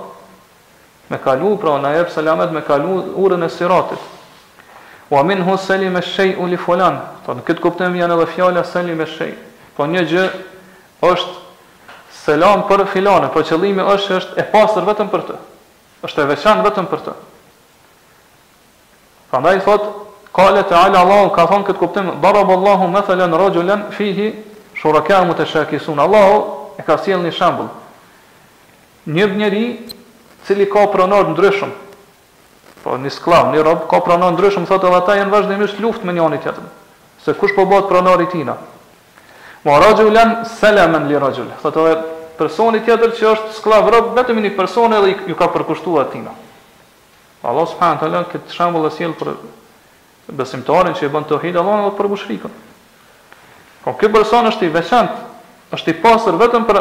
Me 1.09 1.17
kalu 1.23 1.53
pra 1.57 1.77
na 1.81 1.93
jap 1.97 2.11
selamet 2.13 2.51
me 2.53 2.61
kalu 2.67 2.99
urën 3.23 3.45
e 3.45 3.49
Siratit. 3.49 3.99
Wa 5.09 5.23
minhu 5.23 5.55
selim 5.57 5.95
ash-shay'u 5.97 6.45
li 6.51 6.57
fulan. 6.59 6.99
Thot 7.25 7.39
në 7.39 7.47
këtë 7.47 7.63
kuptim 7.63 7.95
janë 7.97 8.17
edhe 8.19 8.27
fjala 8.35 8.61
selim 8.69 8.99
ash-shay. 9.01 9.31
Po 9.77 9.87
një 9.89 10.03
gjë 10.11 10.27
është 11.07 11.33
selam 12.11 12.67
për 12.69 12.83
filanë, 12.91 13.31
Po 13.33 13.39
qëllimi 13.41 13.87
është 13.95 14.15
është 14.19 14.37
e 14.43 14.47
pasur 14.51 14.85
vetëm 14.85 15.09
për 15.09 15.25
të. 15.31 15.39
Është 16.05 16.21
e 16.21 16.29
veçantë 16.35 16.67
vetëm 16.69 16.91
për 16.91 17.01
të. 17.07 17.17
Prandaj 19.29 19.59
thot 19.61 19.81
qala 20.33 20.63
taala 20.65 20.99
allah 21.03 21.29
ka 21.33 21.45
thon 21.47 21.63
kët 21.63 21.77
kuptim 21.77 22.21
daraballahu 22.21 22.87
mathalan 22.89 23.33
rajulan 23.33 23.91
fihi 23.91 24.33
shuraka 24.73 25.21
mutashakisuun 25.23 25.99
Allahu, 25.99 26.73
e 26.77 26.83
ka 26.83 26.95
një 26.97 27.31
shembull 27.31 27.69
një 29.05 29.25
njeri 29.29 29.87
cili 30.47 30.65
ka 30.65 30.87
pronor 30.87 31.29
ndryshëm 31.35 31.69
po 32.83 32.97
një 32.97 33.09
sklav 33.13 33.53
një 33.53 33.61
rob 33.63 33.87
ka 33.89 33.99
pronor 34.01 34.31
ndryshëm 34.33 34.65
thot 34.65 34.83
edhe 34.83 34.95
ata 34.97 35.15
janë 35.21 35.31
vazhdimisht 35.31 35.77
luftë 35.79 36.03
me 36.05 36.13
njëri 36.13 36.39
tjetrin 36.41 36.69
se 37.23 37.33
kush 37.33 37.53
po 37.55 37.65
bëhet 37.69 37.87
pronari 37.91 38.23
i 38.25 38.31
tij 38.33 38.43
na 38.45 38.57
mo 39.63 39.77
rajulan 39.79 40.45
salaman 40.57 41.07
li 41.07 41.17
rajul 41.19 41.53
thot 41.61 41.77
edhe 41.77 41.95
personi 42.37 42.81
tjetër 42.81 43.13
që 43.17 43.31
është 43.33 43.53
sklav 43.61 43.89
rob 43.93 44.13
vetëm 44.17 44.41
një 44.41 44.55
person 44.57 44.93
edhe 44.93 45.15
ju 45.27 45.35
ka 45.35 45.51
përkushtuar 45.53 46.05
atij 46.07 46.25
Allah 47.43 47.65
subhanahu 47.71 47.95
wa 47.95 47.99
taala 48.03 48.23
këtë 48.27 48.51
shembull 48.55 48.85
e 48.89 48.91
sjell 48.91 49.13
për 49.19 49.29
besimtarin 50.35 50.95
që 50.97 51.05
e 51.07 51.13
bën 51.13 51.27
tauhid 51.29 51.55
Allah 51.59 51.85
dhe 51.85 51.93
për 51.99 52.09
mushrikun. 52.11 52.51
Po 53.85 53.93
ky 53.97 54.09
person 54.11 54.49
është 54.49 54.67
i 54.67 54.73
veçantë, 54.73 55.21
është 55.75 55.93
i 55.95 55.99
pasur 56.03 56.35
vetëm 56.41 56.65
për 56.67 56.79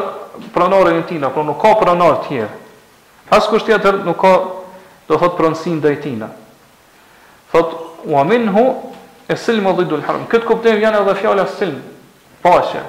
pronarin 0.55 0.99
e 0.99 1.05
tij, 1.07 1.23
apo 1.25 1.45
nuk 1.47 1.61
ka 1.63 1.77
pronar 1.79 2.19
të 2.19 2.29
tjerë. 2.29 2.51
As 3.31 3.47
kusht 3.47 3.69
tjetër 3.71 4.01
nuk 4.07 4.19
ka, 4.19 4.33
do 5.07 5.15
thot 5.19 5.37
pronësinë 5.39 5.79
ndaj 5.79 5.97
tij. 6.03 6.27
Thot 7.51 7.79
wa 8.11 8.25
minhu 8.27 8.67
eslim 9.31 9.71
dhidu 9.79 10.01
al-haram. 10.03 10.27
Këtë 10.29 10.47
kuptim 10.49 10.83
janë 10.83 11.05
edhe 11.05 11.15
fjala 11.23 11.47
silm, 11.55 11.79
paqja, 12.43 12.83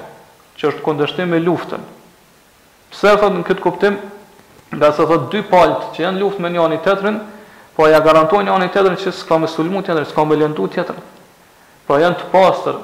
që 0.58 0.72
është 0.72 0.84
kundërshtim 0.86 1.30
me 1.32 1.38
luftën. 1.46 1.82
Pse 2.90 3.14
thot 3.22 3.36
në 3.38 3.46
këtë 3.46 3.62
kuptim, 3.64 4.00
nga 4.74 4.90
thot 4.96 5.30
dy 5.32 5.44
palët 5.52 5.86
që 5.94 6.02
janë 6.08 6.20
luftë 6.24 6.42
me 6.44 6.50
njëri 6.56 6.80
tjetrin, 6.84 7.20
një 7.22 7.38
Po 7.80 7.86
ja 7.88 8.00
garantojnë 8.04 8.44
një 8.44 8.52
anë 8.76 8.90
i 8.92 8.98
që 9.00 9.10
s'ka 9.16 9.38
me 9.40 9.48
sulmu 9.48 9.80
të 9.80 9.94
s'ka 10.10 10.22
me 10.28 10.36
lëndu 10.36 10.66
të 10.74 10.82
Po 10.92 10.96
pra 11.96 12.00
janë 12.02 12.18
të 12.20 12.26
pasër, 12.32 12.74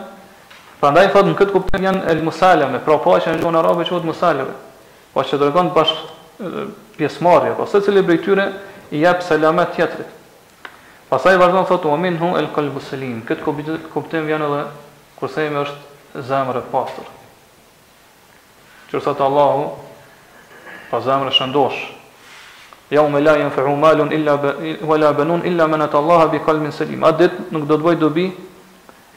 prandaj 0.79 1.07
i 1.09 1.11
thotë 1.15 1.27
në 1.31 1.35
këtë 1.39 1.51
kuptim 1.55 1.83
janë 1.87 2.03
el 2.13 2.21
musaleme, 2.23 2.77
pra 2.85 2.97
po 3.03 3.15
që 3.19 3.27
janë 3.31 3.41
një 3.43 3.51
në 3.55 3.59
arabe 3.63 3.87
që 3.89 3.97
vëtë 3.99 4.47
Po 5.17 5.25
që 5.27 5.39
dërgën 5.43 5.73
bash 5.75 5.93
pjesmarja, 6.95 7.57
po 7.59 7.67
se 7.67 7.83
cilë 7.83 7.99
i 7.99 8.07
brejtyre 8.07 8.45
i 8.93 9.01
jepë 9.03 9.21
salamet 9.25 9.73
tjetrit. 9.75 10.15
Pastaj 11.11 11.35
vazhdon 11.35 11.65
i 11.65 11.65
vazhdo 11.65 11.67
thotë 11.75 11.89
u 11.91 11.95
amin 11.97 12.21
hu 12.23 12.31
el 12.39 12.47
kalbuselim, 12.55 13.19
këtë 13.27 13.77
kuptim 13.91 14.29
janë 14.29 14.49
edhe 14.55 14.67
kërsejme 15.19 15.67
Qërë 18.89 19.03
thëtë 19.05 19.21
Allahu, 19.29 19.65
pa 20.89 20.97
zemrë 21.05 21.31
shëndosh, 21.37 21.77
ja 22.89 23.03
u 23.05 23.09
me 23.13 23.19
la 23.21 23.35
jenë 23.37 23.51
fërru 23.53 23.75
malun, 23.77 24.09
u 24.09 24.95
e 24.95 25.11
benun, 25.19 25.43
illa 25.45 25.67
menet 25.69 25.93
Allah, 25.93 26.23
bi 26.31 26.39
kalmin 26.41 26.71
selim. 26.73 27.03
A 27.05 27.11
dit 27.13 27.35
nuk 27.53 27.67
do 27.69 27.77
të 27.77 27.85
bëjt 27.85 27.99
dobi, 28.01 28.27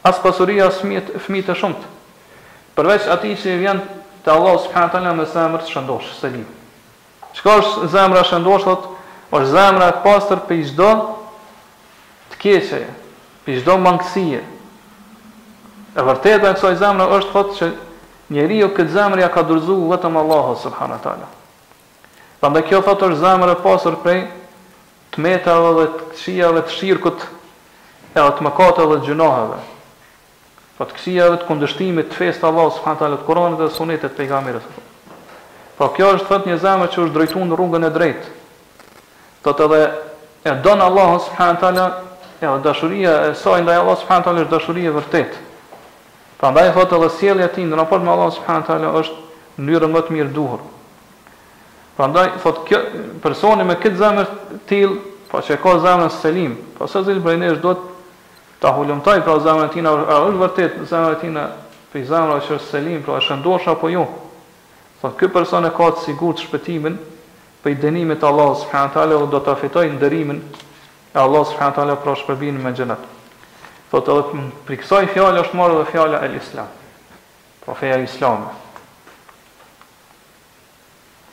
as 0.05 0.19
pasuria, 0.21 0.67
as 0.69 0.83
fmit 1.25 1.49
të 1.49 1.57
shumët. 1.57 1.87
Përveç 2.77 3.09
ati 3.15 3.33
që 3.41 3.55
vjen 3.63 3.81
të 4.25 4.31
Allahu 4.35 4.61
subhanët 4.67 4.95
ala 4.99 5.13
me 5.17 5.25
zemrë 5.33 5.65
shëndosh, 5.71 6.11
selim. 6.21 6.45
Qëka 7.33 7.55
është 7.63 7.89
zemrë 7.95 8.23
shëndosh, 8.29 8.67
thot, 8.69 8.91
është 9.33 9.53
zemrë 9.57 9.87
e 9.87 9.95
pasër 10.05 10.43
për 10.51 10.59
i 10.61 10.67
gjdo 10.69 10.91
të 12.35 12.41
keqeje, 12.45 12.83
për 13.47 13.55
i 13.55 13.57
gjdo 13.59 13.79
mangësie. 13.87 14.43
E 15.97 16.05
vërteta 16.11 16.53
e 16.53 16.57
kësoj 16.61 16.75
zemrë 16.85 17.09
është, 17.19 17.33
thot, 17.39 17.57
që 17.59 17.71
njeri 18.33 18.59
jo 18.65 18.69
këtë 18.73 18.95
zemrë 18.97 19.25
ja 19.27 19.31
ka 19.33 19.43
dërzu 19.47 19.77
vëtëm 19.91 20.17
Allahu 20.21 20.57
subhanu 20.63 20.97
tala. 21.05 21.29
Pra 22.41 22.51
ndë 22.51 22.65
kjo 22.69 22.81
thotë 22.87 23.11
është 23.13 23.21
zemrë 23.27 23.55
e 23.57 23.61
pasër 23.65 23.99
prej 24.05 24.21
të 25.13 25.23
meta 25.25 25.57
dhe 25.77 25.85
të 26.11 26.53
dhe 26.59 26.63
të 26.69 26.77
shirkut 26.79 27.21
e 27.27 28.21
ja, 28.23 28.27
të 28.37 28.47
mëkate 28.49 28.81
dhe 28.81 28.89
po 28.89 28.97
të 28.99 29.09
gjunaheve. 29.09 29.59
Pra 30.79 30.89
të 30.89 31.03
dhe 31.05 31.37
të 31.43 31.49
kundështimit 31.51 32.11
të 32.13 32.21
fest 32.23 32.47
Allahu 32.49 32.73
subhanu 32.79 33.03
tala 33.03 33.21
të 33.21 33.29
koronit 33.29 33.61
dhe 33.61 33.71
sunetit 33.77 34.09
të 34.13 34.19
pejgamirës. 34.23 34.65
Pra 35.77 35.89
po 35.89 35.93
kjo 35.99 36.15
është 36.19 36.31
thotë 36.31 36.53
një 36.53 36.59
zemrë 36.65 36.91
që 36.95 37.05
është 37.05 37.17
drejtu 37.19 37.45
në 37.45 37.59
rrugën 37.61 37.87
e 37.89 37.93
drejtë. 37.95 38.35
Thotë 39.43 39.67
edhe 39.69 39.83
e 40.53 40.57
donë 40.65 40.89
Allahu 40.91 41.21
subhanu 41.29 41.61
tala 41.63 41.87
e 42.43 42.47
ja, 42.47 42.57
dashuria 42.65 43.17
e 43.31 43.37
saj 43.39 43.63
ndaj 43.63 43.83
Allahu 43.85 44.03
subhanu 44.05 44.27
tala 44.29 44.45
është 44.47 44.57
dashuria 44.59 44.91
e 44.91 44.97
vërtetë. 45.01 45.41
Prandaj 46.43 46.73
thot 46.75 46.93
edhe 46.99 47.09
sjellja 47.19 47.47
e 47.47 47.51
tij 47.55 47.69
në 47.71 47.77
raport 47.79 48.03
me 48.03 48.11
Allah 48.11 48.33
subhanahu 48.35 48.67
teala 48.67 48.89
është 48.99 49.59
mënyrë 49.63 49.89
më 49.93 50.01
të 50.09 50.15
mirë 50.17 50.33
duhur. 50.35 50.65
Prandaj 51.95 52.33
thot 52.43 52.57
kjo 52.67 52.81
personi 53.23 53.63
me 53.69 53.77
këtë 53.85 54.01
zemër 54.01 54.33
till, 54.67 54.97
po 55.31 55.39
që 55.39 55.61
ka 55.63 55.77
zemrën 55.85 56.11
selim, 56.17 56.57
po 56.81 56.89
së 56.91 57.05
zil 57.07 57.21
brejnë 57.23 57.53
do 57.63 57.77
të 57.79 58.59
ta 58.63 58.73
hulumtoj 58.75 59.17
pra 59.27 59.37
zemrën 59.47 59.71
tina, 59.77 59.95
a 59.95 60.19
është 60.33 60.43
vërtet 60.43 60.81
zemrën 60.91 61.21
tina 61.23 61.45
për 61.93 62.03
i 62.03 62.05
zemrën 62.11 62.41
është 62.43 62.59
selim, 62.73 63.05
pra 63.07 63.21
është 63.23 63.39
ndosh 63.39 63.71
apo 63.77 63.93
jo. 63.95 64.05
Thot, 64.99 65.15
ky 65.23 65.31
person 65.37 65.71
e 65.71 65.75
ka 65.79 65.93
të 65.95 66.07
sigur 66.09 66.35
të 66.35 66.49
shpëtimin 66.49 66.99
për 67.63 67.77
i 67.77 67.81
denimit 67.87 68.27
Allah 68.27 68.57
s.a. 68.65 68.83
dhe 68.91 69.25
do 69.31 69.45
të 69.47 69.55
fitoj 69.63 69.87
në 69.95 70.03
dërimin 70.05 70.43
e 71.15 71.19
Allah 71.23 71.47
s.a. 71.53 71.71
pra 71.95 72.19
shpërbin 72.19 72.59
me 72.67 72.75
gjenetë. 72.75 73.21
Po 73.93 74.01
thot 74.01 74.31
edhe 74.33 74.47
për 74.65 74.77
kësaj 74.81 75.07
fjalë 75.13 75.41
është 75.43 75.59
marrë 75.59 75.75
edhe 75.77 75.91
fjala 75.93 76.19
e 76.25 76.29
Islam. 76.39 76.69
Profeja 77.63 77.99
e 78.01 78.07
Islamit. 78.07 78.79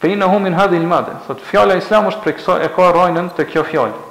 Për 0.01 0.17
në 0.19 0.27
humin 0.31 0.57
hadhi 0.59 0.79
në 0.83 0.89
madhe, 0.91 1.13
thot 1.27 1.39
fjala 1.47 1.77
e 1.77 1.79
Islam 1.81 2.09
është 2.11 2.25
për 2.25 2.35
kësaj 2.37 2.65
e 2.65 2.67
ka 2.75 2.89
rajnën 2.97 3.29
të 3.37 3.45
kjo 3.53 3.63
fjalë. 3.69 4.01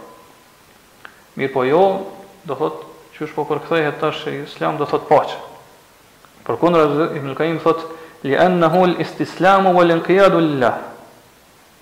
Mir 1.36 1.52
po 1.52 1.66
jo, 1.68 1.82
do 2.48 2.56
thot 2.56 2.86
qysh 3.18 3.34
po 3.36 3.44
kërkthehet 3.50 4.00
tash 4.00 4.24
e 4.32 4.38
Islam 4.46 4.80
do 4.80 4.88
thot 4.88 5.04
paç. 5.12 5.36
Por 6.48 6.56
kundra 6.62 6.86
i 7.12 7.20
Mulkaim 7.20 7.60
thot 7.66 7.84
li 8.24 8.32
anahu 8.46 8.86
al 8.88 8.96
istislamu 9.04 9.74
wa 9.76 9.82
al 9.84 9.92
lillah. 10.40 10.78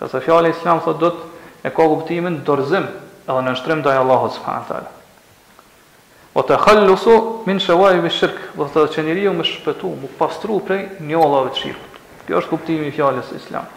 Ka 0.03 0.09
sa 0.11 0.19
fjala 0.19 0.49
e 0.49 0.51
Islam 0.59 0.81
thot 0.83 0.99
do 0.99 1.11
të 1.15 1.33
e 1.63 1.71
ka 1.71 1.87
kuptimin 1.95 2.43
dorzim 2.43 2.91
edhe 3.31 3.41
në 3.47 3.55
shtrim 3.63 3.85
ndaj 3.87 4.03
Allahut 4.03 4.35
subhanallahu 4.35 4.96
O 6.37 6.43
të 6.45 6.59
khallusu 6.61 7.13
min 7.49 7.57
shëvajë 7.65 8.03
vë 8.05 8.11
shirkë, 8.13 8.49
dhe 8.59 8.67
të 8.75 8.83
që 8.95 9.03
njëri 9.07 9.23
ju 9.25 9.31
më 9.39 9.45
shpëtu, 9.51 9.89
më 10.03 10.09
pastru 10.19 10.59
prej 10.67 10.83
një 11.09 11.21
allave 11.25 11.53
të 11.55 11.63
shirkët. 11.63 11.97
Kjo 12.27 12.43
është 12.43 12.51
kuptimi 12.53 12.91
i 12.91 12.93
fjales 12.93 13.31
islam. 13.39 13.71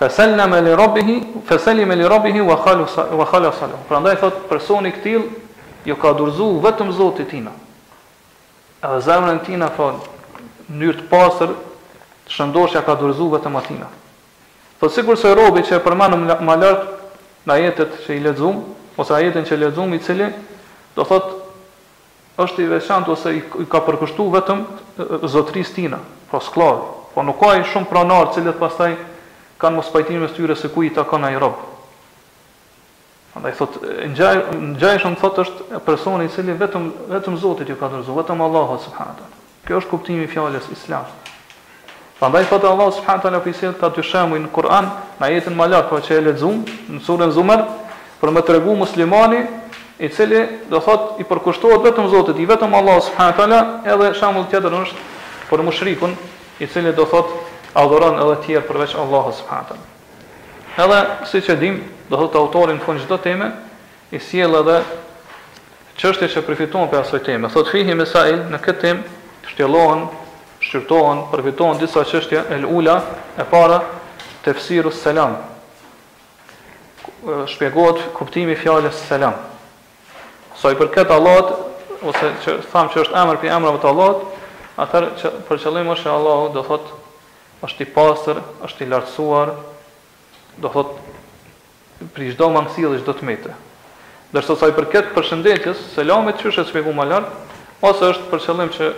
Fesellë 0.00 0.48
me 0.50 0.58
li 0.66 0.72
robihi, 0.78 1.14
fesellë 1.46 1.84
me 1.86 1.94
li 2.00 2.08
robihi, 2.10 2.42
wa 2.48 2.56
khallu 2.64 3.52
salam. 3.58 3.78
Pra 3.86 4.00
ndaj 4.02 4.18
thot, 4.24 4.40
personi 4.50 4.90
këtil, 4.96 5.28
ju 5.86 5.96
ka 6.02 6.12
durzu 6.18 6.48
vetëm 6.64 6.90
zotit 6.98 7.30
tina. 7.30 7.54
Edhe 8.82 8.98
zemrën 9.06 9.38
tina, 9.46 9.70
thot, 9.78 10.10
njërë 10.74 11.04
të 11.04 11.08
pasër, 11.12 11.54
të 12.26 12.34
shëndosh 12.34 12.78
ka 12.86 12.98
durzu 12.98 13.30
vetëm 13.36 13.60
atina. 13.62 13.86
Thot, 14.82 14.90
sikur 14.94 15.14
se 15.18 15.30
robi 15.38 15.62
që 15.66 15.78
e 15.78 15.82
përmanëm 15.86 16.28
më 16.50 16.58
lartë, 16.66 17.16
në 17.46 17.60
jetet 17.62 17.98
që 18.08 18.18
i 18.18 18.24
lezum, 18.26 18.58
ose 18.98 19.14
ajetin 19.22 19.46
që 19.46 19.62
i 19.62 19.94
i 19.96 20.02
cili, 20.02 20.28
do 20.98 21.06
thot 21.06 21.36
është 22.38 22.64
i 22.64 22.68
veçantë 22.74 23.12
ose 23.14 23.32
i 23.38 23.66
ka 23.70 23.80
përkushtu 23.88 24.28
vetëm 24.34 24.60
zotrisë 25.30 25.74
tina, 25.78 25.98
po 26.30 26.38
sklav, 26.42 26.82
po 27.14 27.24
nuk 27.26 27.38
ka 27.40 27.54
shumë 27.72 27.90
pronar 27.90 28.28
të 28.30 28.38
cilët 28.40 28.60
pastaj 28.60 28.92
kanë 29.62 29.78
mos 29.80 29.88
pajtimin 29.94 30.22
me 30.26 30.30
tyre 30.34 30.54
se 30.58 30.70
ku 30.70 30.84
i 30.86 30.92
takon 30.94 31.26
ai 31.26 31.38
rob. 31.42 31.56
Andaj 33.38 33.56
thot 33.58 33.78
në 34.10 34.74
gjajshëm 34.78 35.16
thot 35.20 35.40
është 35.44 35.80
personi 35.86 36.26
i 36.28 36.32
cili 36.34 36.54
vetëm 36.58 36.86
vetëm 37.10 37.36
Zotit 37.42 37.68
i 37.70 37.76
ka 37.78 37.90
dhënë, 37.92 38.06
vetëm 38.16 38.40
Allahu 38.46 38.78
subhanahu. 38.82 39.28
Kjo 39.66 39.78
është 39.82 39.90
kuptimi 39.92 40.24
i 40.24 40.30
fjalës 40.30 40.66
Islam. 40.74 41.04
Prandaj 42.18 42.46
thot 42.50 42.64
Allahu 42.70 42.94
subhanahu 42.94 43.30
ta 43.30 43.78
të 43.82 43.86
aty 43.90 44.04
shemuj 44.08 44.40
në 44.46 44.50
Kur'an, 44.54 44.88
në 45.20 45.30
jetën 45.36 45.54
malak 45.54 45.90
po 45.90 45.98
që 46.02 46.16
e 46.18 46.24
lexum 46.30 46.64
në 46.96 47.02
surën 47.06 47.34
Zumar 47.36 47.62
për 48.22 48.32
më 48.34 48.46
tregu 48.48 48.74
muslimani 48.80 49.44
i 49.98 50.08
cili 50.08 50.46
do 50.70 50.78
thot 50.80 51.00
i 51.18 51.24
përkushtohet 51.26 51.82
vetëm 51.84 52.08
Zotit, 52.10 52.38
i 52.38 52.46
vetëm 52.46 52.74
Allahu 52.78 53.00
subhanahu 53.00 53.36
teala, 53.36 53.60
edhe 53.84 54.12
shembull 54.14 54.46
tjetër 54.50 54.76
është 54.82 55.06
për 55.50 55.62
mushrikun, 55.66 56.14
i 56.62 56.66
cili 56.70 56.92
do 56.94 57.04
thot 57.10 57.32
adhuron 57.78 58.18
edhe 58.22 58.36
të 58.38 58.46
tjerë 58.46 58.66
përveç 58.68 58.94
Allahut 59.02 59.34
subhanahu 59.34 59.74
teala. 59.74 59.86
Edhe 60.84 61.00
siç 61.32 61.50
e 61.50 61.56
dim, 61.58 61.80
do 62.10 62.14
thot 62.16 62.36
autori 62.38 62.76
në 62.78 62.84
fund 62.86 63.02
çdo 63.02 63.18
teme 63.22 63.50
i 64.14 64.20
sjell 64.22 64.54
edhe 64.60 64.78
çështje 65.98 66.28
që 66.36 66.44
përfiton 66.46 66.86
për 66.92 67.00
asaj 67.02 67.24
teme. 67.26 67.50
Thot 67.50 67.70
fihi 67.72 67.94
mesail 67.98 68.38
në 68.54 68.60
këtë 68.62 68.84
temë 68.86 69.50
shtjellohen, 69.50 70.06
shqyrtohen, 70.62 71.24
përfitohen 71.34 71.82
disa 71.82 72.06
çështje 72.06 72.44
el 72.54 72.68
ula 72.70 73.00
e 73.34 73.44
para 73.50 73.82
tefsirus 74.46 75.02
selam. 75.02 75.34
Shpjegohet 77.50 77.98
kuptimi 78.14 78.54
fjalës 78.54 78.94
selam. 79.10 79.34
Sa 80.58 80.72
i 80.72 80.78
përket 80.78 81.10
Allahut 81.14 81.52
ose 82.02 82.30
që 82.44 82.56
tham 82.72 82.88
që 82.90 83.02
është 83.04 83.16
emër 83.20 83.36
për 83.42 83.50
emrave 83.56 83.78
të 83.82 83.88
Allahut, 83.92 84.22
atëherë 84.82 85.10
që 85.20 85.30
për 85.48 85.60
qëllim 85.64 85.90
është 85.94 86.10
Allahu 86.14 86.48
do 86.56 86.64
thot 86.66 86.88
është 87.68 87.84
i 87.84 87.88
pastër, 87.94 88.38
është 88.66 88.86
i 88.86 88.88
lartësuar, 88.90 89.50
do 90.62 90.70
thot 90.74 90.94
për 92.14 92.26
çdo 92.32 92.48
mangësi 92.56 92.86
dhe 92.90 92.98
çdo 93.04 93.14
tmetë. 93.20 93.54
Ndërsa 94.32 94.56
sa 94.60 94.70
i 94.70 94.74
përket 94.78 95.12
përshëndetjes, 95.16 95.82
selamet 95.96 96.38
që 96.42 96.50
është 96.52 96.66
shpjeguar 96.72 96.98
më 97.00 97.06
lart, 97.12 97.30
ose 97.88 98.10
është 98.14 98.26
për 98.32 98.42
qëllim 98.48 98.74
që 98.78 98.90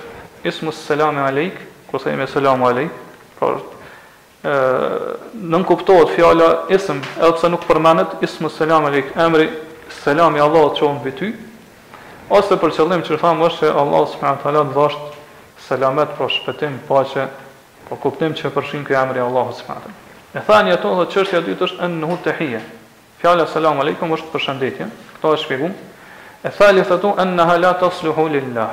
ismus 0.53 0.81
selamu 0.89 1.25
alejk, 1.29 1.61
ku 1.91 2.01
themi 2.05 2.25
selamu 2.33 2.69
alejk, 2.73 3.05
pra 3.37 3.53
ë 4.41 4.73
nuk 5.53 5.69
kuptohet 5.69 6.17
fjala 6.17 6.51
ism, 6.73 7.05
edhe 7.21 7.37
pse 7.37 7.53
nuk 7.53 7.69
përmendet 7.69 8.17
ismus 8.25 8.57
alejk, 8.65 9.13
emri 9.27 9.51
selami 10.05 10.41
Allahut 10.41 10.77
qoftë 10.81 10.99
mbi 11.03 11.15
ty, 11.19 11.31
ose 12.31 12.57
për 12.63 12.73
qëllim 12.77 13.01
që 13.07 13.17
thamë 13.19 13.47
është 13.49 13.67
që 13.71 13.75
Allah 13.81 14.05
subhanahu 14.13 14.39
wa 14.39 14.45
taala 14.45 14.63
dhosht 14.75 15.15
selamet 15.67 16.13
për 16.19 16.31
shpëtim, 16.37 16.77
paqe, 16.87 17.25
po 17.89 17.97
kuptim 18.05 18.35
që 18.39 18.53
përfshin 18.55 18.85
këj 18.87 18.97
emri 19.01 19.23
Allah 19.25 19.51
subhanahu 19.59 19.75
wa 19.75 19.87
taala. 19.87 19.97
E 20.39 20.43
thani 20.47 20.71
ato 20.73 20.93
dhe 21.01 21.07
çështja 21.11 21.41
dytë 21.49 21.67
është 21.67 21.81
an 21.85 22.19
të 22.25 22.35
hije. 22.39 22.61
Fjala 23.21 23.47
selam 23.51 23.81
aleikum 23.83 24.13
është 24.15 24.31
përshëndetje. 24.33 24.87
Kto 25.19 25.33
e 25.35 25.39
shpjegum. 25.43 25.73
E 26.47 26.51
thali 26.51 26.85
thatu 26.87 27.11
në 27.19 27.59
la 27.61 27.73
tasluhu 27.83 28.29
lillah. 28.29 28.71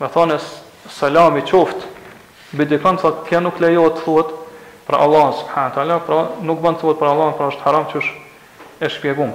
Me 0.00 0.08
thane 0.08 0.36
selam 0.88 1.36
i 1.40 1.40
qoftë 1.42 1.88
bidikon 2.52 2.74
dikon 2.96 2.98
thotë 3.00 3.26
kjo 3.28 3.40
nuk 3.40 3.60
lejohet 3.64 4.04
thuhet 4.04 4.28
për 4.86 4.98
Allah 5.00 5.32
subhanahu 5.40 5.70
wa 5.70 5.74
taala, 5.74 5.96
pra 6.06 6.20
nuk 6.42 6.60
të 6.62 6.76
thuhet 6.80 7.00
për 7.00 7.08
Allah, 7.08 7.30
pra 7.38 7.48
është 7.48 7.64
haram 7.64 7.86
çush 7.92 8.12
e 8.80 8.88
shpjegum 8.90 9.32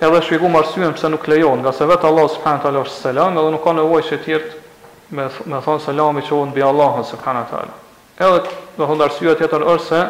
edhe 0.00 0.20
shpjegu 0.24 0.48
më 0.48 0.60
arsyën 0.62 0.94
pëse 0.96 1.08
nuk 1.12 1.26
lejon, 1.28 1.60
nga 1.60 1.72
se 1.76 1.84
vetë 1.86 2.06
Allah 2.08 2.28
subhanahu 2.32 2.68
Allah 2.68 2.84
është 2.86 2.98
selam, 3.04 3.36
edhe 3.36 3.50
nuk 3.52 3.64
ka 3.64 3.72
nevojë 3.76 4.06
që 4.08 4.18
tjertë 4.24 4.58
me, 5.16 5.24
me 5.52 5.58
thonë 5.64 5.82
selami 5.84 6.22
që 6.24 6.36
unë 6.38 6.54
bëja 6.56 6.68
Allah 6.72 7.00
subhanët 7.08 7.52
Allah. 7.56 7.80
Edhe 8.16 8.38
dhe 8.78 8.86
thonë 8.88 9.04
arsyeja 9.04 9.34
tjetër 9.42 9.66
është 9.74 9.86
se, 9.90 10.00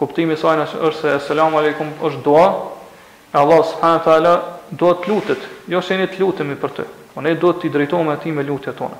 kuptimi 0.00 0.36
saj 0.38 0.62
është 0.64 0.96
se 1.02 1.12
selam 1.28 1.56
aleikum 1.60 1.90
është 2.08 2.24
doa, 2.24 2.46
Allah 3.36 3.60
subhanët 3.72 4.06
taala 4.08 4.32
doa 4.70 4.96
të 5.02 5.12
lutit, 5.12 5.44
jo 5.68 5.82
që 5.84 6.00
të 6.14 6.22
lutimi 6.22 6.56
për 6.60 6.72
të, 6.78 6.86
o 6.86 7.12
po 7.18 7.24
ne 7.24 7.34
do 7.36 7.52
të 7.52 7.68
i 7.68 7.72
drejto 7.74 8.00
me 8.08 8.14
ti 8.22 8.32
me 8.32 8.44
lutja 8.48 8.72
tonë. 8.78 8.98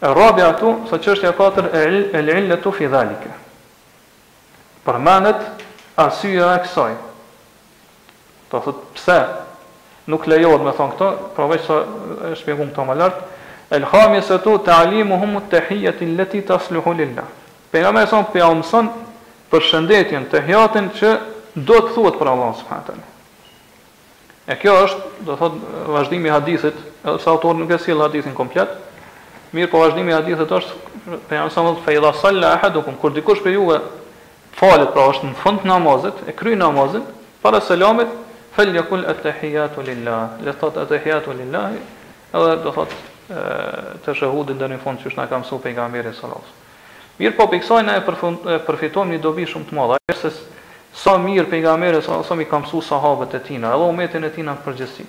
E 0.00 0.14
rabja 0.16 0.52
atu, 0.54 0.72
sa 0.88 0.96
qështja 1.02 1.34
4, 1.36 1.36
katër, 1.36 1.92
e 2.14 2.20
lëllë 2.24 2.56
të 2.62 2.72
fidalike. 2.76 3.32
Përmanet 4.86 5.42
arsyën 5.98 6.46
e 6.54 6.60
kësaj, 6.64 6.92
Ta 8.48 8.58
po, 8.60 8.60
thot 8.60 8.82
pse 8.96 9.18
nuk 10.08 10.26
lejohet 10.26 10.62
me 10.64 10.72
thon 10.72 10.92
këto, 10.92 11.08
pra 11.36 11.46
vetë 11.50 11.64
sa 11.68 11.78
e 12.30 12.34
shpjegum 12.36 12.70
këto 12.72 12.84
më 12.88 12.94
lart. 12.96 13.18
El 13.70 13.84
hamisatu 13.84 14.54
ta'limuhum 14.64 15.34
at-tahiyyati 15.42 16.04
allati 16.08 16.40
tasluhu 16.48 16.94
lillah. 16.96 17.24
Pejam 17.70 17.96
e 18.00 18.06
son 18.06 18.24
pe 18.32 18.40
amson 18.40 18.88
për 19.52 19.64
shëndetjen 19.68 20.24
të 20.32 20.40
hyatën 20.48 20.88
që 20.96 21.10
do 21.68 21.76
të 21.76 21.92
thuhet 21.94 22.16
për 22.20 22.30
Allah 22.32 22.54
subhanahu. 22.62 23.04
E 24.48 24.56
kjo 24.56 24.74
është, 24.86 25.08
do 25.28 25.36
thot 25.36 25.58
vazhdimi 25.92 26.30
i 26.30 26.32
hadithit, 26.32 26.76
edhe 27.04 27.20
sa 27.20 27.34
autori 27.34 27.60
nuk 27.60 27.72
e 27.74 27.76
sill 27.82 28.00
hadithin 28.00 28.32
komplet. 28.36 28.70
Mirë, 29.52 29.68
po 29.72 29.82
vazhdimi 29.82 30.08
i 30.08 30.16
hadithit 30.16 30.54
është 30.60 31.20
pejam 31.28 31.50
son 31.52 31.76
fa 31.84 31.92
idha 31.92 32.14
salla 32.16 32.54
ahadukum 32.56 32.96
kur 33.02 33.12
dikush 33.12 33.44
për 33.44 33.54
juve 33.58 33.76
falet, 34.56 34.88
pra 34.94 35.04
është 35.12 35.28
në 35.28 35.36
fund 35.42 35.60
të 35.62 35.68
namazit, 35.68 36.24
e 36.28 36.32
kryen 36.32 36.58
namazin, 36.64 37.04
para 37.44 37.60
selamit, 37.62 38.08
fel 38.58 38.72
një 38.74 38.82
kull 38.90 39.04
atë 39.06 39.22
të 39.22 39.32
hijatu 39.46 39.82
lilla, 39.86 40.16
dhe 40.42 40.50
thot 40.58 40.80
atë 40.82 40.96
të 40.96 41.04
hijatu 41.04 41.30
edhe 41.32 42.54
do 42.64 42.72
thot 42.74 42.90
të 44.02 44.14
shëhudin 44.18 44.58
dhe 44.58 44.66
një 44.72 44.78
fund 44.82 44.98
që 44.98 45.12
shna 45.14 45.28
kam 45.30 45.44
su 45.46 45.60
për 45.62 45.70
i 45.70 45.74
gamberi 45.76 46.10
Mirë 47.18 47.34
po 47.36 47.46
për 47.50 47.82
në 47.82 47.94
e 47.98 48.58
përfitojmë 48.66 49.12
një 49.14 49.20
dobi 49.22 49.46
shumë 49.50 49.64
të 49.70 49.74
madha, 49.74 49.96
e 50.10 50.14
se 50.14 50.30
sa 50.94 51.16
mirë 51.18 51.46
për 51.46 51.60
Sa 51.60 51.62
gamberi 51.68 52.00
së 52.06 52.40
i 52.40 52.44
kam 52.50 52.64
su 52.66 52.82
sahabët 52.82 53.34
e 53.34 53.40
tina, 53.46 53.72
edhe 53.74 53.84
umetin 53.90 54.24
e 54.24 54.30
tina 54.30 54.54
përgjësi. 54.62 55.04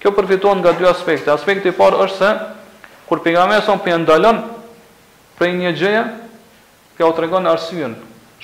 Kjo 0.00 0.12
përfiton 0.14 0.58
nga 0.62 0.72
dy 0.76 0.86
aspekte. 0.88 1.30
Aspekti 1.32 1.68
i 1.68 1.72
parë 1.76 1.96
është 2.06 2.16
se, 2.18 2.30
kur 3.08 3.20
për 3.20 3.30
i 3.30 3.34
gamberi 3.34 3.78
për 3.84 3.98
ndalon 4.02 4.40
për 5.38 5.48
një 5.56 5.72
gjëja, 5.78 6.02
për 6.98 7.06
i 7.08 7.12
të 7.16 7.22
regonë 7.24 7.52
arsyën, 7.52 7.94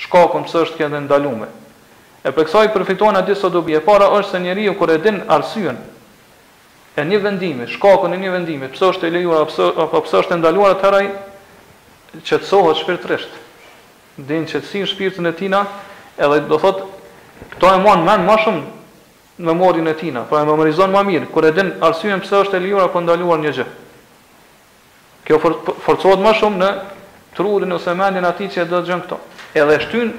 shkakon 0.04 0.44
pësë 0.46 0.66
E 2.24 2.32
për 2.32 2.46
kësaj 2.48 2.70
përfitojnë 2.72 3.20
atë 3.20 3.34
disa 3.34 3.50
dobi. 3.52 3.74
E 3.76 3.82
para 3.84 4.06
është 4.16 4.30
se 4.30 4.40
njeriu 4.40 4.72
kur 4.78 4.90
e 4.90 4.96
din 5.04 5.18
arsyen 5.30 5.76
e 6.96 7.02
një 7.04 7.18
vendimi, 7.20 7.66
shkakun 7.68 8.14
e 8.14 8.20
një 8.22 8.30
vendimi, 8.32 8.68
pse 8.72 8.88
është 8.94 9.08
e 9.08 9.12
lejuar 9.18 9.44
apo 9.84 10.00
pse 10.06 10.20
është 10.22 10.36
e 10.36 10.38
ndaluar 10.40 10.76
atëherë 10.76 11.02
qetësohet 12.24 12.80
shpirtërisht. 12.80 13.36
Din 14.24 14.46
qetësinë 14.46 14.86
shpirtin 14.92 15.26
e 15.28 15.34
tina, 15.36 15.64
edhe 16.16 16.38
do 16.48 16.58
thotë 16.62 16.88
këto 17.54 17.72
e 17.74 17.80
mohon 17.82 18.06
mend 18.06 18.24
më 18.30 18.36
shumë 18.44 18.62
në 19.34 19.48
memorin 19.50 19.90
e 19.90 19.94
tina, 19.98 20.22
pra 20.30 20.44
e 20.46 20.48
memorizon 20.48 20.94
më 20.94 21.02
mirë 21.10 21.28
kur 21.34 21.44
e 21.48 21.52
din 21.56 21.74
arsyen 21.82 22.22
pse 22.24 22.40
është 22.44 22.60
e 22.60 22.64
lejuar 22.68 22.86
apo 22.88 23.02
ndaluar 23.04 23.42
një 23.42 23.52
gjë. 23.58 23.68
Kjo 25.26 25.42
forcohet 25.42 26.22
më 26.24 26.36
shumë 26.40 26.60
në 26.62 26.72
trurin 27.34 27.74
ose 27.76 27.96
mendjen 27.98 28.30
atij 28.30 28.52
që 28.54 28.68
do 28.70 28.78
të 28.80 28.88
gjën 28.88 29.04
këto. 29.08 29.18
Edhe 29.58 29.80
shtyn 29.88 30.14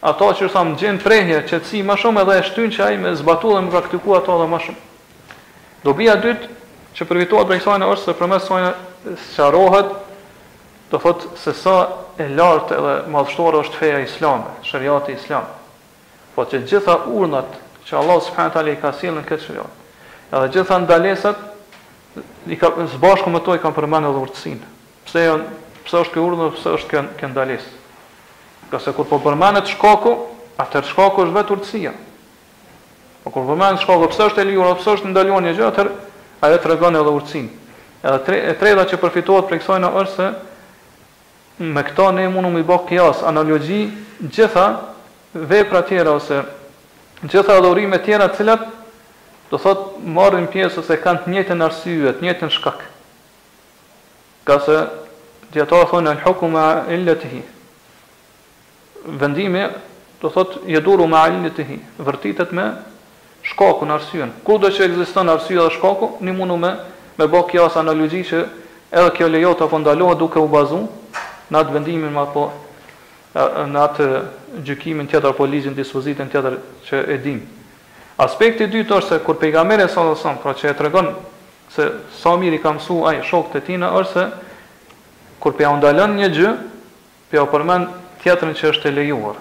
ato 0.00 0.30
që 0.32 0.48
më 0.48 0.76
gjen 0.80 0.98
prehje 1.02 1.40
që 1.48 1.58
si 1.66 1.82
më 1.84 1.96
shumë 2.00 2.22
edhe 2.22 2.36
e 2.38 2.44
shtyn 2.48 2.70
që 2.72 2.84
ai 2.86 2.96
me 3.00 3.12
zbatullën 3.16 3.66
më 3.66 3.72
praktikua 3.74 4.20
ato 4.22 4.36
edhe 4.38 4.46
më 4.50 4.60
shumë. 4.66 4.84
Dobia 5.84 6.14
e 6.16 6.20
dytë 6.24 6.52
që 6.96 7.06
përfitohet 7.08 7.48
prej 7.50 7.60
kësaj 7.60 7.88
është 7.94 8.06
se 8.08 8.14
përmes 8.20 8.46
kësaj 8.48 9.18
sqarohet 9.32 9.92
të 10.90 11.00
thotë 11.04 11.34
se 11.44 11.54
sa 11.56 11.74
e 12.20 12.26
lartë 12.36 12.78
edhe 12.78 12.94
madhështore 13.12 13.60
është 13.64 13.80
feja 13.80 14.00
islame, 14.04 14.54
shëriati 14.66 15.14
islam. 15.18 15.44
Po 16.34 16.44
që 16.48 16.62
gjitha 16.68 16.96
urnat 17.18 17.60
që 17.86 17.98
Allah 18.00 18.20
subhanët 18.24 18.56
ali 18.56 18.74
i 18.76 18.80
ka 18.80 18.92
silë 18.96 19.20
në 19.20 19.26
këtë 19.28 19.46
shëriat, 19.46 19.80
edhe 20.32 20.50
gjitha 20.56 20.78
ndalesat, 20.84 21.46
i 22.50 22.56
ka, 22.58 22.72
zbashku 22.96 23.30
me 23.30 23.40
to 23.44 23.54
i 23.56 23.62
kam 23.62 23.76
përmenë 23.76 24.10
edhe 24.10 24.56
Pse, 25.04 25.20
janë, 25.26 25.46
pse 25.86 26.02
është 26.04 26.12
kë 26.14 26.22
urnë, 26.22 26.50
pse 26.58 26.72
është 26.76 26.90
kë, 26.90 27.00
kë 27.18 27.30
ndalesë. 27.32 27.78
Ka 28.70 28.78
se 28.78 28.92
kur 28.94 29.06
po 29.10 29.18
përmanet 29.18 29.66
shkaku, 29.66 30.12
atër 30.62 30.86
shkaku 30.86 31.24
është 31.26 31.34
vetë 31.36 31.52
urtësia. 31.54 31.92
Po 33.24 33.32
kur 33.34 33.48
përmanet 33.48 33.82
shkaku, 33.82 34.06
pësë 34.12 34.28
është 34.30 34.42
e 34.42 34.44
lijur, 34.46 34.70
pësë 34.78 34.94
është 34.94 35.10
ndaluan 35.10 35.46
një 35.50 35.54
gjë, 35.58 35.66
atër 35.72 35.90
ajo 36.46 36.60
të 36.62 36.70
regon 36.70 36.98
edhe 37.00 37.14
urtësin. 37.18 37.48
Edhe 38.04 38.20
tre, 38.24 38.38
e 38.46 38.54
treda 38.62 38.84
që 38.88 39.00
përfituat 39.02 39.48
për 39.50 39.60
kësojnë 39.64 39.90
është 40.04 40.14
se, 40.14 40.28
me 41.74 41.82
këto 41.90 42.06
ne 42.16 42.28
mundu 42.32 42.62
i 42.62 42.66
bëhë 42.70 42.86
kjas, 42.94 43.24
analogji, 43.28 43.80
gjitha 44.32 44.68
vepra 45.36 45.82
tjera 45.86 46.14
ose 46.16 46.38
gjitha 47.22 47.54
adhurime 47.58 47.98
tjera 48.02 48.28
cilat 48.34 48.62
do 49.50 49.58
thot 49.60 49.98
marrin 50.16 50.46
pjesë 50.50 50.80
ose 50.80 50.96
kanë 51.02 51.22
të 51.26 51.34
njëjtën 51.34 51.62
arsye, 51.66 52.14
të 52.16 52.24
njëjtën 52.24 52.54
shkak. 52.54 52.84
Ka 54.48 54.56
se 54.64 54.78
dietarë 55.52 55.90
thonë 55.92 56.14
al-hukma 56.14 56.64
illatihi, 56.96 57.42
vendimi 59.04 59.70
do 60.20 60.28
thot 60.30 60.58
duru 60.82 61.06
me 61.08 61.16
alinit 61.16 61.56
të 61.56 61.64
hi, 61.64 61.76
vërtitet 62.04 62.52
me 62.52 62.66
shkaku 63.44 63.86
në 63.86 63.94
arsyen. 63.96 64.32
kudo 64.44 64.58
do 64.68 64.74
që 64.76 64.84
ekziston 64.84 65.28
arsyen 65.28 65.60
dhe 65.62 65.70
shkaku, 65.76 66.10
një 66.20 66.32
mundu 66.36 66.56
me, 66.56 66.74
me 67.18 67.26
bo 67.26 67.42
kjo 67.42 67.64
as 67.64 67.76
analogi 67.76 68.24
që 68.28 68.44
edhe 68.92 69.10
kjo 69.16 69.28
lejo 69.28 69.54
të 69.54 69.58
po 69.64 69.68
fondalohet 69.68 70.18
duke 70.18 70.38
u 70.38 70.48
bazuar 70.48 70.82
në 71.50 71.58
atë 71.60 71.72
vendimin 71.72 72.12
ma 72.12 72.24
po 72.26 72.50
në 73.66 73.78
atë 73.88 74.06
gjykimin 74.66 75.06
tjetër 75.06 75.32
po 75.32 75.46
ligjin 75.46 75.74
dispozitën 75.74 76.28
tjetër 76.30 76.56
që 76.90 77.04
e 77.14 77.16
dim. 77.24 77.40
Aspekti 78.18 78.66
dytë 78.66 78.94
është 78.98 79.08
se 79.08 79.18
kur 79.24 79.34
pejgamberi 79.38 79.86
sa 79.88 80.02
do 80.04 80.14
son, 80.16 80.36
pra 80.42 80.52
që 80.54 80.70
e 80.74 80.76
tregon 80.76 81.08
se 81.70 81.86
sa 82.20 82.36
miri 82.36 82.60
ka 82.60 82.72
mësu 82.76 82.98
shokët 83.24 83.56
e 83.62 83.66
tij 83.66 83.78
është 83.78 84.12
se 84.12 84.26
kur 85.38 85.52
pja 85.56 85.70
u 85.70 85.76
ndalën 85.78 86.10
një 86.20 86.28
gjë, 86.36 86.50
pja 87.30 87.42
u 87.42 87.46
përmend 87.48 87.86
tjetrin 88.22 88.54
që 88.56 88.70
është 88.72 88.90
e 88.90 88.94
lejuar. 88.98 89.38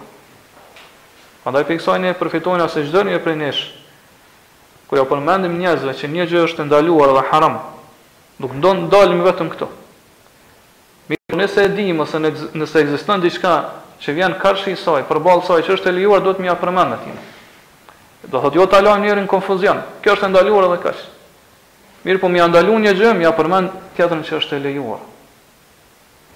Andaj 1.48 1.66
për 1.68 1.78
kësaj 1.80 2.00
ne 2.04 2.14
përfitojnë 2.20 2.66
asë 2.66 2.84
gjithë 2.86 3.04
një 3.10 3.20
për 3.26 3.38
nesh, 3.40 3.62
kërja 4.90 5.06
përmendim 5.10 5.58
njëzve 5.62 5.94
që 6.00 6.10
një 6.14 6.28
gjë 6.32 6.44
është 6.50 6.66
ndaluar 6.68 7.14
dhe 7.18 7.26
haram, 7.32 7.60
nuk 8.42 8.56
ndonë 8.60 8.88
ndalim 8.88 9.22
vetëm 9.28 9.52
këto. 9.56 9.70
Mirë, 11.10 11.38
nëse 11.42 11.64
e 11.68 11.72
dim, 11.76 12.02
ose 12.04 12.20
nëse 12.20 12.86
në 12.96 13.20
diçka 13.26 13.54
që 14.00 14.14
vjen 14.16 14.38
kërshë 14.42 14.74
i 14.74 14.78
saj, 14.80 15.04
për 15.10 15.22
balë 15.26 15.48
saj 15.48 15.64
që 15.68 15.78
është 15.78 15.92
e 15.92 15.96
lejuar, 16.00 16.22
do 16.24 16.36
të 16.36 16.46
mja 16.46 16.58
përmendë 16.62 17.00
atinë. 17.00 17.22
Do 18.30 18.42
thotë 18.44 18.60
jo 18.60 18.68
të 18.70 18.82
alojmë 18.82 19.06
njërin 19.08 19.30
konfuzion, 19.32 19.80
kjo 20.04 20.16
është 20.16 20.30
ndaluar 20.32 20.70
dhe 20.76 20.82
kërshë. 20.84 21.10
Mirë, 22.06 22.22
po 22.22 22.30
mja 22.32 22.46
ndalu 22.48 22.78
një 22.86 22.94
gjë, 23.00 23.16
mja 23.20 23.34
përmendë 23.36 23.82
tjetërin 23.98 24.26
që 24.28 24.38
është 24.40 24.60
e 24.60 24.64
lejuar. 24.68 25.09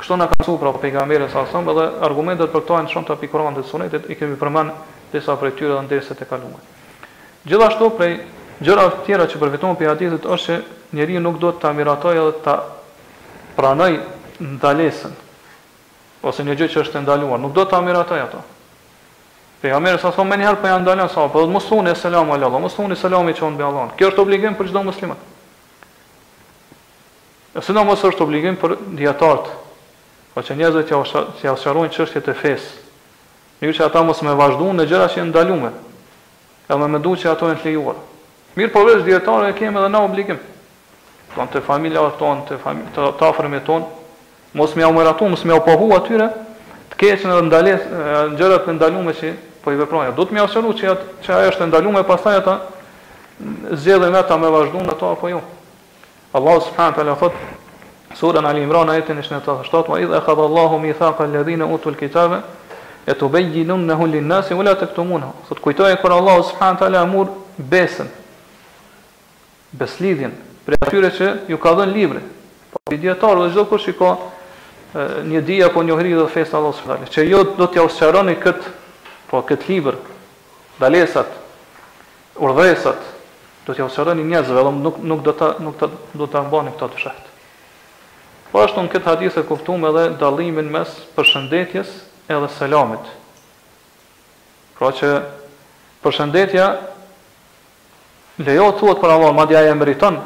Kështu 0.03 0.17
na 0.19 0.25
ka 0.27 0.35
thënë 0.35 0.59
pra 0.59 0.71
pejgamberi 0.83 1.29
sa 1.31 1.45
sa, 1.47 1.59
edhe 1.71 1.83
argumentet 2.03 2.51
për 2.51 2.63
këto 2.65 2.75
janë 2.75 2.89
shumë 2.91 3.07
të 3.07 3.15
pikëronte 3.21 3.61
sunetit, 3.63 4.09
i 4.11 4.17
kemi 4.19 4.35
përmend 4.35 4.73
disa 5.13 5.37
prej 5.39 5.53
tyre 5.55 5.77
edhe 5.77 5.83
ndërsa 5.85 6.17
të 6.19 6.27
kaluam. 6.27 6.57
Gjithashtu 7.47 7.87
prej 7.95 8.09
gjëra 8.59 8.83
të 8.97 9.05
tjera 9.05 9.29
që 9.31 9.39
përfiton 9.45 9.77
pe 9.79 9.87
hadithit 9.87 10.27
është 10.27 10.43
se 10.43 10.59
njeriu 10.97 11.21
nuk 11.23 11.39
duhet 11.39 11.61
ta 11.63 11.71
miratojë 11.71 12.19
edhe 12.19 12.43
ta 12.43 12.57
pranojë 13.55 14.03
ndalesën 14.43 15.15
ose 16.27 16.47
një 16.51 16.57
gjë 16.59 16.71
që 16.75 16.79
është 16.83 17.05
ndaluar, 17.05 17.39
nuk 17.39 17.55
duhet 17.55 17.71
ta 17.71 17.79
miratojë 17.81 18.25
ato. 18.27 18.43
Pejgamberi 19.63 20.03
sa 20.03 20.11
sa 20.11 20.27
mënyrë 20.27 20.59
po 20.59 20.67
janë 20.67 20.83
ndalën 20.83 21.13
sa, 21.15 21.29
po 21.31 21.47
mos 21.47 21.71
thoni 21.71 21.95
selam 21.95 22.27
alallahu, 22.35 22.65
mos 22.67 22.75
thoni 22.75 22.99
selam 22.99 23.23
i 23.29 23.33
çon 23.33 23.55
be 23.55 23.63
Allahun. 23.63 23.95
Kjo 23.95 24.11
është 24.11 24.21
obligim 24.27 24.59
për 24.59 24.67
çdo 24.67 24.83
musliman. 24.83 25.17
Ase 27.55 27.71
nuk 27.71 27.95
është 27.95 28.27
obligim 28.27 28.59
për 28.59 28.81
dietarët 28.99 29.62
po 30.33 30.41
që 30.41 30.55
njerëzve 30.57 30.81
që 30.89 31.49
asharojnë 31.53 31.93
që 31.93 32.05
është 32.07 32.21
e 32.25 32.35
fesë, 32.37 32.71
një 33.63 33.73
që 33.77 33.85
ata 33.85 34.01
mos 34.07 34.21
me 34.25 34.33
vazhdu 34.37 34.71
në 34.73 34.87
gjëra 34.89 35.09
që 35.13 35.21
e 35.21 35.25
ndalume, 35.29 35.69
e 36.69 36.77
me 36.89 36.99
du 36.99 37.13
që 37.21 37.29
ato 37.31 37.49
e 37.51 37.53
në 37.53 37.59
të 37.61 37.67
lejuar. 37.69 37.99
Mirë 38.57 38.71
po 38.73 38.81
vërës 38.85 39.05
djetarë 39.05 39.51
e 39.51 39.55
kemë 39.59 39.79
edhe 39.83 39.91
na 39.93 40.01
obligim, 40.07 40.39
tonë 41.35 41.51
të 41.53 41.63
familja 41.67 42.01
o 42.01 42.09
tonë, 42.17 42.47
të, 42.49 42.57
famil 42.63 42.97
të, 42.97 43.61
tonë, 43.69 43.85
mos 44.57 44.75
me 44.77 44.89
mëratu, 44.97 45.29
mos 45.33 45.45
me 45.49 45.55
opohu 45.59 45.93
atyre, 45.99 46.27
të 46.93 46.99
keqën 47.03 47.29
edhe 47.33 47.47
ndalet, 47.49 47.87
në 47.93 48.37
gjërat 48.41 48.67
në 48.69 48.75
ndalume 48.79 49.13
që 49.21 49.33
po 49.63 49.71
i 49.73 49.79
veproja. 49.79 50.11
Do 50.17 50.25
të 50.25 50.33
me 50.35 50.41
asharu 50.47 50.73
që, 50.77 50.91
atë, 50.97 51.17
që 51.25 51.33
ajo 51.39 51.49
është 51.53 51.69
ndalume, 51.69 52.03
pasaj 52.09 52.41
ata 52.41 52.57
zjedhe 53.73 54.09
me 54.13 54.21
ta 54.27 54.37
me 54.37 54.49
vazhdu 54.53 54.81
në 54.85 54.93
ato 54.97 55.13
apo 55.13 55.29
jo. 55.29 55.41
Allah 56.33 56.61
subhanahu 56.65 56.95
taala 56.97 57.15
thot 57.17 57.41
Sura 58.23 58.41
Ali 58.47 58.61
Imran 58.61 58.87
ayatin 58.87 59.19
ishna 59.19 59.41
ta 59.41 59.59
shtat 59.65 59.85
wa 59.89 59.99
idha 59.99 60.21
qad 60.21 60.39
Allahu 60.39 60.79
mithaqa 60.79 61.23
alladhina 61.25 61.65
utul 61.67 61.95
kitaba 61.97 62.43
etubayyinunahu 63.05 64.07
lin-nasi 64.07 64.53
wala 64.53 64.75
taktumunahu. 64.75 65.33
Sot 65.49 65.59
kujtoj 65.59 65.97
kur 65.99 66.11
Allahu 66.13 66.41
subhanahu 66.47 66.79
taala 66.79 67.01
amur 67.03 67.27
besën. 67.59 68.07
Beslidhin 69.75 70.31
për 70.63 70.75
atyre 70.87 71.09
që 71.17 71.25
ju 71.51 71.57
ka 71.59 71.73
dhënë 71.75 71.91
librin. 71.91 72.23
Po 72.71 72.95
dietar 72.95 73.35
dhe 73.43 73.49
çdo 73.51 73.65
kur 73.67 73.83
që 73.83 73.91
ka 73.99 74.15
një 75.27 75.43
di 75.43 75.59
apo 75.67 75.83
një 75.83 75.99
hiri 75.99 76.15
do 76.15 76.27
festa 76.31 76.55
Allahu 76.57 76.79
subhanahu 76.79 77.11
taala. 77.11 77.11
Që 77.11 77.27
ju 77.27 77.43
do 77.59 77.67
t'ja 77.67 77.83
ushqeroni 77.89 78.37
kët 78.39 78.71
po 79.27 79.43
kët 79.43 79.67
libër 79.67 79.99
dalesat 80.79 81.27
urdhësat 82.39 83.03
do 83.67 83.75
t'ja 83.75 83.83
ushqeroni 83.91 84.23
njerëzve, 84.31 84.55
do 84.63 84.71
nuk 84.71 85.03
nuk 85.11 85.21
do 85.27 85.33
ta 85.35 85.55
nuk 85.59 85.75
do 86.13 86.27
ta 86.31 86.39
bëni 86.53 86.71
këto 86.79 86.87
të 86.87 86.99
shkëp. 87.03 87.22
Po 88.53 88.61
ashtu 88.61 88.83
në 88.85 88.91
këtë 88.93 89.07
hadith 89.09 89.37
e 89.41 89.41
kuptum 89.49 89.81
edhe 89.89 90.03
dalimin 90.21 90.67
mes 90.75 90.91
përshëndetjes 91.15 91.89
edhe 92.29 92.47
selamit. 92.53 93.07
Pra 94.77 94.91
që 94.93 95.07
përshëndetja 96.03 96.65
lejo 98.45 98.67
të 98.69 98.77
thuat 98.83 98.99
për 99.01 99.13
Allah, 99.15 99.31
ma 99.33 99.47
dhja 99.49 99.63
e 99.65 99.71
meriton, 99.73 100.19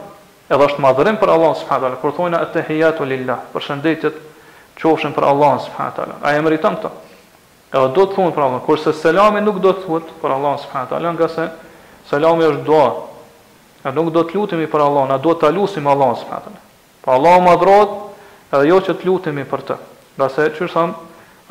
edhe 0.52 0.66
është 0.68 0.84
madhërim 0.84 1.20
për 1.22 1.32
Allah, 1.38 1.54
s.a. 1.62 1.80
Kërë 2.02 2.16
thujna, 2.18 2.42
e 2.44 2.50
tehijatu 2.52 3.08
lillah, 3.08 3.46
përshëndetjet 3.56 4.18
qofshin 4.82 5.16
për 5.16 5.26
Allah, 5.32 5.62
s.a. 5.64 5.88
A 6.28 6.34
e 6.36 6.42
meriton 6.44 6.76
këto? 6.82 6.92
Edhe 7.72 7.84
do 7.96 8.08
të 8.10 8.16
thunë 8.18 8.36
për 8.36 8.44
Allah, 8.50 8.62
kurse 8.68 8.92
selami 9.04 9.40
nuk 9.46 9.62
do 9.64 9.72
të 9.72 9.86
thuat 9.86 10.10
për 10.20 10.34
Allah, 10.36 10.58
s.a. 10.66 10.84
Nga 11.06 11.30
se 11.38 11.46
selami 12.12 12.44
është 12.52 12.68
doa, 12.68 12.92
e 13.88 13.96
nuk 13.96 14.12
do 14.20 14.26
të 14.28 14.36
lutemi 14.36 14.68
për 14.76 14.84
Allah, 14.90 15.08
na 15.16 15.20
do 15.30 15.32
të 15.32 15.46
talusim 15.48 15.88
Allah, 15.94 16.12
s.a. 16.26 16.42
Pa 17.08 17.16
Allah 17.16 17.40
madhërot, 17.48 17.96
edhe 18.54 18.70
jo 18.72 18.78
që 18.82 18.94
të 18.96 19.08
lutemi 19.10 19.44
për 19.50 19.64
të. 19.68 19.78
Nga 20.18 20.28
se 20.34 20.46
qërësam, 20.58 20.94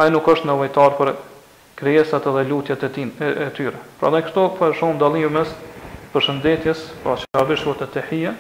ai 0.01 0.09
nuk 0.13 0.29
është 0.33 0.49
nëvojtar 0.49 0.95
për 0.99 1.11
krijesat 1.77 2.25
edhe 2.31 2.45
lutjet 2.49 2.83
e, 2.87 2.93
tij 2.95 3.05
e, 3.45 3.49
tyre. 3.57 3.81
Pra 4.01 4.11
në 4.13 4.23
kështu 4.27 4.47
për 4.59 4.75
shumë 4.81 5.01
dalimi 5.03 5.29
mes 5.37 5.53
përshëndetjes, 6.15 6.85
pra 7.05 7.19
që 7.21 7.29
a 7.43 7.45
bishu 7.49 7.75
të 7.77 7.89
të 7.93 8.05
hije, 8.11 8.33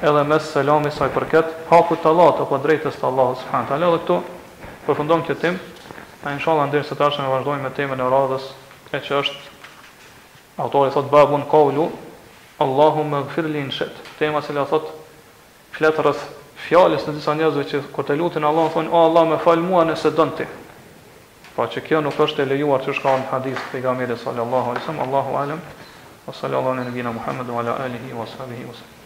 edhe 0.00 0.22
mes 0.24 0.48
selami 0.54 0.92
sa 0.94 1.10
i 1.10 1.14
përket 1.14 1.50
haku 1.70 1.96
të 2.00 2.08
Allah, 2.14 2.32
të 2.40 2.60
drejtës 2.64 2.96
të 3.02 3.08
Allah, 3.10 3.34
subhanahu 3.42 3.70
fanë 3.70 3.84
dhe 3.84 3.92
këtu 4.00 4.18
përfundon 4.86 5.26
këtë 5.28 5.40
tim, 5.42 5.60
a 6.24 6.32
inshallah 6.32 6.64
shala 6.64 6.68
ndirë 6.70 6.88
së 6.88 6.96
tashën 6.98 7.28
vazhdojmë 7.30 7.66
me 7.66 7.72
temën 7.76 8.00
e 8.00 8.06
radhës, 8.14 8.46
e 8.96 9.00
që 9.04 9.18
është, 9.20 9.58
autori 10.64 10.92
thot 10.94 11.10
babun 11.12 11.44
kaulu, 11.52 11.90
Allahu 12.64 13.04
me 13.08 13.20
gëfirli 13.28 13.66
tema 14.18 14.40
se 14.44 14.52
la 14.56 14.64
thot, 14.68 14.88
flet 15.76 16.00
rëth 16.04 16.39
fjalës 16.70 17.02
në 17.08 17.16
disa 17.16 17.32
njerëzve 17.34 17.64
që 17.70 17.78
kur 17.94 18.06
të 18.06 18.14
lutin 18.20 18.44
Allah 18.46 18.68
thonë 18.70 18.92
o 18.94 19.00
Allah 19.08 19.26
më 19.32 19.38
fal 19.42 19.62
mua 19.66 19.82
nëse 19.88 20.12
don 20.14 20.30
ti. 20.38 20.46
Pra 21.56 21.66
që 21.66 21.82
kjo 21.88 22.02
nuk 22.06 22.20
është 22.26 22.44
e 22.44 22.48
lejuar 22.52 22.84
që 22.86 22.94
shkon 23.00 23.26
hadith 23.32 23.64
pejgamberit 23.72 24.22
sallallahu 24.22 24.70
alaihi 24.76 24.86
wasallam 24.86 25.02
Allahu 25.08 25.36
alem, 25.42 25.64
wa 26.28 26.36
sallallahu 26.42 26.74
ala 26.76 26.86
nabina 26.86 27.12
Muhammad 27.18 27.50
wa 27.50 27.60
ala 27.64 27.76
alihi 27.88 28.14
wa 28.20 28.30
sahbihi 28.38 28.98